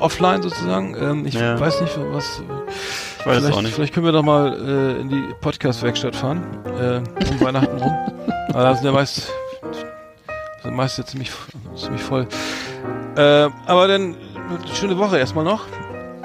[0.00, 0.96] offline sozusagen.
[0.96, 1.58] Ähm, ich Ja.
[1.58, 2.40] weiß nicht, was.
[3.20, 3.74] ich weiß vielleicht, auch nicht.
[3.74, 6.42] vielleicht können wir doch mal äh, in die Podcast-Werkstatt fahren,
[6.80, 6.98] äh,
[7.30, 7.92] um Weihnachten rum.
[8.50, 9.30] Aber da sind ja meist,
[10.62, 11.30] sind meist ja ziemlich,
[11.76, 12.26] ziemlich voll.
[13.16, 14.14] Äh, aber dann
[14.48, 15.66] eine schöne Woche erstmal noch.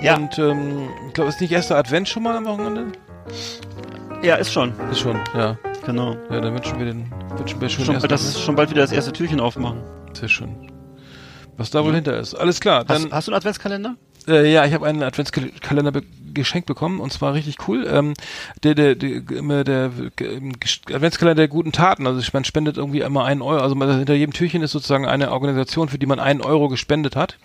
[0.02, 0.16] Ja.
[0.18, 2.88] Und ähm, ich glaube, ist nicht erster Advent schon mal am Wochenende?
[4.22, 4.74] Ja, ist schon.
[4.92, 5.58] Ist schon, ja.
[5.86, 6.16] Genau.
[6.30, 9.12] Ja, dann wünschen wir den, wünschen wir Schon, ersten das schon bald wieder das erste
[9.12, 9.82] Türchen aufmachen.
[10.14, 10.72] Sehr schön.
[11.58, 12.34] Was da wohl hinter ist.
[12.34, 13.96] Alles klar, Hast, dann, hast du einen Adventskalender?
[14.28, 16.04] äh, ja, ich habe einen Adventskalender be
[16.34, 17.88] geschenkt bekommen und zwar richtig cool.
[17.90, 18.14] Ähm,
[18.64, 19.92] der, der, der, der, der
[20.92, 22.08] Adventskalender der guten Taten.
[22.08, 23.62] Also man spendet irgendwie immer einen Euro.
[23.62, 27.38] Also hinter jedem Türchen ist sozusagen eine Organisation, für die man einen Euro gespendet hat.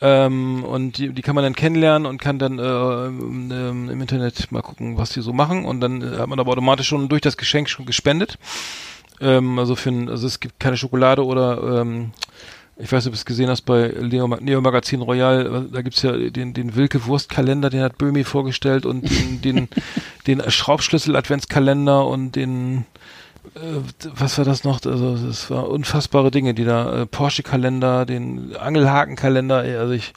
[0.00, 4.50] Ähm, und die, die kann man dann kennenlernen und kann dann äh, ähm, im Internet
[4.50, 5.64] mal gucken, was die so machen.
[5.64, 8.38] Und dann äh, hat man aber automatisch schon durch das Geschenk schon gespendet.
[9.20, 12.10] Ähm, also für ein, also es gibt keine Schokolade oder ähm,
[12.76, 16.02] ich weiß nicht, ob du es gesehen hast bei Neo, Neo Magazin Royal, da gibt's
[16.02, 19.68] ja den, den Wilke Wurstkalender, den hat Böhmi vorgestellt und den, den,
[20.26, 22.84] den Schraubschlüssel Adventskalender und den
[23.54, 23.80] äh,
[24.14, 24.84] was war das noch?
[24.84, 30.12] Also das war unfassbare Dinge, die da äh, Porsche Kalender, den Angelhaken-Kalender, also ich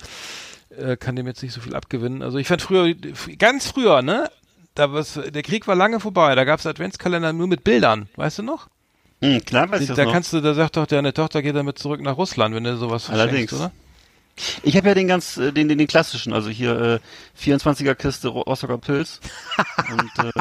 [0.77, 2.23] äh, kann dem jetzt nicht so viel abgewinnen.
[2.23, 2.93] Also ich fand früher,
[3.37, 4.29] ganz früher, ne?
[4.73, 8.43] Da was, der Krieg war lange vorbei, da gab's Adventskalender nur mit Bildern, weißt du
[8.43, 8.67] noch?
[9.21, 10.11] Hm, klar weiß ich das da noch.
[10.13, 13.05] kannst du, da sagt doch deine Tochter geht damit zurück nach Russland, wenn du sowas
[13.05, 13.53] verschenkst, Allerdings.
[13.53, 13.71] oder?
[14.61, 18.27] Ich habe ja den ganz, äh, den, den, den klassischen, also hier äh, 24er Kiste
[18.27, 19.19] Ro- Rostocker Pilz.
[19.91, 20.31] Und äh,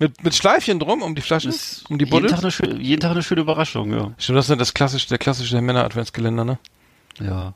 [0.00, 2.30] Mit, mit Schleifchen drum um die Flaschen, ist um die jeden, Buddel.
[2.30, 4.12] Tag eine, jeden Tag eine schöne Überraschung, ja.
[4.16, 6.58] Stimmt, das ist das klassische, der klassische Männer-Adventskalender, ne?
[7.20, 7.52] Ja.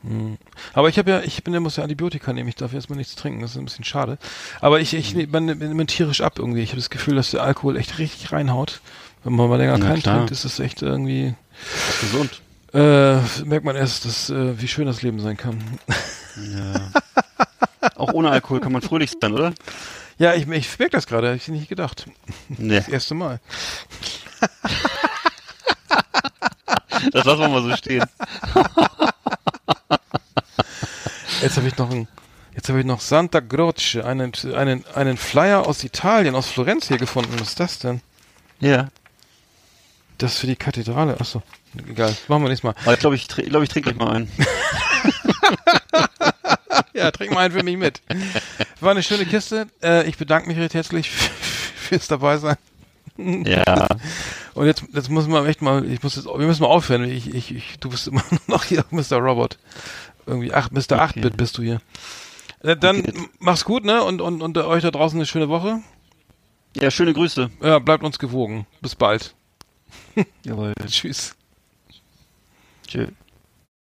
[0.73, 3.41] Aber ich habe ja, ich bin, muss ja Antibiotika nehmen, ich darf erstmal nichts trinken,
[3.41, 4.17] das ist ein bisschen schade.
[4.59, 6.61] Aber ich, ich ne- man nimmt tierisch ab irgendwie.
[6.61, 8.81] Ich habe das Gefühl, dass der Alkohol echt richtig reinhaut.
[9.23, 10.15] Wenn man mal länger Na keinen klar.
[10.17, 11.33] trinkt, ist das echt irgendwie,
[12.01, 12.41] Gesund.
[12.73, 13.15] äh,
[13.45, 15.63] merkt man erst, dass, äh, wie schön das Leben sein kann.
[16.35, 16.89] Ja.
[17.95, 19.53] Auch ohne Alkohol kann man fröhlich sein, oder?
[20.17, 22.05] Ja, ich, ich merke das gerade, hätte ich nicht gedacht.
[22.49, 23.39] Nee, Das erste Mal.
[27.11, 28.03] das lassen wir mal so stehen.
[31.41, 32.07] Jetzt habe ich noch ein,
[32.55, 36.97] jetzt habe ich noch Santa Croce, einen, einen, einen Flyer aus Italien, aus Florenz hier
[36.97, 37.33] gefunden.
[37.39, 38.01] Was ist das denn?
[38.59, 38.87] Ja.
[40.17, 41.19] Das für die Kathedrale.
[41.19, 41.41] Achso,
[41.89, 42.15] egal.
[42.27, 42.75] Machen wir nächstes Mal.
[42.83, 44.31] Aber ich glaube, ich, glaub, ich trinke gleich mal einen.
[46.93, 48.01] Ja, trink mal einen für mich mit.
[48.79, 49.67] War eine schöne Kiste.
[49.81, 51.09] Äh, ich bedanke mich recht herzlich
[51.75, 52.55] fürs dabei sein.
[53.17, 53.87] Ja.
[54.53, 57.03] Und jetzt, jetzt muss man echt mal, ich muss jetzt, wir müssen mal aufhören.
[57.05, 59.17] Ich, ich, ich, du bist immer noch hier, Mr.
[59.17, 59.57] Robot.
[60.25, 61.01] Irgendwie acht, Mr.
[61.01, 61.81] 8-Bit bist du hier.
[62.61, 63.13] Äh, dann Okay.
[63.39, 64.03] mach's gut, ne?
[64.03, 65.79] Und, und, und euch da draußen eine schöne Woche.
[66.79, 67.49] Ja, schöne Grüße.
[67.61, 68.65] Ja, bleibt uns gewogen.
[68.81, 69.35] Bis bald.
[70.43, 70.73] Jawohl.
[70.87, 71.35] Tschüss.
[72.87, 73.07] Tschö.